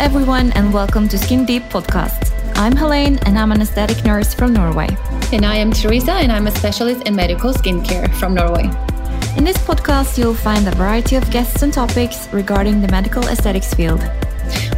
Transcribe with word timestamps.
everyone, 0.00 0.50
and 0.52 0.72
welcome 0.72 1.06
to 1.06 1.18
Skin 1.18 1.44
Deep 1.44 1.64
Podcast. 1.64 2.32
I'm 2.56 2.74
Helene, 2.74 3.18
and 3.26 3.38
I'm 3.38 3.52
an 3.52 3.60
aesthetic 3.60 4.02
nurse 4.02 4.32
from 4.32 4.54
Norway. 4.54 4.88
And 5.30 5.44
I 5.44 5.56
am 5.56 5.70
Teresa, 5.72 6.12
and 6.12 6.32
I'm 6.32 6.46
a 6.46 6.50
specialist 6.50 7.06
in 7.06 7.14
medical 7.14 7.52
skincare 7.52 8.10
from 8.14 8.32
Norway. 8.32 8.62
In 9.36 9.44
this 9.44 9.58
podcast, 9.58 10.16
you'll 10.16 10.32
find 10.32 10.66
a 10.66 10.70
variety 10.70 11.16
of 11.16 11.30
guests 11.30 11.60
and 11.60 11.70
topics 11.70 12.32
regarding 12.32 12.80
the 12.80 12.88
medical 12.88 13.22
aesthetics 13.24 13.74
field. 13.74 14.02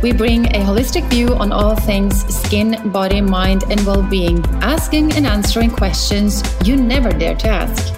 We 0.03 0.13
bring 0.13 0.47
a 0.47 0.59
holistic 0.59 1.09
view 1.09 1.29
on 1.37 1.53
all 1.53 1.77
things 1.77 2.25
skin, 2.27 2.91
body, 2.91 3.21
mind, 3.21 3.63
and 3.71 3.81
well 3.87 4.03
being, 4.03 4.45
asking 4.61 5.13
and 5.13 5.25
answering 5.25 5.71
questions 5.71 6.43
you 6.65 6.75
never 6.75 7.13
dare 7.13 7.37
to 7.37 7.49
ask. 7.49 7.95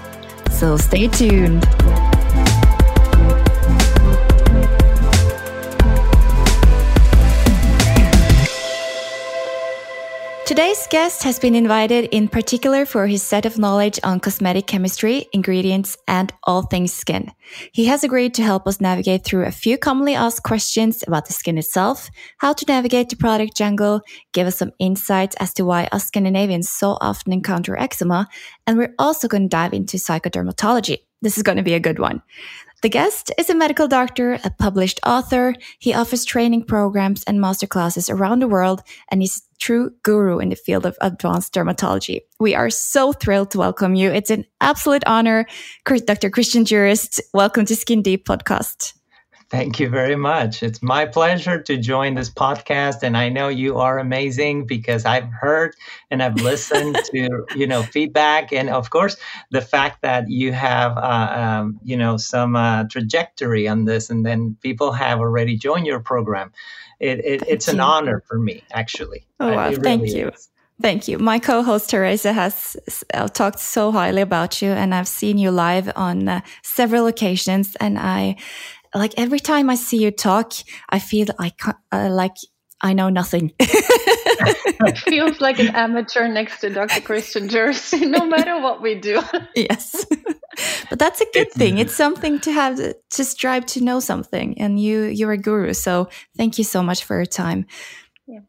So 0.50 0.76
stay 0.76 1.08
tuned. 1.08 1.64
Today's 10.46 10.86
guest 10.88 11.22
has 11.22 11.38
been 11.38 11.54
invited 11.54 12.04
in 12.12 12.28
particular 12.28 12.84
for 12.84 13.06
his 13.06 13.22
set 13.22 13.46
of 13.46 13.58
knowledge 13.58 13.98
on 14.04 14.20
cosmetic 14.20 14.66
chemistry, 14.66 15.26
ingredients, 15.32 15.96
and 16.06 16.34
all 16.42 16.60
things 16.60 16.92
skin. 16.92 17.32
He 17.72 17.86
has 17.86 18.04
agreed 18.04 18.34
to 18.34 18.42
help 18.42 18.66
us 18.66 18.78
navigate 18.78 19.24
through 19.24 19.46
a 19.46 19.50
few 19.50 19.78
commonly 19.78 20.14
asked 20.14 20.42
questions 20.42 21.02
about 21.06 21.24
the 21.24 21.32
skin 21.32 21.56
itself, 21.56 22.10
how 22.36 22.52
to 22.52 22.66
navigate 22.68 23.08
the 23.08 23.16
product 23.16 23.56
jungle, 23.56 24.02
give 24.34 24.46
us 24.46 24.56
some 24.56 24.72
insights 24.78 25.34
as 25.40 25.54
to 25.54 25.64
why 25.64 25.88
us 25.92 26.08
Scandinavians 26.08 26.68
so 26.68 26.98
often 27.00 27.32
encounter 27.32 27.74
eczema, 27.78 28.28
and 28.66 28.76
we're 28.76 28.94
also 28.98 29.28
going 29.28 29.44
to 29.44 29.48
dive 29.48 29.72
into 29.72 29.96
psychodermatology. 29.96 30.98
This 31.22 31.38
is 31.38 31.42
going 31.42 31.56
to 31.56 31.64
be 31.64 31.72
a 31.72 31.80
good 31.80 31.98
one. 31.98 32.20
The 32.82 32.88
guest 32.90 33.32
is 33.38 33.48
a 33.48 33.54
medical 33.54 33.88
doctor, 33.88 34.38
a 34.44 34.50
published 34.50 35.00
author. 35.06 35.54
He 35.78 35.94
offers 35.94 36.24
training 36.24 36.64
programs 36.64 37.24
and 37.24 37.38
masterclasses 37.38 38.12
around 38.12 38.40
the 38.40 38.48
world, 38.48 38.82
and 39.10 39.22
he's 39.22 39.38
a 39.38 39.58
true 39.58 39.92
guru 40.02 40.38
in 40.38 40.50
the 40.50 40.56
field 40.56 40.84
of 40.84 40.98
advanced 41.00 41.54
dermatology. 41.54 42.20
We 42.38 42.54
are 42.54 42.68
so 42.68 43.12
thrilled 43.12 43.52
to 43.52 43.58
welcome 43.58 43.94
you. 43.94 44.10
It's 44.10 44.30
an 44.30 44.44
absolute 44.60 45.04
honor. 45.06 45.46
Dr. 45.86 46.28
Christian 46.28 46.66
Jurist, 46.66 47.22
welcome 47.32 47.64
to 47.64 47.76
Skin 47.76 48.02
Deep 48.02 48.26
podcast. 48.26 48.92
Thank 49.54 49.78
you 49.78 49.88
very 49.88 50.16
much. 50.16 50.64
It's 50.64 50.82
my 50.82 51.06
pleasure 51.06 51.62
to 51.62 51.76
join 51.76 52.16
this 52.16 52.28
podcast, 52.28 53.04
and 53.04 53.16
I 53.16 53.28
know 53.28 53.46
you 53.46 53.78
are 53.78 54.00
amazing 54.00 54.66
because 54.66 55.04
I've 55.04 55.28
heard 55.28 55.76
and 56.10 56.20
I've 56.24 56.34
listened 56.34 56.96
to 57.12 57.46
you 57.54 57.66
know 57.68 57.84
feedback, 57.84 58.52
and 58.52 58.68
of 58.68 58.90
course 58.90 59.16
the 59.52 59.60
fact 59.60 60.02
that 60.02 60.28
you 60.28 60.50
have 60.52 60.98
uh, 60.98 61.60
um, 61.60 61.78
you 61.84 61.96
know 61.96 62.16
some 62.16 62.56
uh, 62.56 62.84
trajectory 62.90 63.68
on 63.68 63.84
this, 63.84 64.10
and 64.10 64.26
then 64.26 64.56
people 64.60 64.90
have 64.90 65.20
already 65.20 65.56
joined 65.56 65.86
your 65.86 66.00
program. 66.00 66.50
It, 66.98 67.20
it, 67.24 67.42
it's 67.46 67.68
you. 67.68 67.74
an 67.74 67.80
honor 67.80 68.24
for 68.26 68.40
me, 68.40 68.64
actually. 68.72 69.24
Oh 69.38 69.54
wow! 69.54 69.68
Really 69.68 69.82
Thank 69.82 70.08
you. 70.08 70.30
Is. 70.30 70.50
Thank 70.82 71.06
you. 71.06 71.18
My 71.18 71.38
co-host 71.38 71.90
Teresa 71.90 72.32
has 72.32 72.76
uh, 73.14 73.28
talked 73.28 73.60
so 73.60 73.92
highly 73.92 74.22
about 74.22 74.60
you, 74.60 74.70
and 74.70 74.92
I've 74.92 75.06
seen 75.06 75.38
you 75.38 75.52
live 75.52 75.92
on 75.94 76.28
uh, 76.28 76.40
several 76.62 77.06
occasions, 77.06 77.76
and 77.76 78.00
I 78.00 78.36
like 78.94 79.14
every 79.16 79.40
time 79.40 79.70
I 79.70 79.74
see 79.74 80.02
you 80.02 80.10
talk, 80.10 80.52
I 80.88 80.98
feel 80.98 81.26
I 81.38 81.52
uh, 81.92 82.08
like 82.10 82.36
I 82.80 82.92
know 82.92 83.08
nothing. 83.08 83.52
It 84.80 84.98
feels 84.98 85.40
like 85.40 85.58
an 85.58 85.68
amateur 85.68 86.28
next 86.28 86.60
to 86.60 86.70
Dr. 86.70 87.00
Christian 87.00 87.48
Jurist, 87.48 87.94
no 88.00 88.26
matter 88.26 88.60
what 88.60 88.82
we 88.82 88.94
do. 88.94 89.22
yes, 89.54 90.04
but 90.90 90.98
that's 90.98 91.20
a 91.20 91.26
good 91.32 91.50
thing. 91.52 91.78
It's 91.78 91.94
something 91.94 92.40
to 92.40 92.52
have 92.52 92.76
to 93.10 93.24
strive 93.24 93.66
to 93.66 93.82
know 93.82 94.00
something, 94.00 94.58
and 94.58 94.80
you 94.80 95.04
you're 95.04 95.32
a 95.32 95.38
guru. 95.38 95.72
So 95.72 96.08
thank 96.36 96.58
you 96.58 96.64
so 96.64 96.82
much 96.82 97.04
for 97.04 97.16
your 97.16 97.26
time. 97.26 97.66
Yeah. 98.26 98.40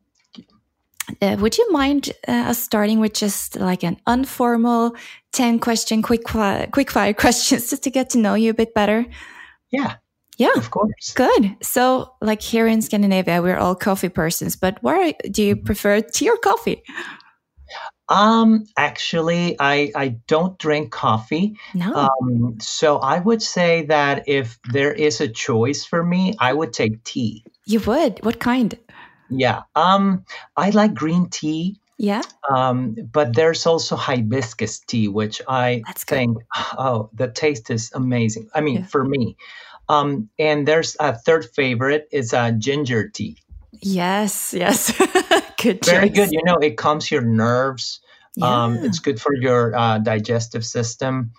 Uh, 1.21 1.37
would 1.39 1.57
you 1.57 1.71
mind 1.71 2.11
uh, 2.27 2.49
us 2.49 2.61
starting 2.61 2.99
with 2.99 3.13
just 3.13 3.55
like 3.57 3.83
an 3.83 3.97
informal 4.07 4.95
10 5.33 5.59
question 5.59 6.01
quick 6.01 6.27
fire, 6.27 6.67
quick 6.67 6.89
fire 6.89 7.13
questions 7.13 7.69
just 7.69 7.83
to 7.83 7.91
get 7.91 8.09
to 8.09 8.17
know 8.17 8.33
you 8.33 8.49
a 8.49 8.55
bit 8.55 8.73
better? 8.73 9.05
Yeah, 9.71 9.95
yeah, 10.37 10.51
of 10.55 10.71
course. 10.71 11.13
Good. 11.15 11.55
So, 11.61 12.13
like 12.21 12.41
here 12.41 12.67
in 12.67 12.81
Scandinavia, 12.81 13.41
we're 13.41 13.57
all 13.57 13.75
coffee 13.75 14.09
persons, 14.09 14.55
but 14.55 14.81
where 14.83 15.13
do 15.31 15.43
you 15.43 15.55
prefer 15.55 16.01
tea 16.13 16.29
or 16.29 16.37
coffee? 16.37 16.83
Um, 18.07 18.65
actually, 18.77 19.55
I 19.59 19.91
I 19.95 20.17
don't 20.27 20.57
drink 20.59 20.91
coffee. 20.91 21.55
No. 21.73 21.93
Um, 21.93 22.57
so 22.59 22.97
I 22.97 23.19
would 23.19 23.41
say 23.41 23.85
that 23.87 24.27
if 24.27 24.59
there 24.71 24.93
is 24.93 25.21
a 25.21 25.27
choice 25.27 25.85
for 25.85 26.03
me, 26.03 26.35
I 26.39 26.53
would 26.53 26.71
take 26.71 27.03
tea. 27.03 27.43
You 27.65 27.79
would? 27.81 28.23
What 28.23 28.39
kind? 28.39 28.77
Yeah. 29.31 29.63
Um, 29.75 30.23
I 30.55 30.69
like 30.69 30.93
green 30.93 31.29
tea. 31.29 31.79
Yeah. 31.97 32.21
Um, 32.53 32.95
but 33.11 33.35
there's 33.35 33.65
also 33.65 33.95
hibiscus 33.95 34.79
tea, 34.81 35.07
which 35.07 35.41
I 35.47 35.81
That's 35.87 36.03
think, 36.03 36.37
good. 36.37 36.43
oh, 36.77 37.09
the 37.13 37.31
taste 37.31 37.71
is 37.71 37.91
amazing. 37.95 38.49
I 38.53 38.61
mean, 38.61 38.75
Yeah. 38.81 38.85
for 38.85 39.03
me. 39.03 39.35
Um, 39.87 40.29
and 40.39 40.67
there's 40.67 40.95
a 40.99 41.17
third 41.17 41.45
favorite 41.55 42.07
is 42.11 42.33
uh, 42.33 42.51
ginger 42.51 43.09
tea. 43.09 43.37
Yes, 43.81 44.53
yes. 44.53 44.91
good 45.61 45.83
Very 45.85 46.09
choice. 46.09 46.15
good. 46.15 46.31
You 46.31 46.41
know, 46.45 46.55
it 46.55 46.77
calms 46.77 47.11
your 47.11 47.21
nerves. 47.21 47.99
Um, 48.41 48.75
Yeah. 48.75 48.87
it's 48.87 48.99
good 48.99 49.21
for 49.21 49.33
your 49.35 49.75
uh, 49.75 49.99
digestive 49.99 50.65
system. 50.65 51.31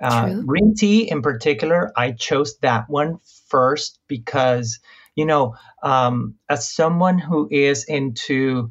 Uh, 0.00 0.34
green 0.46 0.74
tea, 0.74 1.10
in 1.10 1.22
particular, 1.22 1.92
I 1.96 2.12
chose 2.12 2.58
that 2.58 2.88
one 2.88 3.18
first 3.48 3.98
because, 4.06 4.78
you 5.16 5.26
know, 5.26 5.56
um, 5.82 6.36
as 6.48 6.70
someone 6.70 7.18
who 7.18 7.48
is 7.50 7.84
into 7.84 8.70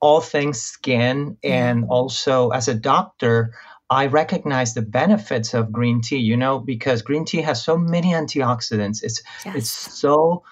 all 0.00 0.20
things 0.20 0.60
skin 0.60 1.36
and 1.44 1.84
also 1.88 2.50
as 2.50 2.68
a 2.68 2.74
doctor, 2.74 3.52
I 3.90 4.06
recognize 4.06 4.72
the 4.72 4.82
benefits 4.82 5.52
of 5.52 5.72
green 5.72 6.00
tea, 6.00 6.18
you 6.18 6.36
know, 6.36 6.60
because 6.60 7.02
green 7.02 7.24
tea 7.24 7.42
has 7.42 7.62
so 7.64 7.76
many 7.76 8.12
antioxidants. 8.12 9.02
It's 9.02 9.20
Yes. 9.44 9.56
it's 9.56 9.70
so 10.00 10.44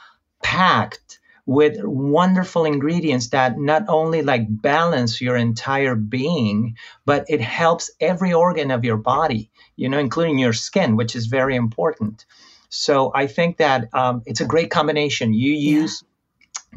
packed 0.42 1.20
with 1.46 1.78
wonderful 1.82 2.66
ingredients 2.66 3.28
that 3.28 3.58
not 3.58 3.84
only 3.88 4.20
like 4.22 4.42
balance 4.48 5.20
your 5.20 5.36
entire 5.36 5.94
being, 5.94 6.76
but 7.06 7.24
it 7.28 7.40
helps 7.40 7.90
every 8.00 8.34
organ 8.34 8.70
of 8.70 8.84
your 8.84 8.98
body, 8.98 9.50
you 9.76 9.88
know, 9.88 9.98
including 9.98 10.36
your 10.38 10.52
skin, 10.52 10.96
which 10.96 11.16
is 11.16 11.26
very 11.26 11.56
important. 11.56 12.26
So 12.68 13.10
I 13.14 13.28
think 13.28 13.56
that 13.58 13.88
um, 13.94 14.22
it's 14.26 14.42
a 14.42 14.44
great 14.46 14.70
combination. 14.70 15.32
You 15.32 15.52
Yeah. 15.52 15.80
use 15.80 16.04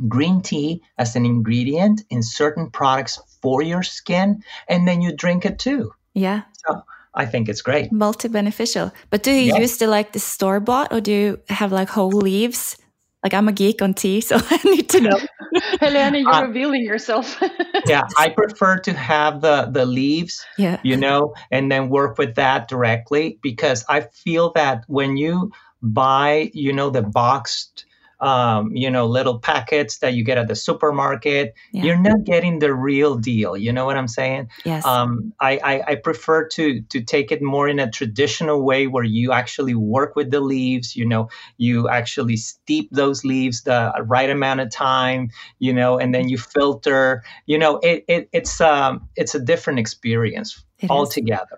green 0.08 0.42
tea 0.42 0.82
as 0.98 1.16
an 1.16 1.26
ingredient 1.26 2.04
in 2.10 2.24
certain 2.24 2.70
products 2.70 3.20
for 3.42 3.62
your 3.62 3.84
skin, 3.84 4.44
and 4.70 4.88
then 4.88 5.02
you 5.02 5.12
drink 5.12 5.46
it 5.46 5.60
too. 5.60 5.92
yeah, 6.14 6.42
So 6.68 6.84
I 7.14 7.26
think 7.26 7.50
it's 7.50 7.62
great. 7.62 7.92
multi 7.92 8.28
beneficial. 8.28 8.92
But 9.10 9.24
do 9.24 9.32
you 9.32 9.52
Yeah. 9.54 9.62
use 9.62 9.78
the 9.78 9.88
like 9.88 10.12
the 10.14 10.20
store 10.20 10.60
bought, 10.60 10.92
or 10.94 11.02
do 11.02 11.12
you 11.12 11.40
have 11.50 11.72
like 11.72 11.90
whole 11.90 12.12
leaves? 12.12 12.78
Like 13.24 13.34
I'm 13.34 13.48
a 13.48 13.52
geek 13.52 13.82
on 13.82 13.94
tea, 13.94 14.22
so 14.30 14.38
I 14.40 14.60
need 14.66 14.90
to 14.90 15.02
know. 15.02 15.20
Helena, 15.82 16.18
you're 16.20 16.32
Uh, 16.34 16.48
revealing 16.48 16.84
yourself. 16.84 17.42
Yeah, 17.88 18.04
I 18.18 18.30
prefer 18.30 18.78
to 18.80 18.94
have 18.94 19.42
the 19.42 19.66
the 19.72 19.86
leaves 19.86 20.46
Yeah, 20.58 20.78
you 20.84 20.96
know, 20.98 21.34
and 21.52 21.72
then 21.72 21.90
work 21.90 22.18
with 22.18 22.36
that 22.36 22.68
directly 22.68 23.40
because 23.42 23.84
I 23.90 24.02
feel 24.02 24.52
that 24.54 24.84
when 24.88 25.18
you 25.18 25.52
buy, 25.82 26.52
you 26.54 26.74
know, 26.74 26.90
the 26.92 27.02
boxed, 27.02 27.86
um, 28.22 28.76
you 28.76 28.90
know, 28.90 29.08
little 29.08 29.40
packets 29.40 29.98
that 29.98 30.14
you 30.14 30.24
get 30.24 30.38
at 30.38 30.48
the 30.48 30.56
supermarket, 30.56 31.56
Yeah. 31.72 31.86
you're 31.86 31.98
not 31.98 32.24
getting 32.24 32.60
the 32.60 32.74
real 32.74 33.16
deal. 33.16 33.58
You 33.58 33.74
know 33.74 33.86
what 33.86 33.98
I'm 33.98 34.08
saying? 34.08 34.50
yes, 34.64 34.86
Um, 34.86 35.34
I, 35.40 35.58
I, 35.64 35.84
I 35.88 35.96
prefer 35.96 36.48
to 36.50 36.82
to 36.82 37.02
take 37.02 37.32
it 37.32 37.42
more 37.42 37.68
in 37.68 37.80
a 37.80 37.90
traditional 37.90 38.62
way 38.64 38.86
where 38.88 39.04
you 39.04 39.32
actually 39.32 39.74
work 39.76 40.16
with 40.16 40.30
the 40.30 40.40
leaves. 40.40 40.96
You 40.96 41.06
know, 41.08 41.30
you 41.58 41.90
actually 41.90 42.38
steep 42.38 42.90
those 42.92 43.26
leaves 43.26 43.64
the 43.64 43.92
right 44.06 44.30
amount 44.30 44.60
of 44.60 44.70
time. 44.70 45.30
You 45.60 45.74
know, 45.74 45.98
and 45.98 46.14
then 46.14 46.30
you 46.30 46.38
filter. 46.38 47.24
You 47.48 47.58
know, 47.58 47.80
it, 47.80 48.06
it 48.08 48.30
it's 48.32 48.62
um 48.62 49.10
it's 49.16 49.34
a 49.36 49.40
different 49.40 49.80
experience 49.80 50.64
It 50.80 50.86
is. 50.86 50.90
altogether. 50.92 51.58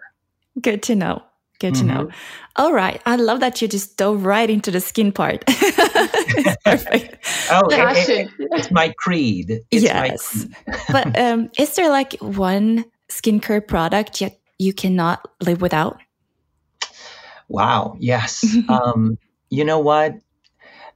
Good 0.62 0.82
to 0.84 0.96
know. 0.96 1.24
Good 1.60 1.76
to 1.76 1.84
know. 1.86 2.06
Mm-hmm. 2.06 2.16
All 2.58 2.74
right. 2.74 3.02
I 3.06 3.16
love 3.16 3.40
that 3.40 3.62
you 3.62 3.68
just 3.68 3.96
dove 3.96 4.26
right 4.26 4.50
into 4.50 4.70
the 4.72 4.82
skin 4.82 5.12
part. 5.12 5.46
Perfect. 6.66 7.26
Oh, 7.50 7.68
it- 7.70 8.10
it- 8.10 8.30
it's 8.40 8.72
my 8.72 8.94
creed. 8.98 9.62
It's 9.72 9.86
my 9.86 10.06
yes. 10.08 10.46
creed. 10.46 10.56
but 10.92 11.18
um, 11.20 11.50
is 11.58 11.76
there 11.76 11.90
like 11.90 12.14
one 12.20 12.86
skincare 13.10 13.66
product 13.66 14.20
yet 14.20 14.40
you 14.60 14.74
cannot 14.74 15.28
live 15.42 15.62
without? 15.62 16.00
Wow. 17.48 17.96
Yes. 18.00 18.44
um, 18.70 19.18
you 19.50 19.64
know 19.64 19.80
what? 19.80 20.16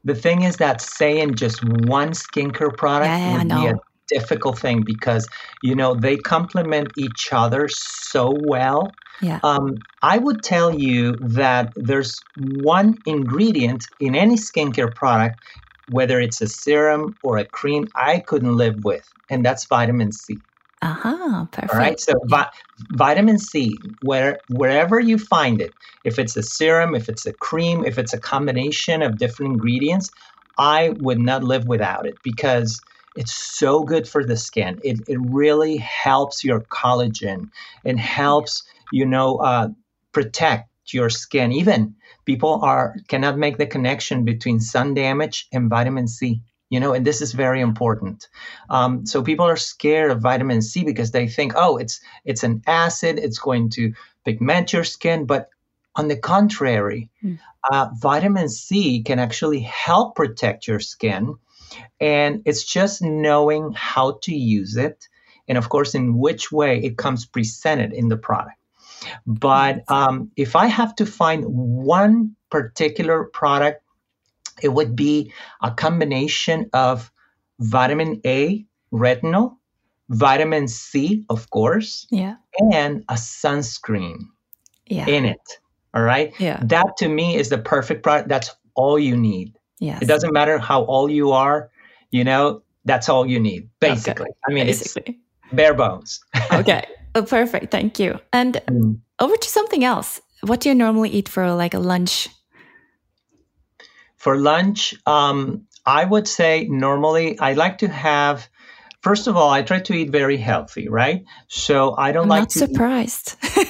The 0.04 0.16
thing 0.16 0.44
is 0.44 0.58
that 0.58 0.82
saying 0.82 1.36
just 1.36 1.64
one 1.64 2.12
skincare 2.12 2.76
product 2.76 3.10
Yeah, 3.10 3.34
I 3.34 3.38
would 3.38 3.50
be 3.50 3.68
a 3.68 3.76
difficult 4.08 4.58
thing 4.58 4.84
because 4.84 5.28
you 5.64 5.76
know 5.76 5.96
they 5.96 6.16
complement 6.18 6.92
each 6.98 7.30
other 7.32 7.68
so 7.68 8.34
well. 8.46 8.92
Yeah. 9.22 9.40
Um, 9.44 9.86
I 10.02 10.18
would 10.18 10.44
tell 10.44 10.74
you 10.74 11.18
that 11.22 11.72
there's 11.76 12.26
one 12.36 13.02
ingredient 13.06 13.86
in 14.00 14.16
any 14.16 14.38
skincare 14.38 14.94
product 14.94 15.44
whether 15.88 16.20
it's 16.20 16.42
a 16.42 16.48
serum 16.48 17.18
or 17.22 17.38
a 17.38 17.46
cream, 17.46 17.88
I 17.96 18.20
couldn't 18.20 18.56
live 18.56 18.84
with, 18.84 19.12
and 19.30 19.44
that's 19.44 19.66
vitamin 19.66 20.12
C. 20.12 20.42
Uh-huh, 20.82 21.46
perfect. 21.52 21.74
All 21.74 21.80
right. 21.80 22.00
So 22.00 22.14
vi- 22.26 22.50
vitamin 22.90 23.40
C, 23.40 23.82
where 24.00 24.42
wherever 24.48 25.00
you 25.00 25.18
find 25.18 25.60
it, 25.62 25.76
if 26.04 26.20
it's 26.20 26.36
a 26.38 26.44
serum, 26.44 26.94
if 26.94 27.10
it's 27.10 27.26
a 27.26 27.34
cream, 27.34 27.86
if 27.86 27.98
it's 27.98 28.14
a 28.14 28.20
combination 28.20 29.02
of 29.02 29.18
different 29.18 29.54
ingredients, 29.54 30.12
I 30.58 30.90
would 30.90 31.20
not 31.20 31.44
live 31.44 31.66
without 31.66 32.06
it 32.06 32.20
because 32.22 32.84
it's 33.16 33.34
so 33.34 33.84
good 33.84 34.08
for 34.08 34.24
the 34.26 34.38
skin. 34.38 34.80
It, 34.84 35.00
it 35.08 35.18
really 35.20 35.78
helps 35.78 36.44
your 36.44 36.62
collagen 36.62 37.50
and 37.84 38.00
helps, 38.00 38.64
you 38.92 39.06
know, 39.06 39.38
uh, 39.38 39.70
protect 40.12 40.70
your 40.94 41.10
skin. 41.10 41.52
Even 41.52 41.96
people 42.26 42.60
are 42.64 42.96
cannot 43.08 43.38
make 43.38 43.58
the 43.58 43.68
connection 43.68 44.26
between 44.26 44.60
sun 44.60 44.94
damage 44.94 45.48
and 45.52 45.70
vitamin 45.70 46.08
C 46.08 46.42
you 46.70 46.80
know 46.80 46.94
and 46.94 47.06
this 47.06 47.22
is 47.22 47.34
very 47.34 47.62
important 47.62 48.28
um, 48.70 49.06
so 49.06 49.24
people 49.24 49.46
are 49.46 49.58
scared 49.58 50.12
of 50.12 50.22
vitamin 50.22 50.62
c 50.62 50.84
because 50.84 51.12
they 51.12 51.28
think 51.28 51.54
oh 51.56 51.78
it's 51.78 52.02
it's 52.26 52.44
an 52.44 52.62
acid 52.68 53.20
it's 53.20 53.40
going 53.40 53.70
to 53.70 53.94
pigment 54.26 54.74
your 54.74 54.84
skin 54.84 55.26
but 55.26 55.50
on 55.96 56.08
the 56.08 56.18
contrary 56.18 57.10
mm. 57.24 57.40
uh, 57.72 57.90
vitamin 57.98 58.50
c 58.50 59.02
can 59.04 59.20
actually 59.20 59.62
help 59.62 60.16
protect 60.16 60.68
your 60.68 60.80
skin 60.80 61.36
and 62.00 62.42
it's 62.46 62.64
just 62.64 63.02
knowing 63.02 63.74
how 63.74 64.20
to 64.22 64.34
use 64.34 64.78
it 64.78 65.08
and 65.48 65.58
of 65.58 65.70
course 65.70 65.96
in 65.96 66.18
which 66.18 66.52
way 66.52 66.84
it 66.84 66.98
comes 66.98 67.26
presented 67.26 67.94
in 67.94 68.10
the 68.10 68.18
product 68.18 68.57
but 69.26 69.84
um, 69.90 70.32
if 70.36 70.56
i 70.56 70.68
have 70.68 70.96
to 70.96 71.06
find 71.06 71.44
one 71.46 72.36
particular 72.50 73.26
product 73.26 73.82
it 74.62 74.70
would 74.70 74.96
be 74.96 75.32
a 75.62 75.72
combination 75.72 76.70
of 76.74 77.12
vitamin 77.60 78.22
A, 78.26 78.66
retinol, 78.92 79.58
vitamin 80.10 80.68
C, 80.68 81.26
of 81.30 81.50
course, 81.50 82.08
yeah, 82.10 82.36
and 82.72 83.04
a 83.10 83.16
sunscreen 83.16 84.28
yeah. 84.88 85.08
in 85.08 85.26
it. 85.26 85.60
All 85.94 86.04
right. 86.04 86.34
Yeah. 86.40 86.60
That 86.64 86.98
to 86.98 87.08
me 87.08 87.36
is 87.36 87.50
the 87.50 87.58
perfect 87.58 88.04
product. 88.04 88.30
That's 88.30 88.52
all 88.76 89.00
you 89.00 89.18
need. 89.18 89.58
Yes. 89.80 90.02
It 90.02 90.06
doesn't 90.06 90.34
matter 90.34 90.58
how 90.58 90.86
old 90.86 91.12
you 91.12 91.32
are, 91.32 91.70
you 92.12 92.24
know, 92.24 92.64
that's 92.86 93.10
all 93.10 93.26
you 93.26 93.40
need, 93.40 93.70
basically. 93.80 94.28
Okay. 94.28 94.40
I 94.48 94.54
mean, 94.54 94.66
basically. 94.66 95.20
it's 95.46 95.54
bare 95.54 95.74
bones. 95.74 96.20
okay. 96.52 96.86
Oh, 97.18 97.24
perfect. 97.24 97.72
Thank 97.72 98.00
you. 98.00 98.20
And 98.32 98.62
mm. 98.68 99.00
over 99.20 99.36
to 99.36 99.50
something 99.50 99.84
else. 99.84 100.22
What 100.42 100.60
do 100.62 100.70
you 100.70 100.76
normally 100.76 101.10
eat 101.10 101.28
for 101.28 101.52
like 101.54 101.74
a 101.74 101.80
lunch 101.80 102.30
for 104.18 104.38
lunch, 104.38 104.94
um, 105.06 105.68
I 105.86 106.04
would 106.04 106.28
say 106.28 106.68
normally 106.70 107.40
I 107.40 107.54
like 107.54 107.78
to 107.78 107.88
have. 107.88 108.50
First 109.02 109.28
of 109.28 109.38
all, 109.38 109.50
I 109.50 109.62
try 109.62 109.80
to 109.80 109.94
eat 109.94 110.10
very 110.10 110.36
healthy, 110.36 110.90
right? 110.90 111.24
So 111.48 111.96
I 111.96 112.12
don't 112.12 112.24
I'm 112.24 112.30
like 112.30 112.42
not 112.42 112.50
to 112.50 112.60
surprised. 112.60 113.36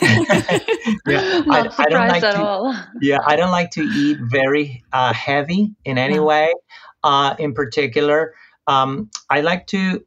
yeah, 1.05 1.43
not 1.45 1.67
I, 1.67 1.69
surprised 1.69 1.79
I 1.79 1.89
don't 1.89 2.07
like 2.07 2.23
at 2.23 2.31
to, 2.31 2.43
all. 2.43 2.75
Yeah, 3.01 3.19
I 3.23 3.35
don't 3.35 3.51
like 3.51 3.71
to 3.71 3.81
eat 3.81 4.17
very 4.21 4.83
uh, 4.91 5.13
heavy 5.13 5.75
in 5.85 5.99
any 5.99 6.15
no. 6.15 6.23
way. 6.23 6.53
Uh, 7.03 7.35
in 7.37 7.53
particular, 7.53 8.33
um, 8.65 9.11
I 9.29 9.41
like 9.41 9.67
to 9.67 10.03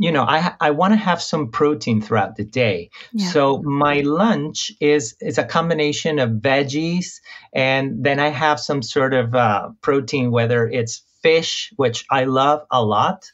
you 0.00 0.12
know, 0.12 0.24
I 0.24 0.54
I 0.58 0.70
want 0.70 0.94
to 0.94 0.96
have 0.96 1.20
some 1.20 1.50
protein 1.50 2.00
throughout 2.00 2.36
the 2.36 2.44
day. 2.44 2.90
Yeah. 3.12 3.30
So 3.30 3.62
my 3.62 4.00
lunch 4.00 4.72
is 4.80 5.14
is 5.20 5.36
a 5.36 5.44
combination 5.44 6.18
of 6.18 6.30
veggies, 6.30 7.20
and 7.52 8.02
then 8.02 8.18
I 8.18 8.28
have 8.28 8.58
some 8.58 8.82
sort 8.82 9.12
of 9.12 9.34
uh, 9.34 9.68
protein, 9.82 10.30
whether 10.30 10.66
it's 10.66 11.02
fish, 11.22 11.70
which 11.76 12.06
I 12.10 12.24
love 12.24 12.64
a 12.70 12.82
lot. 12.82 13.30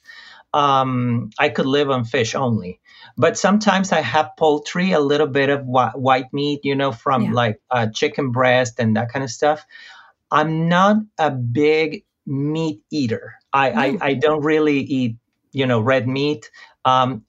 Um, 0.52 1.30
I 1.38 1.50
could 1.50 1.66
live 1.66 1.88
on 1.88 2.04
fish 2.04 2.34
only, 2.34 2.80
but 3.16 3.38
sometimes 3.38 3.92
I 3.92 4.00
have 4.00 4.30
poultry, 4.36 4.90
a 4.90 5.00
little 5.00 5.28
bit 5.28 5.50
of 5.50 5.60
wh- 5.60 5.94
white 5.94 6.32
meat, 6.32 6.60
you 6.64 6.74
know, 6.74 6.90
from 6.90 7.26
yeah. 7.26 7.32
like 7.32 7.60
uh, 7.70 7.86
chicken 7.94 8.32
breast 8.32 8.80
and 8.80 8.96
that 8.96 9.12
kind 9.12 9.22
of 9.22 9.30
stuff. 9.30 9.64
I'm 10.32 10.68
not 10.68 10.96
a 11.16 11.30
big 11.30 12.04
meat 12.26 12.80
eater. 12.90 13.34
I, 13.52 13.70
no. 13.70 13.80
I, 13.80 13.98
I 14.00 14.14
don't 14.14 14.42
really 14.42 14.80
eat 14.80 15.16
you 15.56 15.64
know, 15.64 15.80
red 15.80 16.06
meat. 16.06 16.50
Um, 16.84 17.24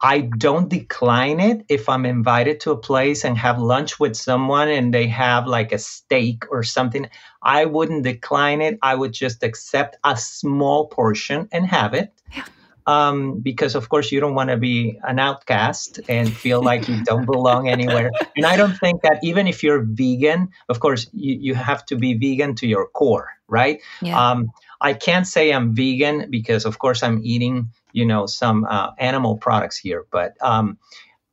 I 0.00 0.20
don't 0.20 0.68
decline 0.68 1.40
it 1.40 1.64
if 1.68 1.88
I'm 1.88 2.06
invited 2.06 2.60
to 2.60 2.70
a 2.70 2.76
place 2.76 3.24
and 3.24 3.36
have 3.38 3.58
lunch 3.58 3.98
with 3.98 4.16
someone 4.16 4.68
and 4.68 4.94
they 4.94 5.08
have 5.08 5.48
like 5.48 5.72
a 5.72 5.78
steak 5.78 6.44
or 6.50 6.62
something. 6.62 7.08
I 7.42 7.64
wouldn't 7.64 8.04
decline 8.04 8.60
it. 8.60 8.78
I 8.82 8.94
would 8.94 9.12
just 9.12 9.42
accept 9.42 9.96
a 10.04 10.16
small 10.16 10.86
portion 10.86 11.48
and 11.50 11.66
have 11.66 11.94
it. 11.94 12.12
Yeah. 12.34 12.44
Um, 12.86 13.40
because 13.40 13.74
of 13.74 13.88
course 13.88 14.10
you 14.10 14.20
don't 14.20 14.34
want 14.34 14.50
to 14.50 14.56
be 14.56 14.98
an 15.02 15.18
outcast 15.18 16.00
and 16.08 16.32
feel 16.32 16.62
like 16.62 16.88
you 16.88 17.02
don't 17.04 17.26
belong 17.26 17.68
anywhere. 17.68 18.10
And 18.36 18.46
I 18.46 18.56
don't 18.56 18.76
think 18.78 19.02
that 19.02 19.18
even 19.22 19.46
if 19.46 19.62
you're 19.62 19.82
vegan, 19.84 20.48
of 20.68 20.80
course 20.80 21.08
you, 21.12 21.34
you 21.40 21.54
have 21.54 21.84
to 21.86 21.96
be 21.96 22.14
vegan 22.14 22.54
to 22.56 22.66
your 22.66 22.86
core, 22.88 23.28
right? 23.48 23.80
Yeah. 24.00 24.18
Um, 24.18 24.52
I 24.82 24.94
can't 24.94 25.26
say 25.26 25.52
I'm 25.52 25.74
vegan 25.74 26.28
because, 26.28 26.66
of 26.66 26.78
course, 26.78 27.02
I'm 27.02 27.20
eating, 27.22 27.68
you 27.92 28.04
know, 28.04 28.26
some 28.26 28.64
uh, 28.68 28.90
animal 28.98 29.36
products 29.36 29.78
here. 29.78 30.06
But 30.10 30.34
um, 30.40 30.76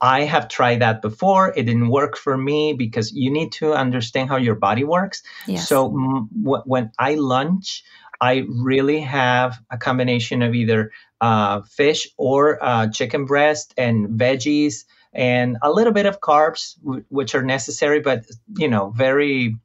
I 0.02 0.22
have 0.22 0.48
tried 0.48 0.82
that 0.82 1.02
before. 1.02 1.52
It 1.58 1.64
didn't 1.64 1.90
work 1.90 2.16
for 2.16 2.38
me 2.38 2.74
because 2.74 3.12
you 3.12 3.32
need 3.32 3.52
to 3.54 3.74
understand 3.74 4.30
how 4.30 4.38
your 4.38 4.56
body 4.56 4.84
works. 4.84 5.24
Yes. 5.48 5.68
So 5.68 5.88
m- 5.88 6.30
w- 6.44 6.64
when 6.66 6.92
I 7.00 7.16
lunch, 7.16 7.84
I 8.22 8.46
really 8.48 9.02
have 9.02 9.60
a 9.72 9.78
combination 9.78 10.42
of 10.42 10.54
either 10.54 10.92
uh, 11.20 11.62
fish 11.64 12.08
or 12.18 12.64
uh, 12.64 12.88
chicken 12.90 13.26
breast 13.26 13.74
and 13.78 14.10
veggies 14.10 14.86
and 15.12 15.58
a 15.62 15.72
little 15.72 15.94
bit 15.94 16.06
of 16.06 16.20
carbs, 16.20 16.80
w- 16.84 17.04
which 17.10 17.34
are 17.34 17.44
necessary, 17.44 18.00
but 18.00 18.26
you 18.58 18.68
know, 18.68 18.92
very 18.92 19.56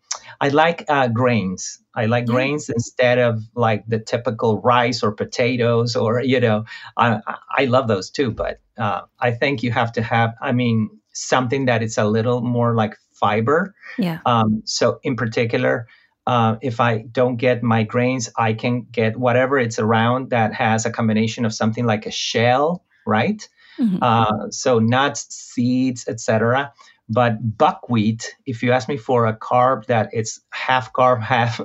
I 0.40 0.48
like 0.48 0.84
uh, 0.88 1.08
grains. 1.08 1.78
I 1.94 2.06
like 2.06 2.26
yeah. 2.26 2.34
grains 2.34 2.68
instead 2.68 3.18
of 3.18 3.42
like 3.54 3.84
the 3.86 3.98
typical 3.98 4.60
rice 4.60 5.02
or 5.02 5.12
potatoes 5.12 5.96
or 5.96 6.20
you 6.22 6.40
know 6.40 6.64
I 6.96 7.20
I 7.50 7.64
love 7.66 7.88
those 7.88 8.10
too. 8.10 8.30
But 8.30 8.60
uh, 8.78 9.02
I 9.20 9.32
think 9.32 9.62
you 9.62 9.70
have 9.72 9.92
to 9.92 10.02
have 10.02 10.34
I 10.40 10.52
mean 10.52 10.90
something 11.12 11.66
that 11.66 11.82
is 11.82 11.98
a 11.98 12.04
little 12.04 12.40
more 12.40 12.74
like 12.74 12.96
fiber. 13.12 13.74
Yeah. 13.98 14.20
Um, 14.26 14.62
so 14.64 15.00
in 15.02 15.16
particular. 15.16 15.86
Uh, 16.26 16.56
if 16.62 16.80
I 16.80 17.02
don't 17.12 17.36
get 17.36 17.62
my 17.62 17.82
grains, 17.82 18.30
I 18.38 18.54
can 18.54 18.86
get 18.90 19.14
whatever 19.14 19.58
it's 19.58 19.78
around 19.78 20.30
that 20.30 20.54
has 20.54 20.86
a 20.86 20.90
combination 20.90 21.44
of 21.44 21.52
something 21.52 21.84
like 21.84 22.06
a 22.06 22.10
shell, 22.10 22.82
right? 23.06 23.46
Mm-hmm. 23.78 23.98
Uh, 24.00 24.50
so 24.50 24.78
nuts, 24.78 25.26
seeds, 25.34 26.06
etc. 26.08 26.72
But 27.08 27.58
buckwheat, 27.58 28.34
if 28.46 28.62
you 28.62 28.72
ask 28.72 28.88
me 28.88 28.96
for 28.96 29.26
a 29.26 29.36
carb 29.36 29.86
that 29.86 30.08
it's 30.12 30.40
half 30.50 30.92
carb, 30.92 31.20
half 31.34 31.60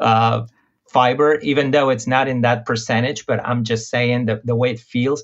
uh, 0.00 0.46
fiber, 0.88 1.38
even 1.40 1.70
though 1.70 1.90
it's 1.90 2.06
not 2.06 2.28
in 2.28 2.42
that 2.42 2.66
percentage, 2.66 3.26
but 3.26 3.40
I'm 3.44 3.64
just 3.64 3.90
saying 3.90 4.26
the, 4.26 4.40
the 4.44 4.56
way 4.56 4.70
it 4.70 4.80
feels, 4.80 5.22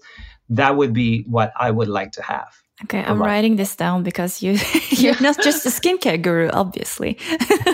that 0.50 0.76
would 0.76 0.92
be 0.92 1.22
what 1.22 1.52
I 1.56 1.70
would 1.70 1.88
like 1.88 2.12
to 2.12 2.22
have. 2.22 2.54
Okay, 2.84 3.02
I'm 3.02 3.20
writing 3.20 3.56
this 3.56 3.74
down 3.74 4.04
because 4.04 4.40
you 4.40 4.56
you're 4.90 5.20
not 5.20 5.42
just 5.42 5.66
a 5.66 5.68
skincare 5.68 6.20
guru, 6.22 6.48
obviously. 6.50 7.18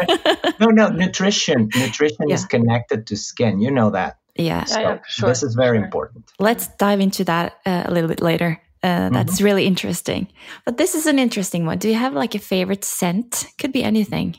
no, 0.60 0.68
no, 0.68 0.88
nutrition. 0.88 1.68
Nutrition 1.76 2.28
yeah. 2.28 2.34
is 2.34 2.46
connected 2.46 3.06
to 3.08 3.16
skin. 3.16 3.60
You 3.60 3.70
know 3.70 3.90
that. 3.90 4.16
Yeah. 4.34 4.64
So 4.64 4.80
yeah, 4.80 4.98
sure, 5.06 5.28
this 5.28 5.42
is 5.42 5.54
very 5.54 5.76
sure. 5.76 5.84
important. 5.84 6.24
Let's 6.38 6.68
dive 6.78 7.00
into 7.00 7.22
that 7.24 7.58
uh, 7.66 7.84
a 7.84 7.92
little 7.92 8.08
bit 8.08 8.22
later. 8.22 8.60
Uh, 8.84 9.08
that's 9.08 9.36
mm-hmm. 9.36 9.44
really 9.44 9.66
interesting. 9.66 10.28
But 10.66 10.76
this 10.76 10.94
is 10.94 11.06
an 11.06 11.18
interesting 11.18 11.64
one. 11.64 11.78
Do 11.78 11.88
you 11.88 11.94
have 11.94 12.12
like 12.12 12.34
a 12.34 12.38
favorite 12.38 12.84
scent? 12.84 13.46
Could 13.56 13.72
be 13.72 13.82
anything. 13.82 14.36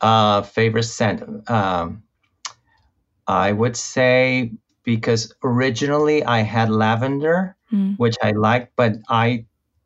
Uh, 0.00 0.42
favorite 0.42 0.82
scent. 0.82 1.48
Um, 1.48 2.02
I 3.28 3.52
would 3.52 3.76
say 3.76 4.50
because 4.82 5.32
originally 5.44 6.24
I 6.24 6.40
had 6.40 6.70
lavender, 6.70 7.54
mm. 7.72 7.96
which 7.98 8.16
I 8.20 8.32
like, 8.32 8.72
but 8.74 8.94
I 9.08 9.44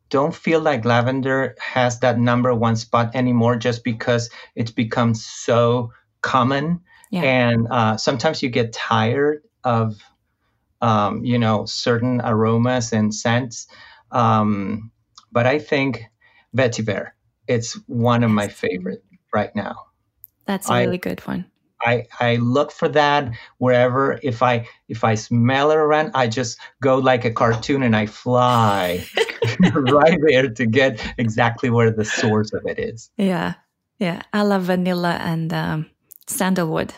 don't 0.09 0.33
feel 0.33 0.59
like 0.59 0.83
lavender 0.83 1.55
has 1.59 1.99
that 1.99 2.17
number 2.17 2.51
one 2.55 2.75
spot 2.75 3.15
anymore 3.15 3.57
just 3.57 3.83
because 3.83 4.31
it's 4.55 4.71
become 4.71 5.13
so 5.13 5.91
common. 6.21 6.81
Yeah. 7.11 7.21
And 7.21 7.67
uh, 7.69 7.97
sometimes 7.97 8.41
you 8.41 8.49
get 8.49 8.73
tired 8.73 9.43
of 9.63 10.01
um, 10.83 11.23
you 11.23 11.39
know, 11.39 11.65
certain 11.65 12.21
aromas 12.21 12.91
and 12.91 13.15
scents. 13.15 13.67
Um, 14.11 14.91
but 15.31 15.47
I 15.47 15.57
think 15.57 16.03
vetiver, 16.55 17.11
it's 17.47 17.73
one 17.87 18.23
of 18.23 18.29
my 18.29 18.49
favorite 18.49 19.03
right 19.33 19.55
now. 19.55 19.75
That's 20.45 20.69
a 20.69 20.73
really 20.73 20.97
good 20.97 21.21
one. 21.21 21.45
I, 21.81 22.05
I 22.19 22.35
look 22.35 22.71
for 22.71 22.89
that 22.89 23.31
wherever 23.57 24.19
if 24.23 24.41
I 24.41 24.67
if 24.87 25.03
I 25.03 25.15
smell 25.15 25.71
it 25.71 25.77
around, 25.77 26.11
I 26.15 26.27
just 26.27 26.59
go 26.81 26.97
like 26.97 27.25
a 27.25 27.31
cartoon 27.31 27.83
and 27.83 27.95
I 27.95 28.05
fly 28.05 29.05
right 29.73 30.19
there 30.27 30.49
to 30.49 30.65
get 30.65 31.01
exactly 31.17 31.69
where 31.69 31.91
the 31.91 32.05
source 32.05 32.53
of 32.53 32.65
it 32.65 32.79
is. 32.79 33.09
Yeah, 33.17 33.55
yeah. 33.99 34.21
I 34.31 34.43
love 34.43 34.63
vanilla 34.63 35.17
and 35.21 35.51
um, 35.53 35.89
sandalwood. 36.27 36.93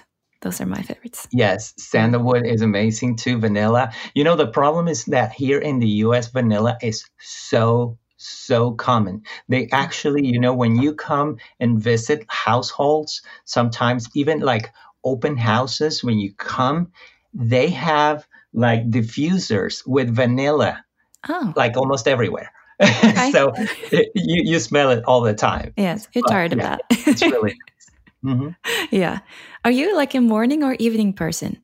Those 0.45 0.61
are 0.61 0.65
my 0.67 0.81
favorites. 0.83 1.27
Yes, 1.31 1.73
sandalwood 1.77 2.45
is 2.45 2.61
amazing 2.61 3.15
too. 3.17 3.39
Vanilla. 3.39 3.91
You 4.13 4.23
know, 4.23 4.35
the 4.35 4.47
problem 4.47 4.87
is 4.87 5.05
that 5.05 5.31
here 5.33 5.57
in 5.59 5.79
the 5.79 5.87
US, 6.05 6.27
vanilla 6.31 6.77
is 6.83 7.03
so, 7.19 7.97
so 8.17 8.71
common. 8.73 9.23
They 9.49 9.67
actually, 9.71 10.23
you 10.27 10.39
know, 10.39 10.53
when 10.53 10.75
you 10.79 10.93
come 10.93 11.37
and 11.59 11.81
visit 11.81 12.25
households, 12.29 13.23
sometimes 13.45 14.07
even 14.13 14.39
like 14.41 14.71
open 15.03 15.35
houses, 15.35 16.03
when 16.03 16.19
you 16.19 16.31
come, 16.35 16.91
they 17.33 17.69
have 17.69 18.27
like 18.53 18.87
diffusers 18.91 19.81
with 19.87 20.15
vanilla, 20.15 20.85
Oh, 21.27 21.53
like 21.55 21.75
almost 21.75 22.07
everywhere. 22.07 22.51
Okay. 22.81 23.31
so 23.31 23.51
it, 23.91 24.11
you, 24.15 24.43
you 24.53 24.59
smell 24.59 24.91
it 24.91 25.03
all 25.07 25.21
the 25.21 25.33
time. 25.33 25.73
yes, 25.75 26.07
you're 26.13 26.23
But, 26.23 26.29
tired 26.29 26.53
of 26.53 26.59
yeah, 26.59 26.77
that. 26.77 26.81
It's 27.07 27.23
really 27.23 27.49
nice. 27.51 27.89
Mhm. 28.25 28.55
yeah. 28.89 29.19
Are 29.65 29.71
you 29.71 29.95
like 29.95 30.13
a 30.13 30.21
morning 30.21 30.63
or 30.63 30.75
evening 30.77 31.13
person? 31.13 31.57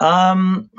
Um, 0.00 0.70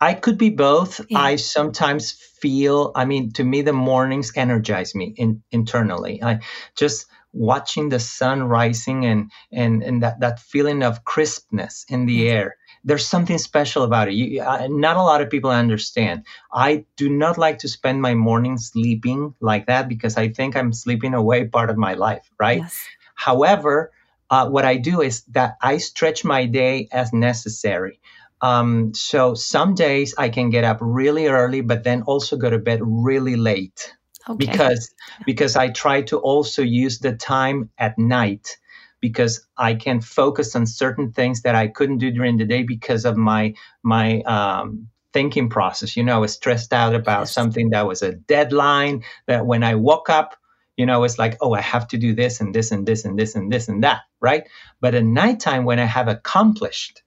I 0.00 0.14
could 0.14 0.36
be 0.36 0.50
both. 0.50 1.00
Yeah. 1.08 1.20
I 1.20 1.36
sometimes 1.36 2.10
feel, 2.10 2.90
I 2.96 3.04
mean, 3.04 3.30
to 3.34 3.44
me, 3.44 3.62
the 3.62 3.72
mornings 3.72 4.32
energize 4.34 4.96
me 4.96 5.14
in, 5.16 5.44
internally. 5.52 6.20
I 6.24 6.40
just 6.76 7.06
watching 7.32 7.88
the 7.88 8.00
sun 8.00 8.42
rising 8.42 9.04
and 9.04 9.30
and 9.52 9.82
and 9.82 10.02
that 10.02 10.18
that 10.18 10.40
feeling 10.40 10.82
of 10.82 11.04
crispness 11.04 11.84
in 11.88 12.06
the 12.06 12.28
air. 12.28 12.56
There's 12.82 13.06
something 13.06 13.38
special 13.38 13.84
about 13.84 14.08
it. 14.08 14.14
You, 14.14 14.42
I, 14.42 14.66
not 14.66 14.96
a 14.96 15.02
lot 15.02 15.20
of 15.20 15.30
people 15.30 15.50
understand. 15.50 16.24
I 16.52 16.84
do 16.96 17.08
not 17.08 17.38
like 17.38 17.58
to 17.58 17.68
spend 17.68 18.02
my 18.02 18.14
mornings 18.14 18.70
sleeping 18.72 19.34
like 19.40 19.66
that 19.66 19.88
because 19.88 20.16
I 20.16 20.30
think 20.30 20.56
I'm 20.56 20.72
sleeping 20.72 21.14
away 21.14 21.46
part 21.46 21.70
of 21.70 21.76
my 21.76 21.94
life, 21.94 22.28
right? 22.40 22.62
Yes. 22.62 22.88
However, 23.14 23.92
uh, 24.30 24.48
what 24.48 24.64
I 24.64 24.76
do 24.76 25.00
is 25.02 25.22
that 25.32 25.56
I 25.62 25.78
stretch 25.78 26.24
my 26.24 26.46
day 26.46 26.88
as 26.92 27.12
necessary. 27.12 28.00
Um, 28.40 28.92
so 28.94 29.34
some 29.34 29.74
days 29.74 30.14
I 30.18 30.28
can 30.28 30.50
get 30.50 30.64
up 30.64 30.78
really 30.80 31.26
early, 31.26 31.60
but 31.60 31.84
then 31.84 32.02
also 32.02 32.36
go 32.36 32.50
to 32.50 32.58
bed 32.58 32.80
really 32.82 33.36
late 33.36 33.94
Okay. 34.28 34.60
because 34.60 34.90
because 35.24 35.56
I 35.56 35.70
try 35.70 36.02
to 36.02 36.18
also 36.18 36.62
use 36.62 36.98
the 37.00 37.14
time 37.16 37.70
at 37.78 37.98
night 37.98 38.56
because 39.00 39.46
I 39.56 39.74
can 39.74 40.00
focus 40.00 40.54
on 40.56 40.66
certain 40.66 41.12
things 41.12 41.42
that 41.42 41.54
I 41.54 41.68
couldn't 41.68 41.98
do 41.98 42.10
during 42.10 42.36
the 42.36 42.44
day 42.44 42.62
because 42.62 43.04
of 43.04 43.16
my 43.16 43.54
my 43.82 44.20
um, 44.22 44.88
thinking 45.12 45.48
process. 45.48 45.96
You 45.96 46.04
know, 46.04 46.16
I 46.16 46.18
was 46.18 46.34
stressed 46.34 46.72
out 46.72 46.94
about 46.94 47.28
Yes. 47.28 47.32
something 47.32 47.70
that 47.70 47.86
was 47.86 48.02
a 48.02 48.12
deadline. 48.12 49.04
That 49.26 49.46
when 49.46 49.64
I 49.64 49.74
woke 49.74 50.10
up, 50.10 50.36
you 50.78 50.86
know, 50.86 51.02
it's 51.02 51.18
like, 51.18 51.36
oh, 51.42 51.52
I 51.52 51.60
have 51.60 51.88
to 51.88 51.98
do 51.98 52.14
this 52.14 52.40
and 52.40 52.54
this 52.54 52.70
and 52.70 52.86
this 52.86 53.04
and 53.04 53.18
this 53.18 53.34
and 53.34 53.52
this 53.52 53.68
and 53.68 53.82
that, 53.82 54.02
right? 54.20 54.44
But 54.80 54.94
at 54.94 55.04
nighttime, 55.04 55.64
when 55.64 55.80
I 55.80 55.84
have 55.84 56.06
accomplished 56.06 57.02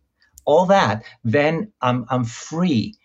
all 0.46 0.66
that, 0.68 1.04
then 1.24 1.72
I'm 1.82 2.06
I'm 2.10 2.26
free 2.26 2.96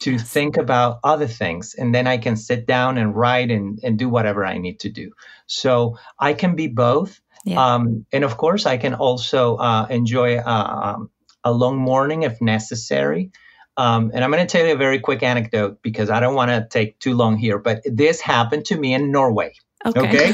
to 0.00 0.18
think 0.18 0.56
about 0.56 0.98
other 1.04 1.26
things. 1.26 1.74
And 1.74 1.94
then 1.94 2.06
i 2.06 2.18
can 2.18 2.36
sit 2.36 2.66
down 2.66 2.98
and 2.98 3.14
write 3.14 3.50
and, 3.50 3.78
and 3.82 3.98
do 3.98 4.08
whatever 4.08 4.44
i 4.44 4.58
need 4.58 4.80
to 4.80 4.88
do. 4.88 5.12
So 5.46 5.98
i 6.18 6.32
can 6.34 6.54
be 6.54 6.68
both. 6.68 7.20
Yeah. 7.44 7.74
um, 7.74 8.04
and 8.12 8.24
of 8.24 8.36
course 8.36 8.66
i 8.66 8.76
can 8.76 8.94
also 8.94 9.56
uh, 9.56 9.86
enjoy 9.88 10.36
uh, 10.36 10.80
um, 10.82 11.10
a 11.44 11.52
long 11.52 11.78
morning 11.78 12.22
if 12.22 12.40
necessary. 12.40 13.30
Um, 13.76 14.10
and 14.12 14.22
i'm 14.22 14.30
going 14.30 14.46
to 14.46 14.52
tell 14.52 14.66
you 14.66 14.74
a 14.74 14.76
very 14.76 15.00
quick 15.00 15.22
anecdote 15.22 15.78
because 15.80 16.10
i 16.10 16.20
don't 16.20 16.34
want 16.34 16.50
to 16.50 16.66
take 16.68 16.98
too 16.98 17.14
long 17.14 17.38
here 17.38 17.58
but 17.58 17.80
this 17.86 18.20
happened 18.20 18.66
to 18.66 18.76
me 18.76 18.92
in 18.92 19.10
norway 19.10 19.52
okay 19.86 20.32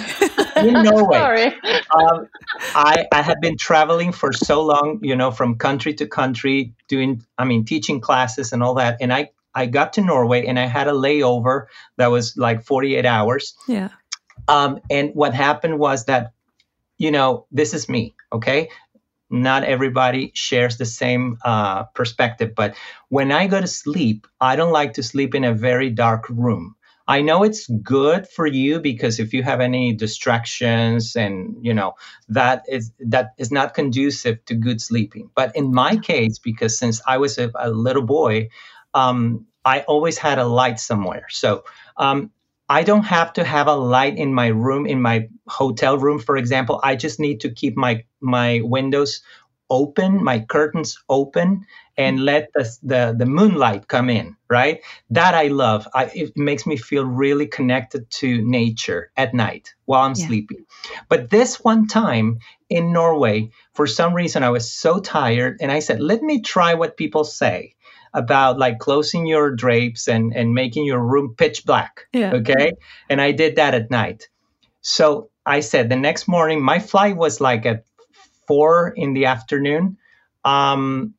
in 0.57 0.73
norway 0.83 1.19
Sorry. 1.19 1.47
um, 1.95 2.29
I, 2.75 3.07
I 3.13 3.23
have 3.23 3.41
been 3.41 3.57
traveling 3.57 4.13
for 4.13 4.33
so 4.33 4.63
long, 4.63 5.01
you 5.03 5.17
know, 5.17 5.31
from 5.31 5.57
country 5.57 5.95
to 5.95 6.07
country, 6.07 6.75
doing, 6.89 7.25
I 7.39 7.45
mean, 7.45 7.65
teaching 7.65 8.01
classes 8.01 8.53
and 8.53 8.63
all 8.63 8.75
that. 8.75 8.99
And 9.01 9.13
I, 9.13 9.31
I 9.55 9.67
got 9.67 9.95
to 9.95 10.03
Norway 10.03 10.47
and 10.47 10.59
I 10.59 10.67
had 10.67 10.89
a 10.89 10.93
layover 10.93 11.67
that 11.97 12.09
was 12.09 12.37
like 12.37 12.65
48 12.65 13.05
hours. 13.07 13.55
yeah. 13.67 13.91
Um, 14.49 14.81
and 14.91 15.11
what 15.15 15.35
happened 15.35 15.79
was 15.79 16.05
that, 16.05 16.33
you 16.99 17.11
know, 17.11 17.47
this 17.51 17.75
is 17.75 17.89
me, 17.89 18.15
okay? 18.33 18.69
Not 19.29 19.65
everybody 19.65 20.31
shares 20.35 20.77
the 20.77 20.85
same 20.85 21.39
uh, 21.45 21.85
perspective, 21.85 22.55
but 22.55 22.77
when 23.09 23.33
I 23.33 23.49
go 23.49 23.61
to 23.61 23.67
sleep, 23.67 24.29
I 24.41 24.55
don't 24.55 24.73
like 24.73 24.95
to 24.95 25.03
sleep 25.03 25.35
in 25.35 25.43
a 25.43 25.53
very 25.53 25.91
dark 25.91 26.29
room. 26.29 26.76
I 27.09 27.23
know 27.23 27.43
it's 27.45 27.67
good 27.69 28.29
for 28.29 28.47
you 28.47 28.81
because 28.81 29.21
if 29.21 29.35
you 29.35 29.43
have 29.43 29.61
any 29.61 29.95
distractions 29.95 31.17
and 31.17 31.57
you 31.61 31.75
know 31.75 31.95
that 32.29 32.65
is 32.69 32.93
that 33.01 33.33
is 33.39 33.53
not 33.53 33.75
conducive 33.75 34.45
to 34.47 34.55
good 34.55 34.81
sleeping. 34.81 35.31
But 35.35 35.55
in 35.57 35.73
my 35.73 35.97
case, 35.97 36.39
because 36.39 36.79
since 36.79 37.03
I 37.07 37.19
was 37.19 37.39
a, 37.39 37.51
a 37.57 37.71
little 37.71 38.03
boy, 38.03 38.49
um, 38.95 39.47
I 39.65 39.81
always 39.83 40.19
had 40.19 40.39
a 40.39 40.45
light 40.47 40.81
somewhere. 40.81 41.27
So 41.31 41.65
um, 41.97 42.31
I 42.69 42.83
don't 42.83 43.05
have 43.05 43.35
to 43.35 43.45
have 43.45 43.67
a 43.69 43.75
light 43.77 44.17
in 44.17 44.35
my 44.35 44.49
room, 44.49 44.87
in 44.87 45.01
my 45.03 45.29
hotel 45.49 45.99
room, 45.99 46.19
for 46.19 46.37
example. 46.37 46.81
I 46.83 46.97
just 46.97 47.21
need 47.21 47.41
to 47.43 47.51
keep 47.51 47.77
my 47.77 48.05
my 48.21 48.63
windows 48.65 49.23
open, 49.71 50.23
my 50.23 50.41
curtains 50.41 50.99
open, 51.09 51.67
and 51.97 52.17
mm-hmm. 52.17 52.25
let 52.25 52.53
the 52.55 52.79
the, 52.83 53.15
the 53.19 53.27
moonlight 53.27 53.89
come 53.89 54.11
in. 54.11 54.37
Right, 54.49 54.81
that 55.11 55.35
I 55.35 55.49
love. 55.49 55.89
I, 55.95 56.05
it 56.15 56.37
makes 56.37 56.67
me 56.67 56.77
feel 56.77 57.05
really 57.05 57.47
connected 57.47 58.09
to 58.21 58.43
nature 58.43 59.11
at 59.17 59.35
night 59.35 59.75
while 59.87 60.03
I'm 60.03 60.15
Yeah. 60.17 60.27
sleeping. 60.27 60.67
But 61.09 61.31
this 61.31 61.59
one 61.65 61.89
time 61.89 62.39
in 62.69 62.93
Norway, 62.93 63.51
for 63.75 63.87
some 63.87 64.15
reason, 64.15 64.43
I 64.43 64.51
was 64.51 64.73
so 64.73 65.01
tired, 65.01 65.59
and 65.61 65.73
I 65.73 65.81
said, 65.81 66.01
"Let 66.01 66.23
me 66.23 66.43
try 66.43 66.75
what 66.75 66.97
people 66.97 67.25
say." 67.25 67.73
About 68.15 68.59
like 68.59 68.79
closing 68.79 69.27
your 69.27 69.55
drapes 69.55 70.09
and, 70.09 70.35
and 70.35 70.55
making 70.55 70.87
your 70.87 71.01
room 71.01 71.35
pitch 71.37 71.67
black. 71.67 72.07
Yeah. 72.15 72.33
Okay. 72.33 72.73
And 73.11 73.21
I 73.21 73.33
did 73.33 73.57
that 73.57 73.75
at 73.75 73.91
night. 73.91 74.29
So 74.81 75.29
I 75.45 75.61
said 75.61 75.91
the 75.91 75.97
next 75.97 76.27
morning, 76.27 76.63
my 76.63 76.79
flight 76.79 77.15
was 77.17 77.43
like 77.43 77.67
at 77.67 77.85
four 78.47 78.93
in 78.97 79.15
the 79.15 79.27
afternoon. 79.27 79.99
Um, 80.45 81.15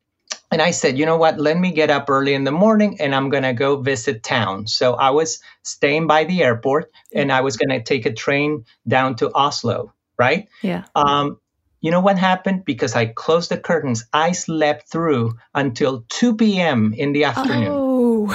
and 0.49 0.61
I 0.61 0.71
said, 0.71 0.97
you 0.97 1.05
know 1.05 1.17
what? 1.17 1.39
Let 1.39 1.57
me 1.57 1.71
get 1.71 1.89
up 1.89 2.09
early 2.09 2.33
in 2.33 2.45
the 2.45 2.51
morning 2.51 3.01
and 3.01 3.13
I'm 3.13 3.29
going 3.29 3.43
to 3.43 3.53
go 3.53 3.81
visit 3.81 4.23
town. 4.23 4.67
So 4.67 4.93
I 4.93 5.09
was 5.09 5.39
staying 5.63 6.07
by 6.07 6.23
the 6.23 6.43
airport 6.43 6.91
and 7.13 7.31
I 7.31 7.41
was 7.41 7.57
going 7.57 7.69
to 7.69 7.83
take 7.83 8.05
a 8.05 8.13
train 8.13 8.63
down 8.87 9.15
to 9.17 9.31
Oslo, 9.33 9.93
right? 10.17 10.47
Yeah. 10.61 10.85
Um, 10.95 11.39
you 11.81 11.91
know 11.91 11.99
what 11.99 12.17
happened? 12.17 12.65
Because 12.65 12.95
I 12.95 13.07
closed 13.07 13.51
the 13.51 13.57
curtains, 13.57 14.05
I 14.13 14.31
slept 14.31 14.89
through 14.89 15.33
until 15.53 16.05
2 16.09 16.35
p.m. 16.35 16.93
in 16.93 17.11
the 17.11 17.25
afternoon. 17.25 17.67
Oh. 17.69 18.27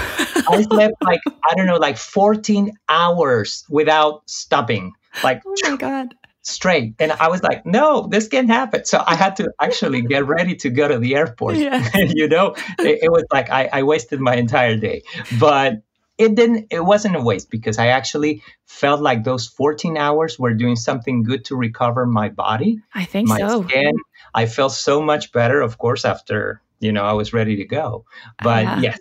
I 0.48 0.62
slept 0.70 0.94
like, 1.02 1.20
I 1.50 1.54
don't 1.54 1.66
know, 1.66 1.76
like 1.76 1.96
14 1.96 2.72
hours 2.88 3.64
without 3.68 4.22
stopping, 4.26 4.92
like 5.24 5.42
oh 5.46 5.54
my 5.62 5.76
god. 5.76 6.14
Straight. 6.42 6.94
And 6.98 7.12
I 7.12 7.28
was 7.28 7.42
like, 7.42 7.64
no, 7.64 8.06
this 8.08 8.28
can't 8.28 8.48
happen. 8.48 8.84
So 8.84 9.02
I 9.04 9.14
had 9.14 9.36
to 9.36 9.52
actually 9.60 10.02
get 10.14 10.26
ready 10.26 10.54
to 10.56 10.70
go 10.70 10.88
to 10.88 10.98
the 10.98 11.14
airport. 11.14 11.56
Yeah. 11.56 11.88
you 11.94 12.28
know, 12.28 12.54
it, 12.78 13.04
it 13.04 13.12
was 13.12 13.24
like 13.32 13.50
I, 13.50 13.68
I 13.72 13.82
wasted 13.84 14.20
my 14.20 14.34
entire 14.34 14.76
day. 14.76 15.02
But 15.38 15.82
it 16.18 16.34
didn't, 16.34 16.66
it 16.70 16.80
wasn't 16.80 17.16
a 17.16 17.20
waste 17.20 17.50
because 17.50 17.78
I 17.78 17.88
actually 17.88 18.42
felt 18.66 19.00
like 19.00 19.24
those 19.24 19.46
14 19.46 19.96
hours 19.96 20.38
were 20.38 20.52
doing 20.52 20.76
something 20.76 21.22
good 21.22 21.44
to 21.46 21.56
recover 21.56 22.06
my 22.06 22.28
body, 22.28 22.80
I 22.94 23.04
think 23.04 23.28
my 23.28 23.38
so. 23.38 23.62
skin. 23.62 23.94
I 24.34 24.46
felt 24.46 24.72
so 24.72 25.00
much 25.00 25.32
better, 25.32 25.60
of 25.60 25.78
course, 25.78 26.04
after, 26.04 26.60
you 26.80 26.92
know, 26.92 27.04
I 27.04 27.12
was 27.12 27.32
ready 27.32 27.56
to 27.56 27.64
go. 27.64 28.04
But 28.42 28.64
Yeah. 28.64 28.80
yes, 28.80 29.00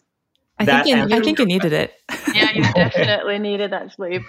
I 0.59 0.65
think 0.65 0.87
you, 0.87 1.17
I 1.17 1.19
think 1.21 1.39
you 1.39 1.45
needed 1.45 1.73
it. 1.73 1.93
Yeah, 2.33 2.51
you 2.51 2.63
definitely 2.75 3.39
needed 3.39 3.71
that 3.71 3.91
sleep. 3.93 4.23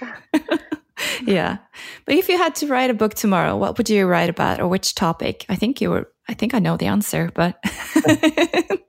Yeah. 1.26 1.58
But 2.04 2.14
if 2.16 2.28
you 2.28 2.38
had 2.38 2.54
to 2.56 2.66
write 2.66 2.90
a 2.90 2.94
book 2.94 3.14
tomorrow, 3.14 3.56
what 3.56 3.78
would 3.78 3.88
you 3.90 4.06
write 4.06 4.30
about 4.30 4.60
or 4.60 4.68
which 4.68 4.94
topic? 4.94 5.44
I 5.48 5.56
think 5.56 5.80
you 5.80 5.90
were 5.90 6.08
I 6.28 6.34
think 6.34 6.54
I 6.54 6.58
know 6.60 6.76
the 6.76 6.86
answer, 6.86 7.30
but 7.34 7.58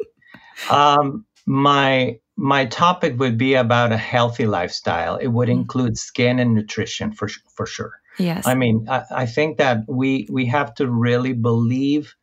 Um, 0.69 1.25
my 1.45 2.19
my 2.35 2.65
topic 2.65 3.19
would 3.19 3.37
be 3.37 3.53
about 3.55 3.91
a 3.91 3.97
healthy 3.97 4.45
lifestyle. 4.45 5.17
It 5.17 5.27
would 5.27 5.49
Mm. 5.49 5.59
include 5.61 5.97
skin 5.97 6.39
and 6.39 6.53
nutrition 6.55 7.11
for 7.11 7.27
for 7.55 7.65
sure. 7.65 7.91
yes. 8.17 8.47
I 8.47 8.55
mean, 8.55 8.87
I, 8.89 9.03
I 9.11 9.25
think 9.25 9.57
that 9.57 9.79
we 9.87 10.27
we 10.31 10.45
have 10.47 10.73
to 10.75 10.87
really 10.87 11.33
believe 11.33 12.15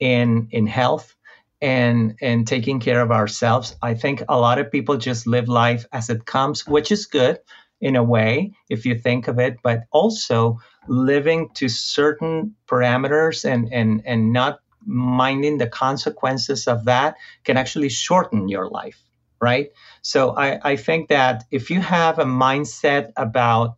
in 0.00 0.48
in 0.50 0.66
health 0.66 1.14
and 1.62 2.14
and 2.20 2.46
taking 2.46 2.80
care 2.80 3.00
of 3.00 3.10
ourselves. 3.10 3.76
I 3.82 3.94
think 3.94 4.22
a 4.28 4.38
lot 4.38 4.58
of 4.58 4.70
people 4.72 4.96
just 4.96 5.26
live 5.26 5.48
life 5.48 5.86
as 5.92 6.10
it 6.10 6.24
comes, 6.24 6.66
which 6.66 6.90
is 6.90 7.06
good 7.06 7.38
in 7.84 7.96
a 7.96 8.02
way 8.02 8.50
if 8.70 8.86
you 8.86 8.98
think 8.98 9.28
of 9.28 9.38
it, 9.38 9.58
but 9.62 9.84
also 9.92 10.58
living 10.88 11.50
to 11.52 11.68
certain 11.68 12.54
parameters 12.66 13.44
and 13.44 13.70
and 13.72 14.02
and 14.06 14.32
not 14.32 14.60
minding 14.86 15.58
the 15.58 15.66
consequences 15.66 16.66
of 16.66 16.86
that 16.86 17.16
can 17.44 17.58
actually 17.58 17.90
shorten 17.90 18.48
your 18.48 18.68
life, 18.68 19.00
right? 19.38 19.70
So 20.00 20.34
I, 20.34 20.72
I 20.72 20.76
think 20.76 21.10
that 21.10 21.44
if 21.50 21.70
you 21.70 21.80
have 21.80 22.18
a 22.18 22.24
mindset 22.24 23.12
about 23.16 23.76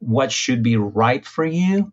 what 0.00 0.30
should 0.30 0.62
be 0.62 0.76
right 0.76 1.24
for 1.24 1.44
you, 1.44 1.92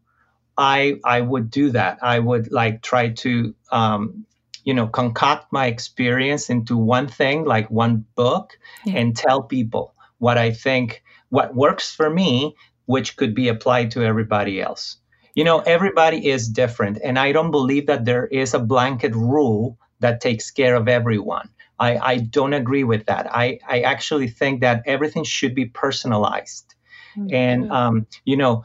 I 0.58 1.00
I 1.06 1.22
would 1.22 1.50
do 1.50 1.72
that. 1.72 2.00
I 2.02 2.20
would 2.20 2.52
like 2.52 2.82
try 2.82 3.10
to 3.24 3.56
um, 3.72 4.26
you 4.66 4.74
know 4.74 4.88
concoct 4.88 5.54
my 5.54 5.68
experience 5.68 6.50
into 6.50 6.76
one 6.76 7.08
thing 7.08 7.46
like 7.46 7.72
one 7.72 8.04
book 8.16 8.60
yeah. 8.84 8.98
and 9.00 9.16
tell 9.16 9.42
people 9.42 9.94
what 10.18 10.38
i 10.38 10.52
think 10.52 11.04
what 11.30 11.56
works 11.56 11.94
for 11.94 12.10
me 12.10 12.56
which 12.86 13.18
could 13.18 13.36
be 13.36 13.48
applied 13.50 13.92
to 13.92 14.04
everybody 14.04 14.62
else 14.62 14.98
you 15.36 15.44
know 15.44 15.60
everybody 15.60 16.28
is 16.28 16.48
different 16.48 17.00
and 17.04 17.18
i 17.20 17.32
don't 17.32 17.52
believe 17.52 17.88
that 17.88 18.06
there 18.06 18.28
is 18.28 18.54
a 18.54 18.60
blanket 18.60 19.14
rule 19.16 19.78
that 20.00 20.22
takes 20.22 20.52
care 20.52 20.76
of 20.76 20.88
everyone 20.88 21.50
i, 21.80 21.98
I 21.98 22.18
don't 22.18 22.54
agree 22.54 22.84
with 22.84 23.06
that 23.06 23.28
I, 23.36 23.60
I 23.68 23.82
actually 23.82 24.28
think 24.28 24.62
that 24.62 24.84
everything 24.86 25.24
should 25.24 25.56
be 25.56 25.66
personalized 25.66 26.76
mm-hmm. 27.16 27.34
and 27.34 27.72
um, 27.72 28.08
you 28.26 28.38
know 28.38 28.64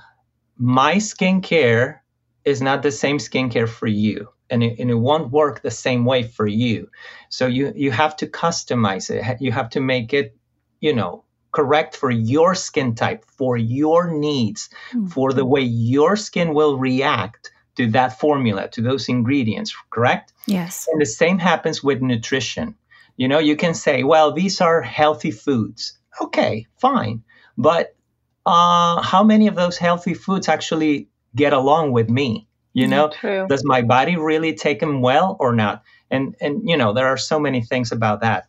my 0.57 0.97
skincare 0.97 1.99
is 2.45 2.61
not 2.61 2.83
the 2.83 2.93
same 2.93 3.19
skincare 3.19 3.69
for 3.69 3.87
you 3.87 4.29
and 4.53 4.63
it, 4.63 4.79
and 4.79 4.91
it 4.91 4.95
won't 4.95 5.33
work 5.33 5.63
the 5.63 5.71
same 5.71 6.05
way 6.05 6.23
for 6.23 6.47
you. 6.47 6.91
So 7.31 7.47
you 7.47 7.73
you 7.75 7.91
have 7.91 8.15
to 8.19 8.27
customize 8.27 9.11
it. 9.11 9.41
You 9.41 9.51
have 9.51 9.71
to 9.71 9.81
make 9.81 10.13
it, 10.13 10.37
you 10.79 10.95
know, 10.95 11.25
correct 11.53 11.97
for 11.97 12.11
your 12.11 12.55
skin 12.55 12.95
type, 12.95 13.25
for 13.27 13.57
your 13.57 14.11
needs, 14.11 14.69
mm-hmm. 14.91 15.07
for 15.07 15.33
the 15.33 15.45
way 15.45 15.61
your 15.61 16.17
skin 16.17 16.55
will 16.55 16.79
react 16.79 17.51
to 17.77 17.91
that 17.91 18.19
formula, 18.19 18.69
to 18.69 18.83
those 18.83 19.09
ingredients, 19.09 19.75
correct? 19.91 20.33
Yes. 20.47 20.87
And 20.91 21.01
the 21.01 21.07
same 21.07 21.39
happens 21.39 21.83
with 21.83 22.03
nutrition. 22.03 22.75
You 23.17 23.29
know, 23.29 23.39
you 23.39 23.57
can 23.57 23.75
say, 23.75 24.03
well, 24.03 24.33
these 24.33 24.61
are 24.61 24.83
healthy 24.83 25.31
foods. 25.31 25.99
Okay, 26.21 26.67
fine. 26.79 27.23
But 27.57 27.95
uh, 28.45 29.01
how 29.03 29.23
many 29.23 29.47
of 29.47 29.55
those 29.55 29.79
healthy 29.79 30.15
foods 30.15 30.49
actually 30.49 31.09
get 31.35 31.53
along 31.53 31.93
with 31.93 32.11
me? 32.11 32.49
you 32.73 32.89
know 32.89 33.11
True. 33.11 33.47
does 33.49 33.65
my 33.65 33.83
body 33.83 34.17
really 34.17 34.55
take 34.55 34.81
them 34.81 35.01
well 35.01 35.37
or 35.41 35.55
not 35.55 35.83
and 36.11 36.35
and 36.41 36.69
you 36.69 36.77
know 36.77 36.93
there 36.93 37.07
are 37.07 37.17
so 37.17 37.39
many 37.39 37.61
things 37.61 37.93
about 37.93 38.21
that 38.21 38.49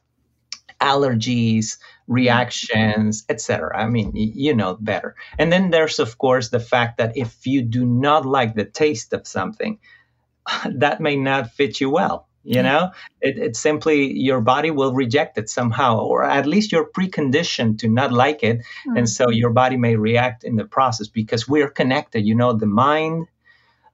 allergies 0.82 1.78
reactions 2.08 3.24
etc 3.30 3.78
i 3.78 3.88
mean 3.88 4.12
you 4.16 4.54
know 4.54 4.76
better 4.80 5.16
and 5.40 5.52
then 5.52 5.70
there's 5.70 6.00
of 6.00 6.18
course 6.18 6.50
the 6.50 6.60
fact 6.60 6.98
that 6.98 7.16
if 7.18 7.46
you 7.48 7.62
do 7.62 7.86
not 7.86 8.26
like 8.26 8.56
the 8.56 8.66
taste 8.66 9.14
of 9.14 9.28
something 9.28 9.80
that 10.76 11.00
may 11.00 11.16
not 11.16 11.52
fit 11.52 11.80
you 11.80 11.90
well 11.90 12.28
you 12.44 12.62
know 12.62 12.92
it, 13.22 13.38
it's 13.38 13.60
simply 13.60 14.12
your 14.12 14.42
body 14.42 14.70
will 14.70 14.94
reject 14.94 15.38
it 15.38 15.50
somehow 15.50 15.98
or 15.98 16.24
at 16.24 16.46
least 16.46 16.74
you're 16.74 16.90
preconditioned 16.92 17.80
to 17.80 17.88
not 17.88 18.12
like 18.12 18.44
it 18.44 18.58
mm-hmm. 18.58 18.98
and 18.98 19.10
so 19.10 19.30
your 19.30 19.52
body 19.52 19.78
may 19.78 19.96
react 19.96 20.44
in 20.44 20.58
the 20.58 20.66
process 20.66 21.08
because 21.08 21.48
we're 21.48 21.70
connected 21.70 22.26
you 22.26 22.36
know 22.36 22.52
the 22.52 22.66
mind 22.66 23.28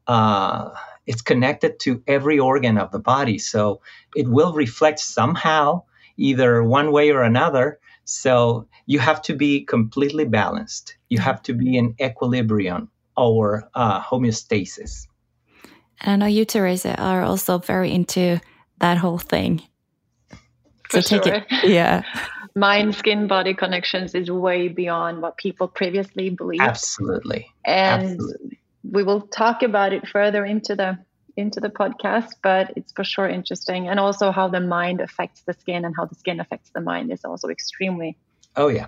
uh, 0.08 0.72
it's 1.10 1.24
connected 1.24 1.80
to 1.80 2.04
every 2.06 2.38
organ 2.38 2.78
of 2.78 2.92
the 2.92 3.00
body. 3.00 3.39
So 3.39 3.82
it 4.16 4.28
will 4.28 4.54
reflect 4.54 5.00
somehow, 5.00 5.84
either 6.18 6.63
one 6.63 6.92
way 6.92 7.10
or 7.10 7.24
another. 7.24 7.80
So 8.10 8.68
you 8.88 9.00
have 9.00 9.22
to 9.24 9.36
be 9.36 9.63
completely 9.63 10.25
balanced. 10.25 10.96
You 11.10 11.20
have 11.20 11.44
to 11.44 11.54
be 11.54 11.78
in 11.78 11.96
equilibrium 12.01 12.89
or 13.16 13.70
uh, 13.75 14.01
homeostasis. 14.01 15.08
And 16.01 16.12
I 16.12 16.16
know 16.16 16.25
you, 16.25 16.46
Teresa, 16.46 17.00
are 17.00 17.22
also 17.22 17.60
very 17.60 17.92
into 17.92 18.39
that 18.80 18.98
whole 18.98 19.20
thing. 19.20 19.62
For 20.89 21.01
so 21.01 21.22
sure. 21.22 21.36
It, 21.36 21.46
yeah. 21.63 22.04
Mind 22.56 22.96
skin 22.96 23.28
body 23.28 23.54
connections 23.54 24.16
is 24.16 24.32
way 24.32 24.70
beyond 24.70 25.22
what 25.22 25.38
people 25.38 25.68
previously 25.68 26.32
believed. 26.32 26.63
Absolutely. 26.63 27.51
And 27.63 28.13
Absolutely 28.13 28.60
we 28.84 29.04
will 29.04 29.22
talk 29.22 29.63
about 29.63 29.94
it 29.94 30.08
further 30.08 30.46
into 30.46 30.75
the 30.75 30.98
into 31.39 31.60
the 31.60 31.69
podcast 31.69 32.34
but 32.43 32.74
it's 32.75 32.91
for 32.91 33.03
sure 33.03 33.27
interesting. 33.27 33.88
And 33.88 34.00
also 34.00 34.31
how 34.31 34.48
the 34.48 34.60
mind 34.60 35.01
affects 35.01 35.41
the 35.41 35.53
skin 35.53 35.86
and 35.86 35.96
how 35.96 36.05
the 36.05 36.15
skin 36.15 36.39
affects 36.39 36.69
the 36.72 36.81
mind 36.81 37.12
is 37.12 37.25
also 37.25 37.48
extremely 37.50 38.17
oh 38.55 38.67
yeah. 38.67 38.88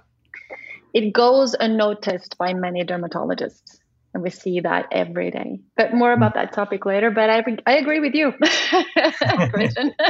It 0.94 1.14
goes 1.14 1.56
unnoticed 1.58 2.38
by 2.38 2.54
many 2.54 2.84
dermatologists 2.84 3.80
and 4.14 4.22
we 4.22 4.30
see 4.30 4.60
that 4.60 4.88
every 4.92 5.32
day. 5.32 5.62
But 5.78 5.94
more 5.94 6.12
about 6.12 6.34
that 6.34 6.52
topic 6.52 6.86
later 6.86 7.12
but 7.12 7.30
i, 7.30 7.44
I 7.66 7.78
agree 7.78 8.00
with 8.00 8.14
you. 8.14 8.34
Christian. 9.54 9.94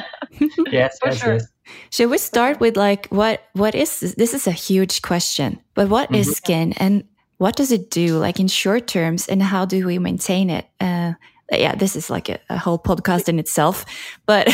Yes 0.71 0.97
yes, 1.05 1.17
sure. 1.17 1.33
yes. 1.33 1.47
Should 1.91 2.09
we 2.09 2.17
start 2.17 2.59
with 2.59 2.75
like 2.77 3.07
what 3.07 3.43
what 3.53 3.75
is 3.75 3.99
this, 3.99 4.15
this 4.15 4.33
is 4.33 4.47
a 4.47 4.51
huge 4.51 5.01
question 5.01 5.59
but 5.75 5.89
what 5.89 6.09
mm 6.09 6.15
-hmm. 6.15 6.19
is 6.21 6.27
mm-hmm. 6.27 6.43
skin 6.43 6.73
and 6.77 7.03
what 7.41 7.55
does 7.55 7.71
it 7.71 7.89
do 7.89 8.19
like 8.19 8.39
in 8.39 8.47
short 8.47 8.85
terms 8.85 9.27
and 9.27 9.41
how 9.41 9.65
do 9.65 9.87
we 9.87 9.97
maintain 9.97 10.51
it? 10.51 10.67
Uh, 10.79 11.13
yeah 11.51 11.75
this 11.75 11.95
is 11.95 12.09
like 12.09 12.29
a, 12.29 12.39
a, 12.49 12.57
whole 12.57 12.79
podcast 12.79 13.27
in 13.29 13.39
itself. 13.39 13.85
But 14.25 14.47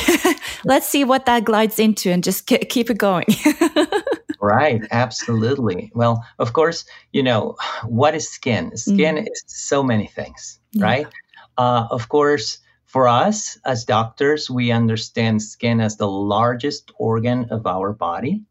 let's 0.65 0.88
see 0.88 1.03
what 1.03 1.25
that 1.25 1.45
glides 1.45 1.79
into 1.79 2.12
and 2.12 2.23
just 2.23 2.47
keep 2.47 2.89
it 2.89 2.97
going. 2.97 3.25
Right 4.39 4.81
absolutely. 4.91 5.91
Well 5.93 6.23
of 6.39 6.53
course 6.53 6.86
you 7.12 7.23
know 7.23 7.55
what 7.83 8.15
is 8.15 8.29
skin? 8.29 8.77
Skin 8.77 9.15
mm. 9.15 9.27
is 9.29 9.43
so 9.47 9.83
many 9.83 10.07
things 10.07 10.60
yeah. 10.71 10.83
right? 10.83 11.07
Uh, 11.57 11.88
of 11.89 12.07
course 12.07 12.60
for 12.86 13.07
us 13.07 13.57
as 13.65 13.83
doctors 13.83 14.49
we 14.49 14.71
understand 14.71 15.41
skin 15.41 15.81
as 15.81 15.97
the 15.97 16.07
largest 16.07 16.91
organ 16.97 17.47
of 17.49 17.65
our 17.65 17.91
body. 17.91 18.43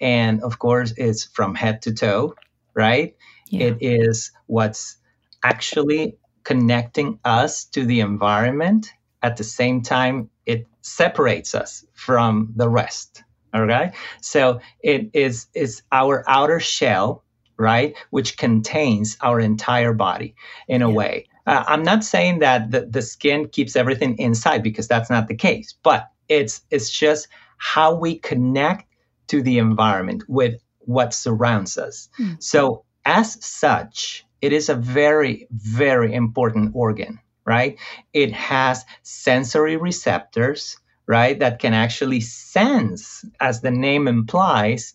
And 0.00 0.42
of 0.42 0.58
course 0.58 0.94
it's 0.96 1.24
from 1.24 1.54
head 1.54 1.82
to 1.82 1.92
toe 1.92 2.34
right? 2.74 3.16
Yeah. 3.48 3.66
It 3.66 3.78
is 3.80 4.32
what's 4.46 4.96
actually 5.42 6.16
connecting 6.44 7.18
us 7.24 7.64
to 7.66 7.84
the 7.84 8.00
environment. 8.00 8.92
At 9.22 9.36
the 9.36 9.44
same 9.44 9.82
time, 9.82 10.30
it 10.46 10.66
separates 10.80 11.54
us 11.54 11.84
from 11.94 12.52
the 12.56 12.68
rest. 12.68 13.22
Okay. 13.54 13.92
So 14.20 14.60
it 14.82 15.10
is 15.12 15.46
is 15.54 15.82
our 15.92 16.24
outer 16.26 16.58
shell, 16.58 17.22
right, 17.56 17.94
which 18.10 18.36
contains 18.38 19.16
our 19.20 19.38
entire 19.40 19.92
body 19.92 20.34
in 20.68 20.82
a 20.82 20.88
yeah. 20.88 20.94
way. 20.94 21.26
Uh, 21.46 21.64
I'm 21.66 21.82
not 21.82 22.04
saying 22.04 22.38
that 22.38 22.70
the, 22.70 22.86
the 22.86 23.02
skin 23.02 23.48
keeps 23.48 23.76
everything 23.76 24.16
inside 24.18 24.62
because 24.62 24.88
that's 24.88 25.10
not 25.10 25.28
the 25.28 25.34
case, 25.34 25.74
but 25.82 26.08
it's 26.28 26.62
it's 26.70 26.90
just 26.90 27.28
how 27.58 27.94
we 27.94 28.18
connect 28.18 28.86
to 29.28 29.42
the 29.42 29.58
environment 29.58 30.24
with 30.28 30.60
what 30.80 31.14
surrounds 31.14 31.78
us. 31.78 32.08
Mm. 32.18 32.42
So 32.42 32.84
as 33.04 33.44
such, 33.44 34.24
it 34.42 34.52
is 34.52 34.68
a 34.68 34.74
very, 34.74 35.46
very 35.52 36.12
important 36.12 36.72
organ, 36.74 37.20
right? 37.46 37.78
It 38.12 38.32
has 38.32 38.84
sensory 39.02 39.76
receptors, 39.76 40.76
right, 41.06 41.38
that 41.38 41.60
can 41.60 41.72
actually 41.72 42.20
sense, 42.20 43.24
as 43.40 43.60
the 43.60 43.70
name 43.70 44.08
implies, 44.08 44.94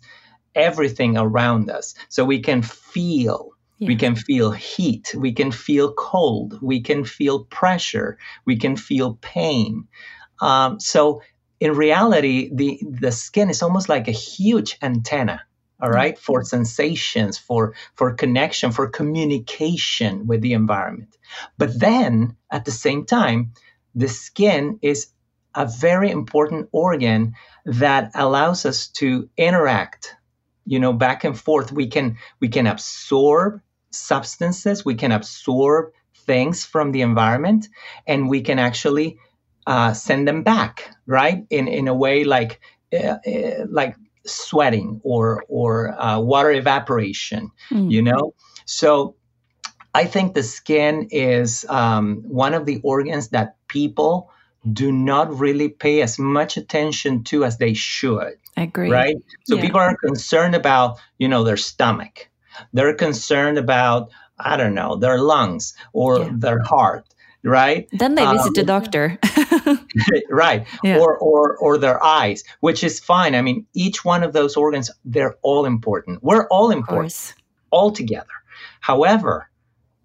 everything 0.54 1.18
around 1.18 1.70
us. 1.70 1.96
So 2.10 2.26
we 2.26 2.42
can 2.42 2.62
feel. 2.62 3.52
Yeah. 3.80 3.90
We 3.90 3.96
can 3.96 4.16
feel 4.16 4.52
heat. 4.52 5.14
We 5.16 5.32
can 5.34 5.52
feel 5.52 5.94
cold. 5.94 6.60
We 6.62 6.82
can 6.82 7.06
feel 7.06 7.46
pressure. 7.46 8.18
We 8.44 8.58
can 8.58 8.76
feel 8.76 9.20
pain. 9.22 9.88
Um, 10.42 10.80
so, 10.80 11.22
in 11.60 11.76
reality, 11.76 12.50
the, 12.54 12.82
the 12.90 13.12
skin 13.12 13.50
is 13.50 13.62
almost 13.62 13.88
like 13.88 14.08
a 14.08 14.12
huge 14.12 14.78
antenna 14.82 15.42
all 15.82 15.90
right? 15.90 16.18
For 16.18 16.44
sensations 16.44 17.38
for 17.38 17.74
for 17.96 18.14
connection 18.14 18.72
for 18.72 18.88
communication 18.88 20.28
with 20.28 20.42
the 20.42 20.54
environment. 20.54 21.16
But 21.58 21.80
then 21.80 22.36
at 22.52 22.66
the 22.66 22.72
same 22.72 23.06
time 23.06 23.54
the 23.96 24.08
skin 24.08 24.80
is 24.82 25.08
a 25.56 25.66
very 25.66 26.12
important 26.12 26.70
organ 26.72 27.34
that 27.66 28.12
allows 28.16 28.66
us 28.66 28.88
to 28.90 29.30
interact. 29.38 30.16
You 30.66 30.80
know 30.80 30.94
back 30.94 31.24
and 31.24 31.40
forth 31.40 31.72
we 31.72 31.88
can 31.88 32.18
we 32.40 32.50
can 32.50 32.68
absorb 32.68 33.62
substances 33.92 34.84
we 34.84 34.96
can 34.96 35.12
absorb 35.12 35.94
things 36.26 36.66
from 36.66 36.92
the 36.92 37.02
environment 37.02 37.70
and 38.06 38.30
we 38.30 38.42
can 38.42 38.60
actually 38.60 39.18
uh, 39.66 39.94
send 39.94 40.28
them 40.28 40.44
back 40.44 40.92
right? 41.06 41.46
In 41.50 41.68
in 41.68 41.88
a 41.88 41.94
way 41.94 42.24
like 42.26 42.60
uh, 42.94 43.18
uh, 43.26 43.66
like 43.70 43.96
sweating 44.28 45.02
or 45.04 45.44
or 45.48 46.00
uh, 46.02 46.20
water 46.20 46.52
evaporation. 46.52 47.52
Mm. 47.70 47.92
You 47.92 48.02
know, 48.02 48.34
so 48.66 49.16
I 49.94 50.06
think 50.06 50.34
the 50.34 50.44
skin 50.44 51.08
is 51.12 51.66
um, 51.70 52.24
one 52.28 52.54
of 52.54 52.66
the 52.66 52.80
organs 52.84 53.30
that 53.30 53.56
people 53.68 54.32
do 54.74 54.92
not 54.92 55.34
really 55.40 55.70
pay 55.70 56.02
as 56.02 56.20
much 56.20 56.58
attention 56.58 57.24
to 57.24 57.46
as 57.46 57.58
they 57.58 57.74
should. 57.74 58.38
I 58.58 58.64
agree. 58.64 58.92
Right. 58.92 59.16
So 59.46 59.56
yeah. 59.56 59.62
people 59.62 59.80
are 59.80 59.96
concerned 59.96 60.56
about 60.56 61.00
you 61.18 61.28
know 61.28 61.44
their 61.44 61.58
stomach. 61.58 62.30
They're 62.74 62.96
concerned 62.96 63.58
about 63.58 64.12
I 64.40 64.58
don't 64.58 64.74
know 64.74 64.98
their 64.98 65.20
lungs 65.20 65.74
or 65.94 66.20
yeah. 66.20 66.30
their 66.34 66.60
heart 66.60 67.06
right? 67.44 67.88
Then 67.92 68.16
they 68.16 68.26
visit 68.26 68.48
um, 68.48 68.54
the 68.54 68.64
doctor. 68.64 69.20
right. 70.30 70.68
Yeah. 70.84 71.00
Or, 71.00 71.18
or, 71.18 71.58
or 71.58 71.78
their 71.78 72.04
eyes, 72.04 72.44
which 72.60 72.84
is 72.84 73.00
fine. 73.00 73.36
I 73.36 73.42
mean, 73.42 73.66
each 73.74 74.06
one 74.06 74.24
of 74.24 74.34
those 74.34 74.56
organs, 74.56 74.92
they're 75.06 75.36
all 75.42 75.66
important. 75.66 76.24
We're 76.24 76.48
all 76.48 76.72
important 76.72 77.34
all 77.72 77.92
together. 77.92 78.26
However, 78.80 79.50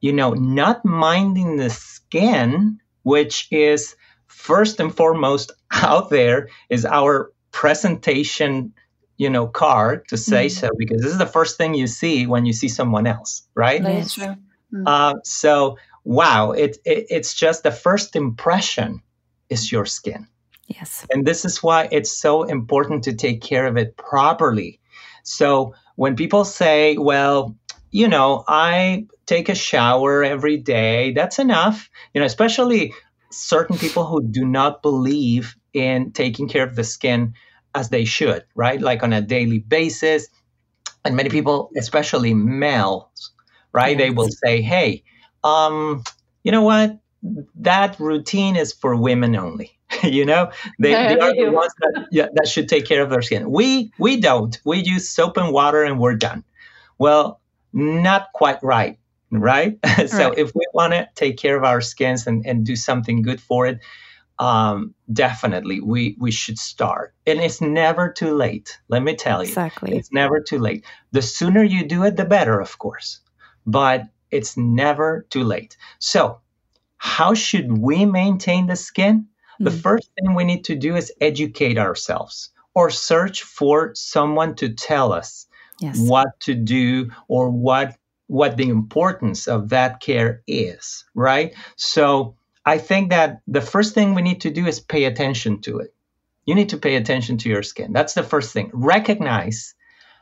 you 0.00 0.12
know, 0.12 0.32
not 0.34 0.84
minding 0.84 1.56
the 1.56 1.70
skin, 1.70 2.80
which 3.02 3.48
is 3.50 3.94
first 4.26 4.80
and 4.80 4.94
foremost 4.94 5.52
out 5.72 6.10
there 6.10 6.48
is 6.68 6.84
our 6.84 7.32
presentation 7.50 8.72
you 9.18 9.28
know 9.28 9.46
card 9.46 10.08
to 10.08 10.16
say 10.16 10.46
mm-hmm. 10.46 10.66
so 10.66 10.70
because 10.78 11.02
this 11.02 11.12
is 11.12 11.18
the 11.18 11.26
first 11.26 11.58
thing 11.58 11.74
you 11.74 11.86
see 11.86 12.26
when 12.26 12.46
you 12.46 12.52
see 12.52 12.66
someone 12.66 13.06
else 13.06 13.42
right 13.54 13.82
that 13.82 13.94
is 13.96 14.14
true 14.14 14.24
mm-hmm. 14.24 14.84
uh, 14.86 15.12
so 15.22 15.76
wow 16.04 16.52
it, 16.52 16.78
it 16.86 17.06
it's 17.10 17.34
just 17.34 17.62
the 17.62 17.70
first 17.70 18.16
impression 18.16 19.02
is 19.52 19.70
your 19.70 19.86
skin 19.86 20.26
yes 20.66 21.06
and 21.10 21.26
this 21.26 21.44
is 21.44 21.62
why 21.62 21.88
it's 21.92 22.10
so 22.10 22.42
important 22.42 23.04
to 23.04 23.12
take 23.12 23.40
care 23.40 23.66
of 23.66 23.76
it 23.76 23.96
properly 23.96 24.80
so 25.22 25.74
when 25.96 26.16
people 26.16 26.44
say 26.44 26.96
well 26.96 27.56
you 27.90 28.08
know 28.08 28.44
i 28.48 29.06
take 29.26 29.48
a 29.48 29.54
shower 29.54 30.24
every 30.24 30.56
day 30.56 31.12
that's 31.12 31.38
enough 31.38 31.88
you 32.12 32.20
know 32.20 32.26
especially 32.26 32.92
certain 33.32 33.76
people 33.78 34.04
who 34.04 34.22
do 34.22 34.44
not 34.44 34.82
believe 34.82 35.56
in 35.72 36.12
taking 36.12 36.48
care 36.48 36.64
of 36.64 36.76
the 36.76 36.84
skin 36.84 37.34
as 37.74 37.88
they 37.88 38.04
should, 38.04 38.44
right? 38.54 38.80
Like 38.80 39.02
on 39.02 39.12
a 39.12 39.20
daily 39.20 39.58
basis. 39.58 40.28
And 41.04 41.16
many 41.16 41.30
people, 41.30 41.70
especially 41.76 42.34
males, 42.34 43.32
right? 43.72 43.98
Yes. 43.98 43.98
They 43.98 44.10
will 44.10 44.28
say, 44.44 44.62
hey, 44.62 45.02
um, 45.42 46.04
you 46.44 46.52
know 46.52 46.62
what? 46.62 46.98
That 47.56 47.98
routine 48.00 48.56
is 48.56 48.72
for 48.72 48.96
women 48.96 49.36
only. 49.36 49.78
you 50.02 50.24
know, 50.24 50.50
they, 50.78 50.92
they 50.92 51.18
are 51.18 51.34
the 51.34 51.50
ones 51.52 51.72
that, 51.80 52.08
yeah, 52.10 52.26
that 52.34 52.48
should 52.48 52.68
take 52.68 52.86
care 52.86 53.02
of 53.02 53.10
their 53.10 53.22
skin. 53.22 53.50
We 53.50 53.92
we 53.98 54.20
don't. 54.20 54.58
We 54.64 54.78
use 54.78 55.08
soap 55.08 55.36
and 55.36 55.52
water 55.52 55.82
and 55.82 56.00
we're 56.00 56.16
done. 56.16 56.44
Well, 56.98 57.40
not 57.72 58.32
quite 58.32 58.62
right 58.62 58.98
right? 59.32 59.78
so 60.06 60.28
right. 60.28 60.38
if 60.38 60.54
we 60.54 60.66
want 60.74 60.92
to 60.92 61.08
take 61.14 61.36
care 61.36 61.56
of 61.56 61.64
our 61.64 61.80
skins 61.80 62.26
and, 62.26 62.46
and 62.46 62.64
do 62.64 62.76
something 62.76 63.22
good 63.22 63.40
for 63.40 63.66
it, 63.66 63.80
um, 64.38 64.94
definitely 65.12 65.80
we 65.80 66.16
we 66.18 66.30
should 66.30 66.58
start. 66.58 67.14
And 67.26 67.40
it's 67.40 67.60
never 67.60 68.10
too 68.10 68.34
late. 68.34 68.78
Let 68.88 69.02
me 69.02 69.14
tell 69.16 69.42
you, 69.42 69.48
exactly, 69.48 69.96
it's 69.96 70.12
never 70.12 70.40
too 70.40 70.58
late. 70.58 70.84
The 71.12 71.22
sooner 71.22 71.62
you 71.62 71.86
do 71.86 72.04
it, 72.04 72.16
the 72.16 72.24
better, 72.24 72.60
of 72.60 72.78
course. 72.78 73.20
But 73.66 74.08
it's 74.30 74.56
never 74.56 75.26
too 75.30 75.44
late. 75.44 75.76
So, 75.98 76.40
how 77.02 77.34
should 77.34 77.76
we 77.76 78.06
maintain 78.06 78.68
the 78.68 78.76
skin? 78.76 79.22
Mm-hmm. 79.22 79.64
The 79.64 79.70
hmm. 79.72 79.78
first 79.78 80.08
thing 80.14 80.34
we 80.34 80.44
need 80.44 80.62
to 80.66 80.76
do 80.76 80.94
is 80.94 81.12
educate 81.20 81.76
ourselves 81.76 82.50
or 82.74 82.90
search 82.90 83.42
for 83.42 83.92
someone 83.96 84.54
to 84.54 84.68
tell 84.68 85.12
us 85.12 85.48
yes. 85.80 85.98
what 85.98 86.38
to 86.42 86.54
do 86.54 87.10
or 87.26 87.50
what 87.50 87.96
what 88.28 88.56
the 88.56 88.68
importance 88.68 89.48
of 89.48 89.70
that 89.70 89.98
care 89.98 90.42
is, 90.46 91.04
right? 91.12 91.54
So 91.74 92.36
I 92.64 92.78
think 92.78 93.10
that 93.10 93.40
the 93.48 93.60
first 93.60 93.94
thing 93.94 94.14
we 94.14 94.22
need 94.22 94.42
to 94.42 94.50
do 94.50 94.66
is 94.66 94.78
pay 94.78 95.04
attention 95.04 95.60
to 95.62 95.80
it. 95.80 95.92
You 96.46 96.54
need 96.54 96.68
to 96.68 96.78
pay 96.78 96.94
attention 96.94 97.36
to 97.38 97.48
your 97.48 97.64
skin. 97.64 97.92
That's 97.92 98.14
the 98.14 98.22
first 98.22 98.52
thing. 98.52 98.70
Recognize 98.72 99.74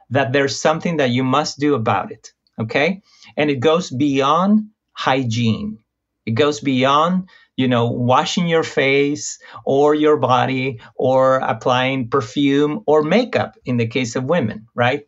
that 0.09 0.33
there's 0.33 0.59
something 0.59 0.97
that 0.97 1.11
you 1.11 1.25
must 1.25 1.61
do 1.61 1.75
about 1.75 2.11
it, 2.11 2.33
okay? 2.59 3.03
And 3.37 3.51
it 3.51 3.61
goes 3.61 3.91
beyond 3.91 4.71
hygiene. 4.93 5.79
It 6.27 6.33
goes 6.33 6.61
beyond, 6.61 7.29
you 7.57 7.69
know, 7.69 7.91
washing 7.91 8.47
your 8.47 8.63
face 8.63 9.39
or 9.65 9.95
your 9.95 10.17
body 10.17 10.81
or 10.95 11.37
applying 11.37 12.09
perfume 12.09 12.83
or 12.87 13.03
makeup 13.03 13.57
in 13.65 13.77
the 13.77 13.87
case 13.87 14.17
of 14.17 14.25
women, 14.25 14.67
right? 14.75 15.07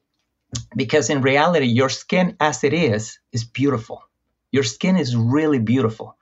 because 0.77 1.11
in 1.11 1.23
reality, 1.23 1.67
your 1.67 1.89
skin 1.89 2.37
as 2.41 2.65
it 2.65 2.73
is 2.73 3.19
is 3.33 3.45
beautiful. 3.45 4.03
Your 4.51 4.65
skin 4.65 4.97
is 4.97 5.17
really 5.17 5.59
beautiful. 5.59 6.17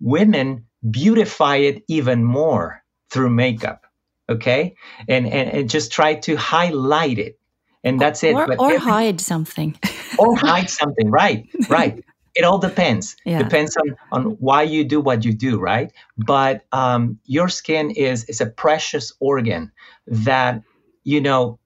Women 0.00 0.66
beautify 0.88 1.56
it 1.56 1.84
even 1.88 2.24
more 2.24 2.82
through 3.10 3.30
makeup, 3.30 3.86
okay? 4.28 4.76
And, 5.08 5.26
and, 5.26 5.50
and 5.50 5.70
just 5.70 5.92
try 5.92 6.14
to 6.16 6.36
highlight 6.36 7.18
it. 7.18 7.38
And 7.82 8.00
that's 8.00 8.22
it. 8.22 8.34
Or, 8.34 8.44
or 8.58 8.72
every, 8.72 8.78
hide 8.78 9.20
something. 9.20 9.76
or 10.18 10.36
hide 10.36 10.70
something, 10.70 11.10
right, 11.10 11.48
right. 11.68 12.02
It 12.34 12.44
all 12.44 12.58
depends. 12.58 13.16
Yeah. 13.24 13.38
Depends 13.38 13.76
on, 13.76 13.96
on 14.10 14.22
why 14.40 14.62
you 14.62 14.84
do 14.84 15.00
what 15.00 15.24
you 15.24 15.32
do, 15.32 15.58
right? 15.60 15.92
But 16.16 16.64
um, 16.72 17.18
your 17.24 17.48
skin 17.48 17.90
is, 17.90 18.24
is 18.24 18.40
a 18.40 18.46
precious 18.46 19.12
organ 19.20 19.70
that, 20.06 20.62
you 21.04 21.20
know, 21.20 21.58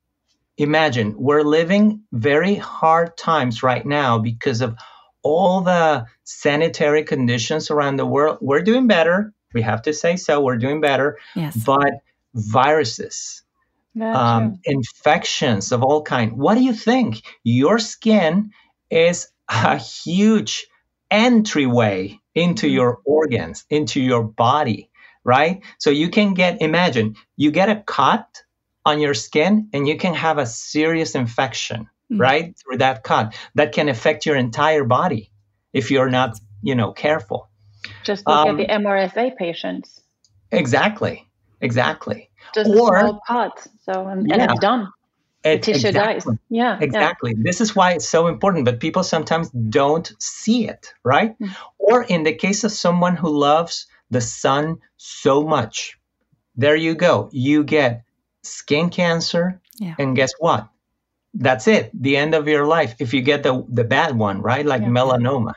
imagine 0.59 1.14
we're 1.16 1.42
living 1.42 2.02
very 2.12 2.57
hard 2.57 3.16
times 3.16 3.62
right 3.62 3.87
now 3.87 4.18
because 4.18 4.61
of 4.61 4.76
all 5.22 5.62
the 5.62 6.07
sanitary 6.24 7.04
conditions 7.04 7.70
around 7.70 7.96
the 7.96 8.07
world. 8.07 8.38
We're 8.40 8.62
doing 8.62 8.87
better. 8.87 9.33
We 9.54 9.62
have 9.62 9.83
to 9.83 9.92
say 9.92 10.16
so. 10.16 10.40
We're 10.40 10.59
doing 10.59 10.81
better. 10.81 11.18
Yes. 11.35 11.57
But 11.57 11.94
viruses, 12.35 13.42
um, 14.00 14.61
infections 14.64 15.72
of 15.72 15.83
all 15.83 16.02
kind. 16.02 16.33
What 16.33 16.54
do 16.54 16.62
you 16.62 16.74
think? 16.74 17.22
Your 17.42 17.78
skin 17.78 18.50
is 18.90 19.28
a 19.48 19.78
huge 19.78 20.66
entryway 21.11 22.18
into 22.34 22.66
mm-hmm. 22.66 22.74
your 22.74 22.98
organs, 23.04 23.64
into 23.70 24.00
your 24.00 24.22
body, 24.22 24.90
right? 25.24 25.62
So 25.78 25.90
you 25.90 26.11
can 26.11 26.34
get, 26.34 26.62
imagine, 26.62 27.16
you 27.37 27.50
get 27.50 27.68
a 27.68 27.76
cut 27.76 28.42
on 28.84 29.00
your 29.00 29.14
skin 29.14 29.68
and 29.72 29.87
you 29.87 29.96
can 29.98 30.14
have 30.14 30.38
a 30.38 30.46
serious 30.46 31.14
infection 31.14 31.88
mm-hmm. 32.11 32.20
right 32.20 32.56
through 32.58 32.78
that 32.78 33.02
cut 33.02 33.34
that 33.54 33.72
can 33.72 33.88
affect 33.88 34.26
your 34.26 34.37
entire 34.37 34.84
body 34.84 35.30
if 35.72 35.90
you're 35.90 36.08
not 36.08 36.38
you 36.62 36.74
know 36.74 36.92
careful 36.92 37.50
just 38.04 38.26
look 38.26 38.37
um, 38.37 38.61
at 38.61 38.66
the 38.66 38.72
mrsa 38.72 39.37
patients 39.37 40.00
exactly 40.50 41.28
exactly 41.61 42.30
just 42.54 42.70
or, 42.70 42.96
a 42.96 43.00
small 43.00 43.20
cut 43.26 43.66
so 43.82 44.06
and, 44.06 44.26
yeah. 44.26 44.34
and 44.34 44.50
it's 44.50 44.61
done 44.61 44.88
it, 45.52 45.62
tissue 45.62 45.88
exactly. 45.88 46.32
dies 46.32 46.38
yeah 46.48 46.78
exactly 46.80 47.32
yeah. 47.37 47.42
this 47.42 47.61
is 47.61 47.74
why 47.74 47.92
it's 47.92 48.08
so 48.08 48.26
important 48.26 48.64
but 48.64 48.80
people 48.80 49.02
sometimes 49.02 49.50
don't 49.50 50.12
see 50.18 50.68
it 50.68 50.92
right 51.04 51.38
mm-hmm. 51.38 51.52
or 51.78 52.02
in 52.02 52.22
the 52.22 52.34
case 52.34 52.64
of 52.64 52.72
someone 52.72 53.16
who 53.16 53.28
loves 53.28 53.87
the 54.11 54.20
sun 54.20 54.78
so 54.96 55.42
much 55.42 55.98
there 56.56 56.76
you 56.76 56.94
go 56.94 57.28
you 57.32 57.64
get 57.64 58.04
skin 58.48 58.90
cancer, 58.90 59.61
yeah. 59.78 59.94
and 59.98 60.16
guess 60.16 60.32
what? 60.38 60.68
That's 61.34 61.68
it. 61.68 61.90
The 61.94 62.16
end 62.16 62.34
of 62.34 62.48
your 62.48 62.66
life. 62.66 62.96
If 62.98 63.14
you 63.14 63.22
get 63.22 63.42
the 63.42 63.64
the 63.68 63.84
bad 63.84 64.16
one, 64.16 64.40
right? 64.40 64.64
Like 64.64 64.82
yeah. 64.82 64.88
melanoma, 64.88 65.54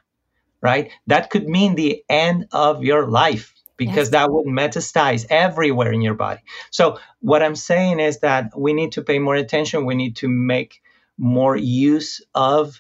right? 0.61 0.91
That 1.07 1.29
could 1.29 1.47
mean 1.47 1.75
the 1.75 2.03
end 2.09 2.47
of 2.51 2.83
your 2.83 3.07
life 3.07 3.53
because 3.81 3.95
yes. 3.95 4.09
that 4.09 4.31
would 4.31 4.45
metastasize 4.45 5.25
everywhere 5.31 5.91
in 5.91 6.03
your 6.03 6.13
body. 6.13 6.39
So 6.69 6.99
what 7.19 7.41
I'm 7.41 7.55
saying 7.55 7.99
is 7.99 8.19
that 8.19 8.51
we 8.55 8.73
need 8.73 8.91
to 8.91 9.01
pay 9.01 9.17
more 9.17 9.33
attention. 9.33 9.87
We 9.87 9.95
need 9.95 10.17
to 10.17 10.27
make 10.27 10.83
more 11.17 11.55
use 11.55 12.21
of 12.35 12.79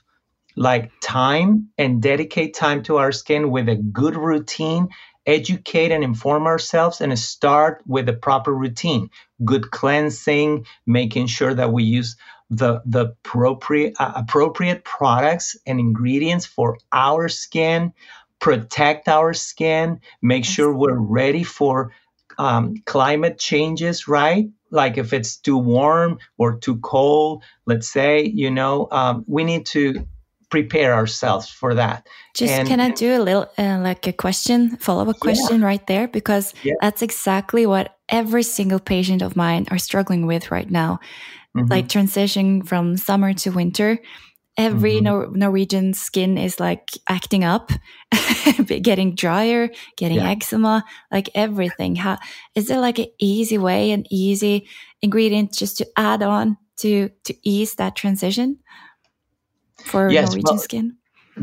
like 0.55 0.91
time 1.01 1.69
and 1.75 2.03
dedicate 2.03 2.53
time 2.53 2.83
to 2.83 2.97
our 2.97 3.11
skin 3.11 3.49
with 3.49 3.67
a 3.67 3.77
good 3.77 4.15
routine 4.15 4.89
educate 5.25 5.91
and 5.91 6.03
inform 6.03 6.45
ourselves 6.45 7.01
and 7.01 7.17
start 7.17 7.81
with 7.87 8.07
a 8.09 8.13
proper 8.13 8.53
routine 8.53 9.09
good 9.43 9.71
cleansing 9.71 10.65
making 10.85 11.25
sure 11.27 11.53
that 11.53 11.71
we 11.71 11.83
use 11.83 12.15
the 12.51 12.81
the 12.85 13.05
appropriate 13.05 13.95
uh, 13.99 14.11
appropriate 14.15 14.83
products 14.83 15.55
and 15.65 15.79
ingredients 15.79 16.45
for 16.45 16.77
our 16.91 17.29
skin 17.29 17.93
protect 18.41 19.07
our 19.07 19.33
skin 19.33 19.99
make 20.21 20.43
sure 20.43 20.73
we're 20.73 20.99
ready 20.99 21.43
for 21.43 21.93
um, 22.37 22.75
climate 22.85 23.37
changes 23.39 24.07
right 24.07 24.49
like 24.71 24.97
if 24.97 25.13
it's 25.13 25.37
too 25.37 25.57
warm 25.57 26.17
or 26.37 26.57
too 26.57 26.77
cold 26.77 27.43
let's 27.65 27.87
say 27.87 28.23
you 28.25 28.51
know 28.51 28.87
um, 28.91 29.23
we 29.27 29.43
need 29.43 29.65
to 29.65 30.05
prepare 30.51 30.93
ourselves 30.93 31.49
for 31.49 31.73
that. 31.73 32.05
Just 32.35 32.53
and, 32.53 32.67
can 32.67 32.79
I 32.79 32.91
do 32.91 33.17
a 33.17 33.23
little 33.23 33.49
uh, 33.57 33.79
like 33.81 34.05
a 34.05 34.13
question, 34.13 34.75
follow 34.77 35.09
up 35.09 35.19
question 35.19 35.61
yeah. 35.61 35.65
right 35.65 35.87
there 35.87 36.07
because 36.07 36.53
yeah. 36.61 36.73
that's 36.81 37.01
exactly 37.01 37.65
what 37.65 37.97
every 38.09 38.43
single 38.43 38.79
patient 38.79 39.23
of 39.23 39.35
mine 39.35 39.65
are 39.71 39.79
struggling 39.79 40.27
with 40.27 40.51
right 40.51 40.69
now. 40.69 40.99
Mm 41.55 41.63
-hmm. 41.63 41.71
Like 41.71 41.87
transitioning 41.87 42.67
from 42.67 42.97
summer 42.97 43.33
to 43.33 43.51
winter, 43.51 43.99
every 44.57 44.93
mm 44.93 44.99
-hmm. 44.99 45.03
Nor 45.03 45.37
Norwegian 45.37 45.93
skin 45.93 46.37
is 46.37 46.59
like 46.59 46.83
acting 47.05 47.43
up, 47.43 47.71
getting 48.81 49.15
drier, 49.15 49.69
getting 49.97 50.19
yeah. 50.19 50.31
eczema, 50.31 50.83
like 51.11 51.31
everything. 51.33 51.97
How 51.97 52.17
is 52.53 52.65
there 52.65 52.85
like 52.85 53.01
an 53.01 53.09
easy 53.17 53.57
way, 53.57 53.93
an 53.93 54.03
easy 54.09 54.67
ingredient 54.99 55.59
just 55.59 55.77
to 55.77 55.85
add 55.95 56.21
on 56.23 56.57
to 56.81 57.09
to 57.23 57.33
ease 57.43 57.75
that 57.75 57.95
transition? 57.95 58.57
for 59.81 60.09
yes, 60.09 60.29
Norwegian 60.29 60.55
well, 60.55 60.57
skin? 60.57 60.97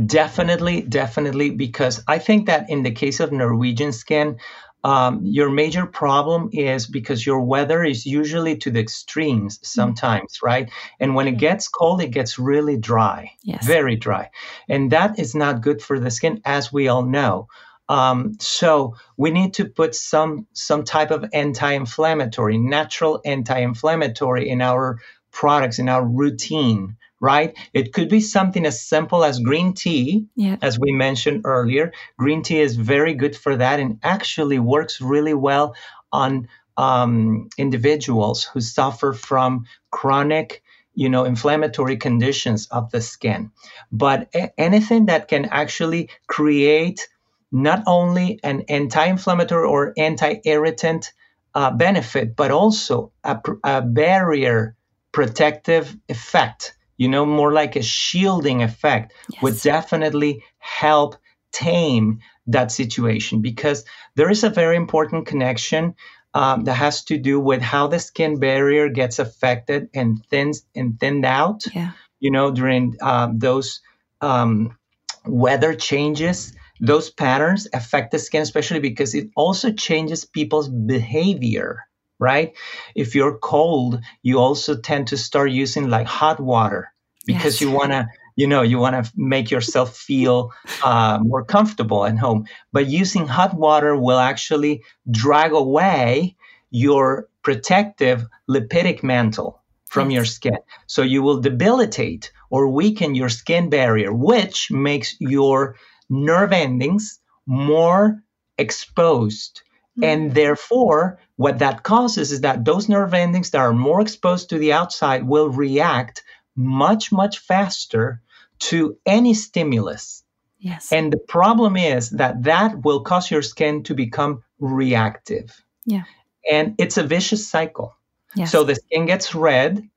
Definitely, 0.06 0.82
definitely, 0.82 1.50
because 1.50 2.02
I 2.08 2.18
think 2.18 2.46
that 2.46 2.68
in 2.68 2.82
the 2.82 2.90
case 2.90 3.20
of 3.20 3.32
Norwegian 3.32 3.92
skin, 3.92 4.38
um, 4.84 5.20
your 5.24 5.50
major 5.50 5.86
problem 5.86 6.50
is 6.52 6.86
because 6.86 7.26
your 7.26 7.40
weather 7.40 7.84
is 7.84 8.06
usually 8.06 8.56
to 8.58 8.70
the 8.70 8.80
extremes 8.80 9.58
mm. 9.58 9.66
sometimes, 9.66 10.36
mm-hmm. 10.36 10.46
right? 10.46 10.70
And 11.00 11.14
when 11.14 11.28
it 11.28 11.38
gets 11.38 11.68
cold, 11.68 12.00
it 12.00 12.10
gets 12.10 12.38
really 12.38 12.76
dry, 12.76 13.32
yes. 13.42 13.66
very 13.66 13.96
dry. 13.96 14.30
And 14.68 14.92
that 14.92 15.18
is 15.18 15.34
not 15.34 15.62
good 15.62 15.82
for 15.82 15.98
the 15.98 16.10
skin, 16.10 16.40
as 16.44 16.72
we 16.72 16.88
all 16.88 17.04
know. 17.04 17.48
Um, 17.88 18.34
so 18.38 18.96
we 19.16 19.30
need 19.30 19.54
to 19.54 19.64
put 19.64 19.94
some 19.94 20.46
some 20.52 20.84
type 20.84 21.10
of 21.10 21.24
anti-inflammatory, 21.32 22.58
natural 22.58 23.20
anti-inflammatory 23.24 24.50
in 24.50 24.60
our 24.60 24.98
products 25.32 25.78
in 25.78 25.88
our 25.88 26.04
routine 26.04 26.96
right? 27.20 27.56
It 27.72 27.92
could 27.92 28.08
be 28.08 28.20
something 28.20 28.64
as 28.64 28.82
simple 28.82 29.24
as 29.24 29.40
green 29.40 29.74
tea, 29.74 30.26
yeah. 30.36 30.56
as 30.62 30.78
we 30.78 30.92
mentioned 30.92 31.42
earlier. 31.44 31.92
Green 32.16 32.42
tea 32.42 32.60
is 32.60 32.76
very 32.76 33.14
good 33.14 33.36
for 33.36 33.56
that 33.56 33.80
and 33.80 33.98
actually 34.02 34.58
works 34.58 35.00
really 35.00 35.34
well 35.34 35.74
on 36.12 36.48
um, 36.76 37.48
individuals 37.58 38.44
who 38.44 38.60
suffer 38.60 39.12
from 39.12 39.66
chronic 39.90 40.62
you 40.94 41.08
know 41.08 41.24
inflammatory 41.24 41.96
conditions 41.96 42.66
of 42.70 42.90
the 42.90 43.00
skin 43.00 43.50
but 43.92 44.28
a- 44.34 44.50
anything 44.58 45.06
that 45.06 45.28
can 45.28 45.44
actually 45.44 46.08
create 46.26 47.08
not 47.52 47.82
only 47.86 48.40
an 48.42 48.62
anti-inflammatory 48.68 49.66
or 49.66 49.92
anti-irritant 49.96 51.12
uh, 51.54 51.70
benefit 51.70 52.34
but 52.34 52.50
also 52.50 53.12
a, 53.24 53.40
a 53.64 53.82
barrier 53.82 54.74
protective 55.12 55.96
effect 56.08 56.76
you 56.98 57.08
know, 57.08 57.24
more 57.24 57.52
like 57.52 57.76
a 57.76 57.82
shielding 57.82 58.62
effect 58.62 59.14
yes. 59.30 59.42
would 59.42 59.60
definitely 59.60 60.44
help 60.58 61.16
tame 61.52 62.20
that 62.46 62.70
situation 62.70 63.40
because 63.40 63.84
there 64.16 64.30
is 64.30 64.44
a 64.44 64.50
very 64.50 64.76
important 64.76 65.26
connection 65.26 65.94
um, 66.34 66.64
that 66.64 66.74
has 66.74 67.04
to 67.04 67.16
do 67.16 67.40
with 67.40 67.62
how 67.62 67.86
the 67.86 67.98
skin 67.98 68.38
barrier 68.38 68.88
gets 68.88 69.18
affected 69.18 69.88
and 69.94 70.24
thins 70.26 70.66
and 70.74 71.00
thinned 71.00 71.24
out. 71.24 71.62
Yeah. 71.74 71.92
You 72.20 72.30
know, 72.30 72.50
during 72.50 72.96
uh, 73.00 73.30
those 73.32 73.80
um, 74.20 74.76
weather 75.24 75.74
changes, 75.74 76.52
those 76.80 77.10
patterns 77.10 77.68
affect 77.72 78.10
the 78.10 78.18
skin, 78.18 78.42
especially 78.42 78.80
because 78.80 79.14
it 79.14 79.30
also 79.36 79.72
changes 79.72 80.24
people's 80.24 80.68
behavior 80.68 81.87
right? 82.18 82.54
If 82.94 83.14
you're 83.14 83.38
cold, 83.38 84.00
you 84.22 84.38
also 84.38 84.76
tend 84.76 85.08
to 85.08 85.16
start 85.16 85.50
using 85.50 85.88
like 85.88 86.06
hot 86.06 86.40
water 86.40 86.92
because 87.26 87.60
yes. 87.60 87.60
you 87.60 87.70
want 87.70 87.92
to 87.92 88.08
you 88.38 88.46
know 88.46 88.62
you 88.62 88.78
want 88.78 89.04
to 89.04 89.12
make 89.16 89.50
yourself 89.50 89.96
feel 89.96 90.52
uh, 90.82 91.18
more 91.20 91.44
comfortable 91.44 92.06
at 92.06 92.16
home 92.16 92.46
but 92.72 92.86
using 92.86 93.26
hot 93.26 93.52
water 93.54 93.96
will 93.96 94.18
actually 94.18 94.82
drag 95.10 95.52
away 95.52 96.36
your 96.70 97.28
protective 97.42 98.24
lipidic 98.48 99.02
mantle 99.02 99.60
from 99.86 100.10
your 100.10 100.24
skin 100.24 100.58
so 100.86 101.02
you 101.02 101.20
will 101.22 101.40
debilitate 101.40 102.32
or 102.50 102.68
weaken 102.68 103.14
your 103.14 103.28
skin 103.28 103.68
barrier 103.68 104.12
which 104.12 104.70
makes 104.70 105.16
your 105.18 105.76
nerve 106.08 106.52
endings 106.52 107.20
more 107.46 108.22
exposed 108.56 109.62
and 110.02 110.34
therefore, 110.34 111.18
what 111.36 111.58
that 111.60 111.82
causes 111.82 112.32
is 112.32 112.40
that 112.42 112.64
those 112.64 112.88
nerve 112.88 113.14
endings 113.14 113.50
that 113.50 113.58
are 113.58 113.72
more 113.72 114.00
exposed 114.00 114.50
to 114.50 114.58
the 114.58 114.72
outside 114.72 115.24
will 115.24 115.48
react 115.48 116.22
much, 116.56 117.12
much 117.12 117.38
faster 117.38 118.20
to 118.58 118.96
any 119.06 119.34
stimulus. 119.34 120.24
Yes. 120.58 120.92
And 120.92 121.12
the 121.12 121.18
problem 121.18 121.76
is 121.76 122.10
that 122.10 122.42
that 122.44 122.82
will 122.82 123.00
cause 123.00 123.30
your 123.30 123.42
skin 123.42 123.84
to 123.84 123.94
become 123.94 124.42
reactive. 124.58 125.64
Yeah. 125.84 126.04
And 126.50 126.74
it's 126.78 126.96
a 126.96 127.04
vicious 127.04 127.46
cycle. 127.46 127.94
Yes. 128.34 128.50
So 128.50 128.64
the 128.64 128.74
skin 128.74 129.06
gets 129.06 129.34
red, 129.34 129.88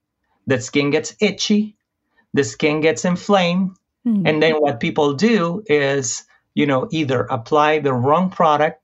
the 0.47 0.61
skin 0.61 0.91
gets 0.91 1.15
itchy, 1.19 1.75
the 2.33 2.43
skin 2.43 2.81
gets 2.81 3.05
inflamed, 3.05 3.77
mm. 4.05 4.27
and 4.27 4.41
then 4.41 4.55
what 4.55 4.79
people 4.79 5.13
do 5.13 5.63
is, 5.65 6.23
you 6.53 6.65
know, 6.65 6.87
either 6.91 7.21
apply 7.23 7.79
the 7.79 7.93
wrong 7.93 8.29
product 8.29 8.80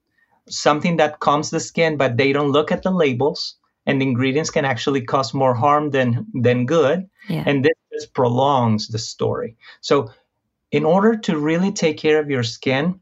something 0.50 0.98
that 0.98 1.20
calms 1.20 1.50
the 1.50 1.60
skin, 1.60 1.98
but 1.98 2.18
they 2.18 2.34
don't 2.34 2.52
look 2.52 2.72
at 2.72 2.84
the 2.84 2.92
labels, 2.92 3.56
and 3.86 4.02
the 4.02 4.06
ingredients 4.06 4.50
can 4.50 4.66
actually 4.66 5.02
cause 5.02 5.34
more 5.34 5.54
harm 5.54 5.92
than 5.92 6.28
than 6.34 6.66
good. 6.66 7.10
Yeah. 7.30 7.44
And 7.46 7.64
this 7.64 7.74
just 7.94 8.14
prolongs 8.14 8.88
the 8.88 9.00
story. 9.00 9.56
So, 9.82 10.10
in 10.72 10.86
order 10.86 11.18
to 11.18 11.38
really 11.38 11.72
take 11.72 11.98
care 11.98 12.20
of 12.20 12.30
your 12.30 12.44
skin, 12.44 13.00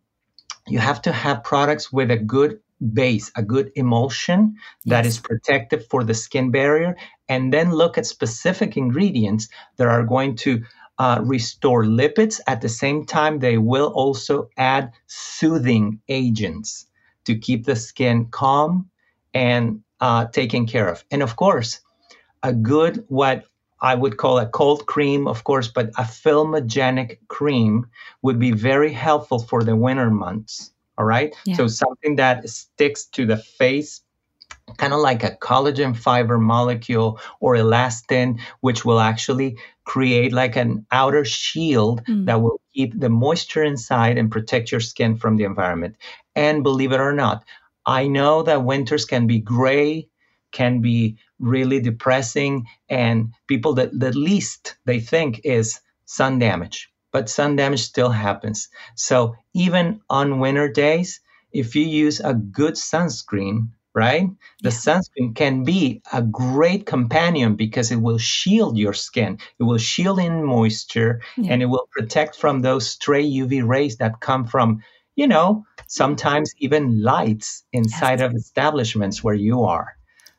you 0.67 0.79
have 0.79 1.01
to 1.03 1.11
have 1.11 1.43
products 1.43 1.91
with 1.91 2.11
a 2.11 2.17
good 2.17 2.59
base, 2.93 3.31
a 3.35 3.41
good 3.41 3.71
emulsion 3.75 4.55
yes. 4.83 4.91
that 4.91 5.05
is 5.05 5.19
protective 5.19 5.87
for 5.87 6.03
the 6.03 6.13
skin 6.13 6.51
barrier, 6.51 6.95
and 7.29 7.53
then 7.53 7.71
look 7.71 7.97
at 7.97 8.05
specific 8.05 8.77
ingredients 8.77 9.47
that 9.77 9.87
are 9.87 10.03
going 10.03 10.35
to 10.35 10.63
uh, 10.97 11.19
restore 11.23 11.83
lipids. 11.83 12.39
At 12.47 12.61
the 12.61 12.69
same 12.69 13.05
time, 13.05 13.39
they 13.39 13.57
will 13.57 13.91
also 13.93 14.49
add 14.57 14.91
soothing 15.07 15.99
agents 16.07 16.85
to 17.25 17.35
keep 17.35 17.65
the 17.65 17.75
skin 17.75 18.25
calm 18.31 18.89
and 19.33 19.81
uh, 19.99 20.25
taken 20.25 20.65
care 20.65 20.87
of. 20.87 21.03
And 21.11 21.21
of 21.21 21.35
course, 21.35 21.79
a 22.43 22.53
good, 22.53 23.03
what 23.07 23.45
I 23.81 23.95
would 23.95 24.17
call 24.17 24.39
a 24.39 24.47
cold 24.47 24.85
cream, 24.85 25.27
of 25.27 25.43
course, 25.43 25.67
but 25.67 25.89
a 25.89 26.03
filmogenic 26.03 27.19
cream 27.27 27.87
would 28.21 28.39
be 28.39 28.51
very 28.51 28.91
helpful 28.91 29.39
for 29.39 29.63
the 29.63 29.75
winter 29.75 30.09
months. 30.09 30.71
All 30.97 31.05
right. 31.05 31.35
Yeah. 31.45 31.57
So 31.57 31.67
something 31.67 32.15
that 32.15 32.49
sticks 32.49 33.05
to 33.07 33.25
the 33.25 33.37
face, 33.37 34.01
kind 34.77 34.93
of 34.93 35.01
like 35.01 35.23
a 35.23 35.35
collagen 35.35 35.95
fiber 35.95 36.37
molecule 36.37 37.19
or 37.41 37.55
elastin, 37.55 38.39
which 38.61 38.85
will 38.85 38.99
actually 38.99 39.57
create 39.83 40.31
like 40.31 40.55
an 40.55 40.85
outer 40.91 41.25
shield 41.25 42.03
mm. 42.05 42.25
that 42.25 42.41
will 42.41 42.61
keep 42.73 42.97
the 42.99 43.09
moisture 43.09 43.63
inside 43.63 44.17
and 44.17 44.31
protect 44.31 44.71
your 44.71 44.81
skin 44.81 45.17
from 45.17 45.37
the 45.37 45.43
environment. 45.43 45.95
And 46.35 46.63
believe 46.63 46.91
it 46.91 46.99
or 46.99 47.13
not, 47.13 47.43
I 47.85 48.07
know 48.07 48.43
that 48.43 48.63
winters 48.63 49.05
can 49.05 49.27
be 49.27 49.39
gray, 49.39 50.09
can 50.51 50.81
be 50.81 51.17
really 51.39 51.79
depressing, 51.79 52.65
and 52.89 53.33
people 53.47 53.73
that 53.75 53.97
the 53.97 54.11
least 54.11 54.77
they 54.85 54.99
think 54.99 55.41
is 55.43 55.79
sun 56.05 56.39
damage. 56.39 56.89
But 57.11 57.29
sun 57.29 57.55
damage 57.55 57.81
still 57.81 58.09
happens. 58.09 58.67
So 58.95 59.35
even 59.53 60.01
on 60.09 60.39
winter 60.39 60.67
days, 60.67 61.21
if 61.51 61.75
you 61.75 61.85
use 61.85 62.19
a 62.19 62.33
good 62.33 62.73
sunscreen, 62.73 63.69
right? 63.93 64.29
The 64.61 64.69
yeah. 64.69 64.75
sunscreen 64.75 65.35
can 65.35 65.63
be 65.63 66.01
a 66.11 66.21
great 66.21 66.85
companion 66.85 67.55
because 67.55 67.91
it 67.91 68.01
will 68.01 68.17
shield 68.17 68.77
your 68.77 68.93
skin. 68.93 69.39
It 69.57 69.63
will 69.63 69.77
shield 69.77 70.19
in 70.19 70.43
moisture 70.43 71.21
yeah. 71.37 71.53
and 71.53 71.61
it 71.61 71.67
will 71.67 71.87
protect 71.91 72.35
from 72.35 72.61
those 72.61 72.89
stray 72.89 73.23
UV 73.23 73.65
rays 73.65 73.97
that 73.97 74.19
come 74.19 74.45
from, 74.45 74.83
you 75.15 75.27
know, 75.27 75.65
sometimes 75.87 76.53
even 76.59 77.01
lights 77.01 77.63
inside 77.71 78.19
yes. 78.19 78.29
of 78.29 78.35
establishments 78.35 79.23
where 79.23 79.35
you 79.35 79.63
are. 79.63 79.95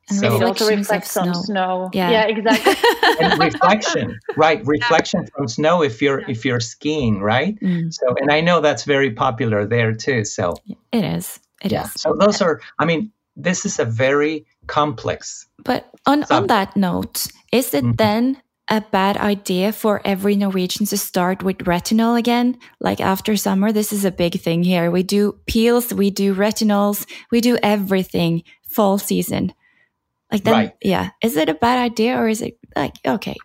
And 0.08 0.18
so, 0.20 0.36
it 0.36 0.42
also 0.42 0.68
reflects 0.68 1.10
snow. 1.10 1.32
snow. 1.32 1.90
Yeah, 1.92 2.10
yeah 2.10 2.26
exactly. 2.26 2.74
and 3.20 3.40
reflection, 3.40 4.20
right? 4.36 4.64
Reflection 4.64 5.22
yeah. 5.22 5.28
from 5.34 5.48
snow 5.48 5.82
if 5.82 6.00
you're 6.00 6.20
if 6.30 6.44
you're 6.44 6.60
skiing, 6.60 7.20
right? 7.20 7.58
Mm. 7.60 7.92
So, 7.92 8.14
and 8.20 8.30
I 8.30 8.40
know 8.40 8.60
that's 8.60 8.84
very 8.84 9.10
popular 9.10 9.66
there 9.66 9.92
too. 9.92 10.24
So 10.24 10.54
it 10.92 11.04
is. 11.04 11.40
It 11.62 11.72
yeah. 11.72 11.84
is. 11.86 11.92
So 11.94 12.14
those 12.16 12.40
are. 12.40 12.60
I 12.78 12.84
mean, 12.84 13.10
this 13.34 13.66
is 13.66 13.80
a 13.80 13.84
very 13.84 14.46
complex. 14.68 15.48
But 15.64 15.90
on 16.06 16.22
on 16.30 16.46
that 16.46 16.76
note, 16.76 17.26
is 17.50 17.74
it 17.74 17.82
mm-hmm. 17.82 17.96
then 17.96 18.42
a 18.68 18.80
bad 18.80 19.16
idea 19.16 19.72
for 19.72 20.00
every 20.04 20.34
Norwegian 20.36 20.86
to 20.86 20.98
start 20.98 21.42
with 21.42 21.58
retinol 21.58 22.18
again. 22.18 22.58
Like 22.80 23.00
after 23.00 23.36
summer, 23.36 23.72
this 23.72 23.92
is 23.92 24.04
a 24.04 24.10
big 24.10 24.40
thing 24.40 24.64
here. 24.64 24.90
We 24.90 25.02
do 25.02 25.38
peels, 25.46 25.92
we 25.92 26.10
do 26.10 26.34
retinols, 26.34 27.06
we 27.30 27.40
do 27.40 27.58
everything 27.62 28.42
fall 28.68 28.98
season. 28.98 29.52
Like 30.32 30.44
that, 30.44 30.52
right. 30.52 30.72
yeah. 30.82 31.10
Is 31.22 31.36
it 31.36 31.48
a 31.48 31.54
bad 31.54 31.78
idea 31.78 32.18
or 32.18 32.28
is 32.28 32.42
it 32.42 32.58
like, 32.74 32.94
okay, 33.06 33.36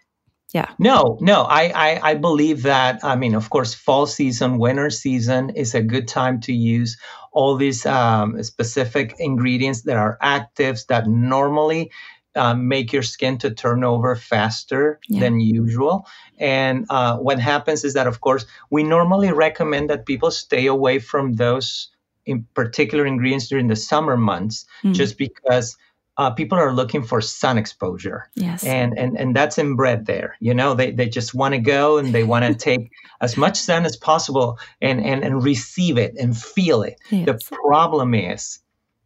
yeah. 0.53 0.69
No, 0.79 1.17
no. 1.21 1.43
I, 1.43 1.71
I, 1.73 2.12
I 2.12 2.13
believe 2.15 2.63
that. 2.63 3.03
I 3.03 3.15
mean, 3.15 3.36
of 3.36 3.49
course, 3.49 3.73
fall 3.73 4.05
season, 4.07 4.57
winter 4.57 4.89
season 4.89 5.51
is 5.51 5.75
a 5.75 5.81
good 5.81 6.07
time 6.07 6.41
to 6.41 6.53
use 6.53 6.97
all 7.31 7.55
these 7.55 7.86
um, 7.86 8.41
specific 8.43 9.15
ingredients 9.19 9.84
that 9.84 9.95
are 9.95 10.17
actives 10.21 10.88
that 10.88 11.07
normally 11.07 11.91
um, 12.35 12.67
make 12.67 12.93
your 12.93 13.03
skin 13.03 13.37
to 13.39 13.51
turn 13.51 13.83
over 13.83 14.15
faster 14.15 14.99
yeah. 15.07 15.19
than 15.19 15.39
usual. 15.39 16.07
And 16.37 16.85
uh, 16.89 17.17
what 17.17 17.39
happens 17.39 17.83
is 17.83 17.93
that, 17.93 18.07
of 18.07 18.21
course, 18.21 18.45
we 18.69 18.83
normally 18.83 19.31
recommend 19.31 19.89
that 19.89 20.05
people 20.05 20.31
stay 20.31 20.67
away 20.67 20.99
from 20.99 21.33
those 21.33 21.89
in 22.25 22.45
particular 22.53 23.05
ingredients 23.05 23.47
during 23.47 23.67
the 23.67 23.75
summer 23.75 24.15
months, 24.15 24.65
mm. 24.83 24.93
just 24.93 25.17
because 25.17 25.75
uh, 26.17 26.29
people 26.29 26.57
are 26.57 26.73
looking 26.73 27.03
for 27.03 27.19
sun 27.19 27.57
exposure. 27.57 28.29
Yes. 28.35 28.63
And, 28.63 28.97
and, 28.97 29.17
and 29.17 29.35
that's 29.35 29.57
inbred 29.57 30.05
there. 30.05 30.35
You 30.39 30.53
know, 30.53 30.73
they, 30.73 30.91
they 30.91 31.09
just 31.09 31.33
want 31.33 31.53
to 31.53 31.59
go 31.59 31.97
and 31.97 32.13
they 32.13 32.23
want 32.23 32.45
to 32.45 32.53
take 32.69 32.91
as 33.21 33.37
much 33.37 33.57
sun 33.57 33.85
as 33.85 33.97
possible 33.97 34.59
and, 34.81 35.03
and, 35.03 35.23
and 35.23 35.43
receive 35.43 35.97
it 35.97 36.15
and 36.19 36.37
feel 36.37 36.83
it. 36.83 36.95
Yes. 37.09 37.25
The 37.25 37.55
problem 37.55 38.13
is, 38.13 38.59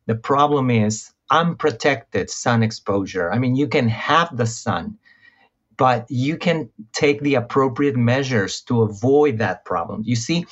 the 0.07 0.15
problem 0.15 0.69
is 0.69 1.11
unprotected 1.31 2.29
sun 2.29 2.63
exposure. 2.63 3.31
I 3.31 3.39
mean, 3.39 3.55
you 3.55 3.67
can 3.67 3.89
have 3.89 4.35
the 4.35 4.45
sun, 4.45 4.97
but 5.77 6.05
you 6.09 6.37
can 6.37 6.69
take 6.93 7.21
the 7.21 7.35
appropriate 7.35 7.95
measures 7.95 8.61
to 8.61 8.81
avoid 8.83 9.39
that 9.39 9.65
problem. 9.65 10.01
You 10.05 10.15
see, 10.15 10.45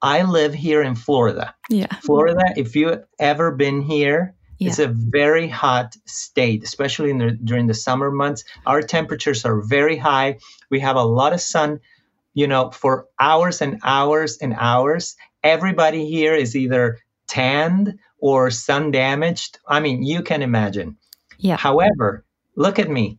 I 0.00 0.22
live 0.22 0.54
here 0.54 0.82
in 0.82 0.94
Florida. 0.94 1.54
Yeah. 1.68 1.86
Florida, 2.02 2.42
if 2.56 2.76
you've 2.76 3.02
ever 3.18 3.50
been 3.52 3.82
here, 3.82 4.34
Yeah. 4.58 4.68
it's 4.68 4.78
a 4.78 4.88
very 4.88 5.48
hot 5.48 5.96
state, 6.06 6.62
especially 6.62 7.10
in 7.10 7.18
the, 7.18 7.30
during 7.32 7.66
the 7.66 7.74
summer 7.74 8.10
months. 8.10 8.44
Our 8.66 8.82
temperatures 8.82 9.44
are 9.44 9.60
very 9.60 9.96
high. 9.96 10.38
We 10.70 10.80
have 10.80 10.96
a 10.96 11.02
lot 11.02 11.32
of 11.32 11.40
sun, 11.40 11.80
you 12.34 12.46
know, 12.46 12.70
for 12.70 13.06
hours 13.18 13.60
and 13.62 13.80
hours 13.82 14.38
and 14.40 14.54
hours. 14.56 15.16
Everybody 15.42 16.08
here 16.08 16.34
is 16.34 16.54
either 16.54 16.98
tanned 17.28 17.98
or 18.18 18.50
sun 18.50 18.90
damaged. 18.90 19.58
I 19.66 19.80
mean, 19.80 20.02
you 20.02 20.22
can 20.22 20.42
imagine. 20.42 20.96
Yeah. 21.38 21.56
However, 21.56 22.24
look 22.56 22.78
at 22.78 22.90
me. 22.90 23.18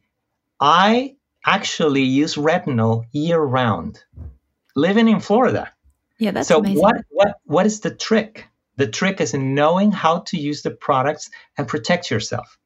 I 0.59 1.15
actually 1.45 2.03
use 2.03 2.35
retinol 2.35 3.05
year 3.11 3.39
round, 3.39 4.03
living 4.75 5.07
in 5.07 5.19
Florida. 5.19 5.71
Yeah, 6.17 6.31
that's 6.31 6.49
so 6.49 6.59
amazing. 6.59 6.81
what 6.81 6.95
what 7.09 7.35
what 7.45 7.65
is 7.65 7.79
the 7.79 7.95
trick? 7.95 8.45
The 8.75 8.87
trick 8.87 9.21
is 9.21 9.33
in 9.33 9.55
knowing 9.55 9.91
how 9.91 10.19
to 10.27 10.37
use 10.37 10.61
the 10.61 10.71
products 10.71 11.29
and 11.57 11.67
protect 11.67 12.11
yourself. 12.11 12.57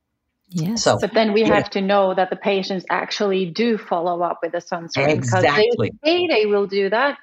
Yes. 0.50 0.84
So 0.84 0.98
But 1.00 1.14
then 1.14 1.34
we 1.34 1.42
Yeah. 1.42 1.56
have 1.56 1.70
to 1.72 1.82
know 1.82 2.14
that 2.14 2.30
the 2.30 2.36
patients 2.36 2.86
actually 2.90 3.48
do 3.48 3.78
follow 3.78 4.22
up 4.22 4.40
with 4.44 4.52
the 4.52 4.60
sunscreen 4.60 5.08
Exactly. 5.10 5.90
because 5.90 5.98
they 6.04 6.10
say 6.12 6.28
they 6.28 6.46
will 6.46 6.68
do 6.68 6.90
that, 6.90 7.18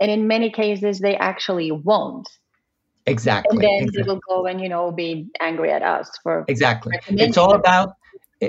and 0.00 0.10
in 0.10 0.26
many 0.26 0.50
cases 0.50 0.98
they 0.98 1.16
actually 1.16 1.70
won't. 1.72 2.28
Exactly. 3.06 3.56
And 3.56 3.64
then 3.64 3.88
exactly. 3.88 4.02
they 4.02 4.08
will 4.08 4.20
go 4.28 4.46
and 4.46 4.60
you 4.60 4.68
know 4.68 4.92
be 4.92 5.28
angry 5.40 5.70
at 5.72 5.82
us 5.82 6.10
for 6.22 6.44
Exactly. 6.48 6.98
It's 7.08 7.36
all 7.36 7.54
about 7.54 7.94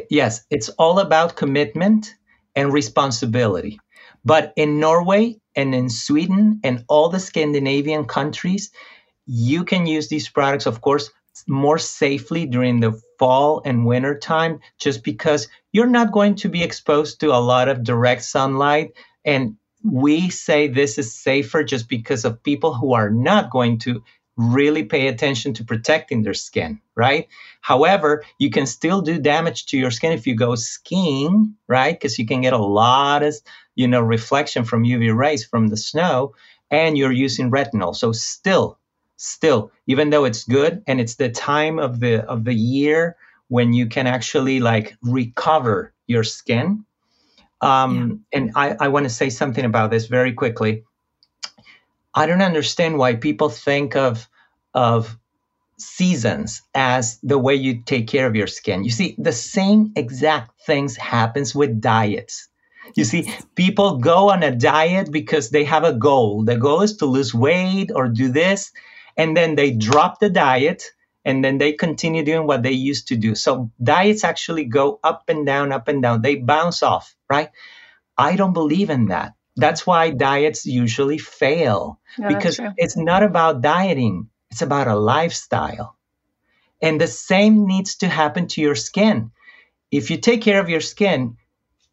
yes, 0.09 0.45
it's 0.49 0.69
all 0.69 0.99
about 0.99 1.35
commitment 1.35 2.13
and 2.55 2.73
responsibility. 2.73 3.79
But 4.25 4.53
in 4.55 4.79
Norway 4.79 5.37
and 5.55 5.73
in 5.73 5.89
Sweden 5.89 6.59
and 6.63 6.83
all 6.89 7.09
the 7.09 7.19
Scandinavian 7.19 8.05
countries, 8.05 8.71
you 9.25 9.63
can 9.63 9.85
use 9.85 10.09
these 10.09 10.27
products, 10.27 10.65
of 10.65 10.81
course, 10.81 11.09
more 11.47 11.77
safely 11.77 12.45
during 12.45 12.79
the 12.79 12.99
fall 13.19 13.61
and 13.63 13.85
winter 13.85 14.17
time, 14.17 14.59
just 14.79 15.03
because 15.03 15.47
you're 15.71 15.87
not 15.87 16.11
going 16.11 16.35
to 16.35 16.49
be 16.49 16.63
exposed 16.63 17.19
to 17.19 17.27
a 17.27 17.39
lot 17.39 17.69
of 17.69 17.83
direct 17.83 18.23
sunlight. 18.23 18.93
And 19.23 19.55
we 19.83 20.29
say 20.29 20.67
this 20.67 20.97
is 20.97 21.13
safer 21.13 21.63
just 21.63 21.87
because 21.87 22.25
of 22.25 22.43
people 22.43 22.73
who 22.73 22.93
are 22.93 23.09
not 23.09 23.51
going 23.51 23.77
to 23.79 24.03
really 24.37 24.83
pay 24.83 25.07
attention 25.07 25.53
to 25.55 25.65
protecting 25.65 26.21
their 26.21 26.33
skin, 26.33 26.79
right? 26.95 27.27
However, 27.61 28.23
you 28.37 28.49
can 28.51 28.65
still 28.65 29.01
do 29.01 29.19
damage 29.19 29.65
to 29.67 29.77
your 29.77 29.91
skin 29.91 30.13
if 30.13 30.27
you 30.27 30.35
go 30.35 30.55
skiing, 30.55 31.55
right? 31.67 31.93
Because 31.93 32.19
you 32.19 32.25
can 32.27 32.41
get 32.41 32.53
a 32.53 32.57
lot 32.57 33.23
of, 33.23 33.35
you 33.75 33.87
know, 33.87 34.01
reflection 34.01 34.63
from 34.63 34.83
UV 34.83 35.15
rays 35.15 35.43
from 35.43 35.67
the 35.67 35.77
snow, 35.77 36.35
and 36.69 36.97
you're 36.97 37.11
using 37.11 37.51
retinol. 37.51 37.95
So 37.95 38.11
still, 38.11 38.77
still, 39.15 39.71
even 39.87 40.11
though 40.11 40.25
it's 40.25 40.43
good 40.43 40.83
and 40.87 41.01
it's 41.01 41.15
the 41.15 41.29
time 41.29 41.79
of 41.79 41.99
the 41.99 42.23
of 42.25 42.43
the 42.43 42.53
year 42.53 43.15
when 43.47 43.73
you 43.73 43.87
can 43.87 44.07
actually 44.07 44.59
like 44.59 44.95
recover 45.01 45.93
your 46.05 46.23
skin. 46.23 46.85
Um, 47.61 48.25
And 48.33 48.51
I, 48.55 48.75
I 48.79 48.87
want 48.89 49.05
to 49.05 49.09
say 49.09 49.29
something 49.29 49.65
about 49.65 49.89
this 49.89 50.05
very 50.07 50.33
quickly. 50.33 50.83
I 52.17 52.25
don't 52.25 52.41
understand 52.41 52.97
why 52.97 53.15
people 53.15 53.49
think 53.49 53.95
of 53.95 54.27
of 54.73 55.17
seasons 55.77 56.63
as 56.73 57.19
the 57.21 57.37
way 57.37 57.53
you 57.53 57.83
take 57.83 58.07
care 58.07 58.25
of 58.25 58.35
your 58.35 58.47
skin. 58.47 58.83
You 58.83 58.89
see, 58.89 59.15
the 59.19 59.31
same 59.31 59.93
exact 59.95 60.51
things 60.65 60.97
happens 60.97 61.53
with 61.53 61.79
diets. 61.79 62.49
You 62.95 63.03
see, 63.03 63.31
people 63.55 63.99
go 63.99 64.31
on 64.31 64.41
a 64.41 64.55
diet 64.55 65.11
because 65.11 65.51
they 65.51 65.65
have 65.65 65.83
a 65.83 65.93
goal. 65.93 66.43
The 66.43 66.57
goal 66.57 66.81
is 66.81 66.97
to 66.97 67.05
lose 67.05 67.35
weight 67.35 67.91
or 67.93 68.07
do 68.07 68.29
this, 68.29 68.71
and 69.15 69.37
then 69.37 69.55
they 69.55 69.71
drop 69.71 70.19
the 70.19 70.29
diet 70.29 70.83
and 71.23 71.43
then 71.43 71.59
they 71.59 71.73
continue 71.73 72.23
doing 72.23 72.47
what 72.47 72.63
they 72.63 72.71
used 72.71 73.09
to 73.09 73.17
do. 73.17 73.35
So 73.35 73.69
diets 73.83 74.23
actually 74.23 74.65
go 74.65 74.99
up 75.03 75.25
and 75.27 75.45
down, 75.45 75.71
up 75.71 75.87
and 75.87 76.01
down. 76.01 76.23
They 76.23 76.35
bounce 76.35 76.81
off, 76.81 77.15
right? 77.29 77.49
I 78.17 78.37
don't 78.37 78.53
believe 78.53 78.89
in 78.89 79.07
that. 79.07 79.36
That's 79.57 79.85
why 79.87 80.11
diets 80.11 80.65
usually 80.65 81.17
fail 81.17 81.99
Yeah, 82.17 82.27
because 82.29 82.59
it's 82.77 82.95
not 82.95 83.23
about 83.23 83.61
dieting, 83.61 84.29
it's 84.51 84.61
about 84.61 84.87
a 84.87 84.95
lifestyle. 84.95 85.97
And 86.81 87.01
the 87.01 87.07
same 87.07 87.65
needs 87.65 87.95
to 87.97 88.07
happen 88.07 88.47
to 88.49 88.61
your 88.61 88.75
skin. 88.75 89.31
If 89.91 90.11
you 90.11 90.17
take 90.17 90.41
care 90.41 90.59
of 90.59 90.69
your 90.69 90.81
skin, 90.81 91.37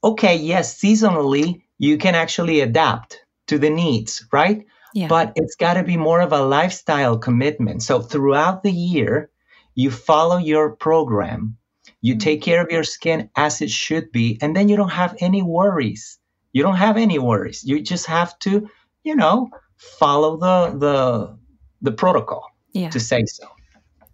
okay, 0.03 0.37
yes, 0.37 0.79
seasonally, 0.79 1.63
you 1.79 1.97
can 1.97 2.15
actually 2.15 2.61
adapt 2.61 3.25
to 3.47 3.59
the 3.59 3.71
needs, 3.71 4.27
right? 4.33 4.67
Yeah. 4.93 5.09
But 5.09 5.33
it's 5.37 5.57
got 5.57 5.75
to 5.75 5.83
be 5.83 5.97
more 5.97 6.21
of 6.21 6.33
a 6.33 6.43
lifestyle 6.45 7.19
commitment. 7.19 7.83
So 7.83 8.01
throughout 8.01 8.63
the 8.63 8.73
year, 8.73 9.31
you 9.75 9.91
follow 9.91 10.37
your 10.37 10.77
program, 10.77 11.57
you 12.01 12.15
Mhm. 12.15 12.21
take 12.21 12.43
care 12.43 12.63
of 12.63 12.71
your 12.71 12.85
skin 12.85 13.31
as 13.35 13.61
it 13.63 13.71
should 13.71 14.13
be, 14.13 14.39
and 14.41 14.55
then 14.55 14.69
you 14.69 14.77
don't 14.77 14.93
have 14.93 15.17
any 15.19 15.43
worries. 15.43 16.19
You 16.55 16.63
don't 16.63 16.77
have 16.77 16.97
any 16.97 17.19
worries. 17.19 17.65
You 17.65 17.83
just 17.83 18.07
have 18.07 18.39
to, 18.39 18.71
you 19.03 19.15
know, 19.15 19.51
follow 19.77 20.37
the 20.39 20.79
the 20.79 21.39
the 21.83 21.93
protocol 21.93 22.49
yeah. 22.73 22.91
to 22.91 23.01
say 23.01 23.25
so. 23.27 23.47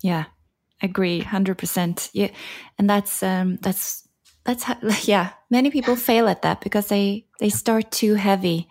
Yeah, 0.02 0.24
agree, 0.82 1.20
hundred 1.20 1.58
percent. 1.58 2.10
Yeah, 2.12 2.30
and 2.78 2.88
that's 2.88 3.22
um, 3.22 3.58
that's 3.60 4.08
that's 4.44 4.64
how, 4.64 4.76
yeah. 5.02 5.30
Many 5.50 5.70
people 5.70 5.96
fail 5.96 6.28
at 6.28 6.42
that 6.42 6.62
because 6.62 6.88
they 6.88 7.26
they 7.38 7.50
start 7.50 7.90
too 7.90 8.14
heavy 8.14 8.68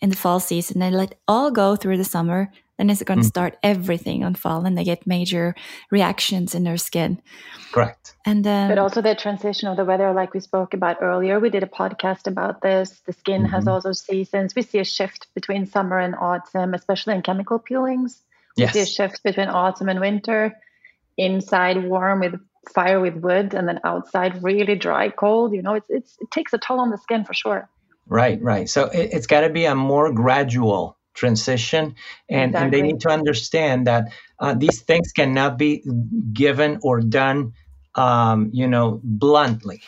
in 0.00 0.08
the 0.08 0.16
fall 0.16 0.40
season. 0.40 0.80
They 0.80 0.90
let 0.90 1.14
all 1.28 1.50
go 1.50 1.76
through 1.76 1.98
the 1.98 2.04
summer, 2.04 2.50
then 2.80 2.90
it's 2.90 3.02
going 3.02 3.20
to 3.20 3.24
Mm. 3.26 3.28
start 3.28 3.58
everything 3.62 4.24
on 4.24 4.34
fall, 4.34 4.64
and 4.64 4.76
they 4.76 4.84
get 4.84 5.06
major 5.06 5.54
reactions 5.90 6.54
in 6.54 6.64
their 6.64 6.78
skin. 6.78 7.20
Correct. 7.72 8.14
And 8.24 8.46
um, 8.46 8.68
But 8.68 8.78
also 8.78 9.02
the 9.02 9.14
transition 9.14 9.68
of 9.68 9.76
the 9.76 9.84
weather, 9.84 10.12
like 10.12 10.32
we 10.34 10.40
spoke 10.40 10.74
about 10.74 10.96
earlier. 11.02 11.38
We 11.38 11.50
did 11.50 11.62
a 11.62 11.66
podcast 11.66 12.26
about 12.26 12.62
this. 12.62 13.00
The 13.06 13.12
skin 13.12 13.44
has 13.44 13.64
Mhm. 13.64 13.72
also 13.72 13.92
seasons. 13.92 14.54
We 14.54 14.62
see 14.62 14.78
a 14.78 14.84
shift 14.84 15.26
between 15.34 15.66
summer 15.66 15.98
and 15.98 16.14
autumn, 16.14 16.74
especially 16.74 17.14
in 17.14 17.22
chemical 17.22 17.58
peelings. 17.58 18.22
We 18.56 18.66
see 18.66 18.80
a 18.80 18.86
shift 18.86 19.22
between 19.22 19.48
autumn 19.48 19.88
and 19.88 20.00
winter. 20.00 20.56
Inside 21.16 21.84
warm 21.84 22.20
with 22.20 22.40
fire 22.74 23.00
with 23.00 23.16
wood, 23.16 23.52
and 23.54 23.68
then 23.68 23.80
outside 23.84 24.42
really 24.42 24.74
dry, 24.76 25.10
cold. 25.10 25.52
You 25.52 25.62
know, 25.62 25.74
it's, 25.74 25.90
it's 25.90 26.16
it 26.20 26.30
takes 26.30 26.52
a 26.52 26.58
toll 26.58 26.80
on 26.80 26.90
the 26.90 26.98
skin 26.98 27.24
for 27.24 27.34
sure. 27.34 27.68
Right, 28.06 28.40
right. 28.42 28.68
So 28.68 28.86
it, 28.86 29.10
it's 29.12 29.26
got 29.26 29.42
to 29.42 29.50
be 29.50 29.64
a 29.66 29.74
more 29.74 30.12
gradual 30.12 30.96
transition, 31.20 31.94
and, 32.28 32.56
and 32.56 32.72
they 32.72 32.82
need 32.82 33.00
to 33.00 33.10
understand 33.10 33.86
that 33.86 34.04
uh, 34.38 34.54
these 34.54 34.80
things 34.80 35.12
cannot 35.12 35.58
be 35.58 35.84
given 36.32 36.80
or 36.82 37.00
done, 37.00 37.52
um, 37.94 38.50
you 38.52 38.66
know, 38.66 39.00
bluntly. 39.04 39.82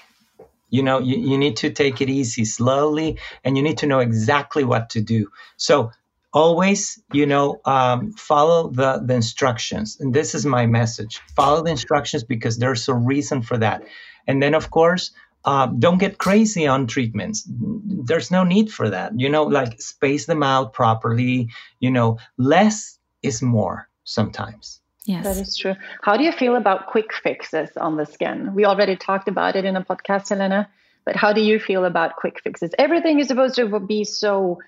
You 0.69 0.83
know, 0.83 0.99
you, 1.01 1.17
you 1.31 1.39
need 1.39 1.57
to 1.57 1.71
take 1.71 2.01
it 2.01 2.09
easy, 2.09 2.45
slowly, 2.45 3.19
and 3.45 3.57
you 3.57 3.63
need 3.63 3.79
to 3.79 3.87
know 3.87 4.01
exactly 4.01 4.65
what 4.65 4.91
to 4.91 5.01
do. 5.01 5.31
So 5.57 5.91
always, 6.33 7.03
you 7.13 7.27
know, 7.27 7.61
um, 7.65 8.13
follow 8.13 8.69
the, 8.69 9.03
the 9.05 9.15
instructions. 9.15 9.99
And 10.01 10.15
this 10.15 10.35
is 10.35 10.45
my 10.47 10.67
message 10.67 11.21
follow 11.37 11.63
the 11.63 11.71
instructions 11.71 12.25
because 12.25 12.59
there's 12.59 12.89
a 12.89 12.95
reason 12.95 13.43
for 13.43 13.59
that. 13.59 13.83
And 14.27 14.43
then, 14.43 14.55
of 14.55 14.71
course, 14.71 15.13
um, 15.45 15.79
don't 15.81 15.99
get 15.99 16.19
crazy 16.19 16.67
on 16.67 16.87
treatments. 16.87 17.45
There's 17.49 18.31
no 18.31 18.45
need 18.45 18.73
for 18.73 18.89
that. 18.91 19.13
You 19.19 19.29
know, 19.29 19.45
like 19.45 19.81
space 19.81 20.27
them 20.27 20.43
out 20.43 20.73
properly. 20.73 21.49
You 21.81 21.91
know, 21.91 22.19
less 22.39 22.99
is 23.23 23.43
more 23.43 23.89
sometimes. 24.05 24.81
yes, 25.05 25.25
That 25.25 25.37
is 25.37 25.57
true. 25.57 25.75
How 26.03 26.17
do 26.17 26.25
you 26.25 26.33
feel 26.33 26.57
about 26.57 26.87
quick 26.89 27.13
fixes 27.13 27.71
on 27.77 27.97
the 27.97 28.07
skin? 28.07 28.55
We 28.55 28.65
already 28.65 28.97
talked 28.97 29.29
about 29.29 29.57
it 29.57 29.65
in 29.65 29.77
a 29.77 29.85
podcast, 29.85 30.29
Helena. 30.29 30.69
But 31.05 31.17
how 31.17 31.33
do 31.33 31.41
you 31.41 31.59
feel 31.59 31.85
about 31.85 32.15
quick 32.17 32.41
fixes? 32.41 32.71
Everything 32.79 33.19
is 33.19 33.27
supposed 33.29 33.57
to 33.57 33.81
be 33.81 34.05
so 34.05 34.59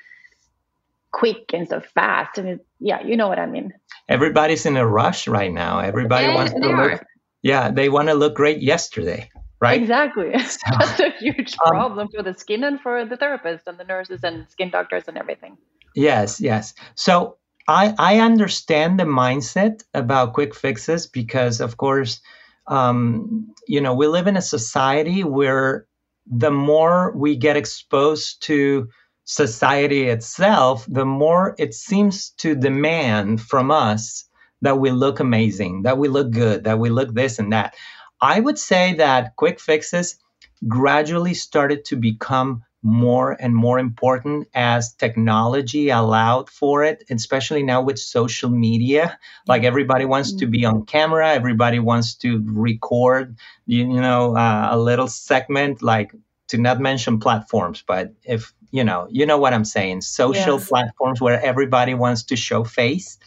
quick 1.13 1.53
and 1.55 1.69
so 1.69 1.81
fast, 1.81 2.39
and 2.39 2.49
it, 2.49 2.67
yeah, 2.81 3.01
you 3.07 3.17
know 3.17 3.29
what 3.29 3.39
I 3.39 3.47
mean. 3.47 3.73
Everybody's 4.09 4.66
in 4.66 4.77
a 4.77 4.85
rush 4.87 5.29
right 5.29 5.53
now. 5.53 5.79
Everybody 5.79 6.27
Yeah, 6.27 6.35
wants 6.35 6.53
to 6.53 6.59
look. 6.59 6.75
are. 6.75 7.07
Yeah, 7.43 7.70
they 7.70 7.89
want 7.89 8.09
to 8.09 8.14
look 8.14 8.35
great 8.35 8.62
yesterday, 8.62 9.31
right? 9.61 9.80
Exactly. 9.80 10.30
That's 10.32 11.00
a 11.00 11.11
huge 11.18 11.57
Um, 11.64 11.70
problem 11.70 12.09
for 12.14 12.22
the 12.22 12.34
skin 12.34 12.64
and 12.64 12.80
for 12.80 13.05
the 13.05 13.16
therapist 13.16 13.66
and 13.66 13.78
the 13.78 13.84
nurses 13.84 14.24
and 14.24 14.48
skin 14.50 14.70
doctors 14.70 15.09
and 15.09 15.16
everything. 15.18 15.57
Yes, 15.94 16.40
yes. 16.40 16.74
So 16.94 17.36
I 17.68 17.94
I 17.98 18.18
understand 18.20 18.98
the 18.98 19.05
mindset 19.05 19.82
about 19.94 20.34
quick 20.34 20.55
fixes 20.55 21.07
because, 21.07 21.61
of 21.61 21.76
course, 21.76 22.20
um, 22.66 23.48
you 23.66 23.80
know, 23.80 23.94
we 23.94 24.07
live 24.07 24.26
in 24.26 24.36
a 24.36 24.42
society 24.42 25.24
where 25.24 25.86
the 26.26 26.50
more 26.50 27.12
we 27.16 27.36
get 27.36 27.57
exposed 27.57 28.42
to 28.42 28.88
society 29.24 30.05
itself, 30.09 30.86
the 30.88 31.05
more 31.05 31.55
it 31.59 31.74
seems 31.74 32.30
to 32.38 32.55
demand 32.55 33.40
from 33.40 33.70
us 33.70 34.24
that 34.62 34.78
we 34.78 34.90
look 34.90 35.20
amazing, 35.20 35.82
that 35.82 35.98
we 35.98 36.09
look 36.09 36.30
good, 36.30 36.64
that 36.64 36.78
we 36.78 36.90
look 36.90 37.14
this 37.14 37.38
and 37.38 37.52
that. 37.52 37.74
I 38.25 38.41
would 38.41 38.59
say 38.59 38.95
that 38.95 39.37
quick 39.37 39.61
fixes 39.61 40.16
gradually 40.66 41.35
started 41.35 41.85
to 41.87 41.97
become 41.97 42.64
more 42.83 43.37
and 43.39 43.55
more 43.55 43.79
important 43.79 44.49
as 44.55 44.95
technology 44.95 45.91
allowed 45.91 46.49
for 46.49 46.85
it, 46.85 47.05
especially 47.11 47.62
now 47.62 47.83
with 47.83 47.99
social 47.99 48.49
media. 48.49 49.18
Like 49.47 49.64
everybody 49.64 50.07
wants 50.07 50.33
to 50.37 50.47
be 50.47 50.64
on 50.64 50.87
camera, 50.87 51.35
everybody 51.35 51.79
wants 51.79 52.14
to 52.16 52.43
record, 52.47 53.37
you, 53.66 53.87
know, 53.87 54.35
uh, 54.37 54.68
a 54.70 54.79
little 54.79 55.09
segment, 55.09 55.83
like 55.83 56.14
to 56.49 56.57
not 56.57 56.81
mention 56.81 57.20
platforms, 57.20 57.85
but 57.87 58.14
if 58.22 58.55
you 58.70 58.85
know, 58.85 59.07
you 59.11 59.27
know 59.27 59.39
what 59.39 59.53
I'm 59.53 59.66
saying, 59.66 60.01
social 60.01 60.59
yes. 60.59 60.68
platforms 60.68 61.20
where 61.20 61.41
everybody 61.41 61.95
wants 61.95 62.25
to 62.25 62.37
show 62.37 62.64
face. 62.64 63.18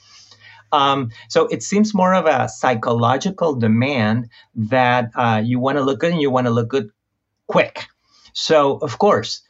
Um, 0.72 1.11
so 1.30 1.47
it 1.47 1.63
seems 1.63 1.93
more 1.93 2.13
of 2.13 2.26
a 2.26 2.49
psychological 2.49 3.55
demand 3.55 4.30
that 4.55 5.11
uh, 5.15 5.41
you 5.43 5.59
want 5.59 5.78
to 5.78 5.84
look 5.84 5.99
good 5.99 6.11
and 6.11 6.22
you 6.22 6.32
want 6.32 6.47
to 6.47 6.51
look 6.51 6.70
good 6.70 6.89
quick. 7.47 7.86
So, 8.34 8.78
of 8.78 8.99
course, 8.99 9.41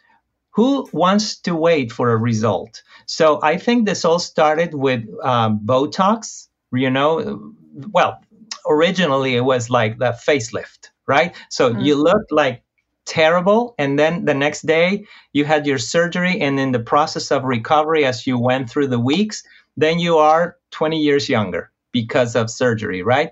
who 0.52 0.88
wants 0.92 1.38
to 1.42 1.56
wait 1.56 1.92
for 1.92 2.12
a 2.12 2.18
result? 2.18 2.82
So 3.06 3.40
I 3.44 3.58
think 3.58 3.86
this 3.86 4.06
all 4.06 4.20
started 4.20 4.74
with 4.74 5.04
um, 5.24 5.62
Botox. 5.66 6.48
You 6.72 6.90
know, 6.90 7.54
well, 7.92 8.20
originally 8.68 9.36
it 9.36 9.42
was 9.42 9.70
like 9.70 9.98
the 9.98 10.18
facelift, 10.28 10.90
right? 11.06 11.36
So 11.50 11.70
mm-hmm. 11.70 11.82
you 11.82 11.96
looked 11.96 12.32
like 12.32 12.64
terrible 13.06 13.74
and 13.78 13.98
then 13.98 14.26
the 14.26 14.34
next 14.34 14.66
day 14.66 15.06
you 15.32 15.46
had 15.46 15.66
your 15.66 15.78
surgery 15.78 16.42
and 16.42 16.60
in 16.60 16.74
the 16.74 16.80
process 16.80 17.32
of 17.32 17.44
recovery 17.46 18.04
as 18.04 18.28
you 18.28 18.38
went 18.38 18.70
through 18.70 18.88
the 18.88 19.00
weeks 19.00 19.44
then 19.78 20.00
you 20.00 20.18
are 20.18 20.58
20 20.72 21.00
years 21.00 21.30
younger 21.30 21.72
because 21.94 22.36
of 22.36 22.50
surgery 22.50 23.04
right 23.04 23.32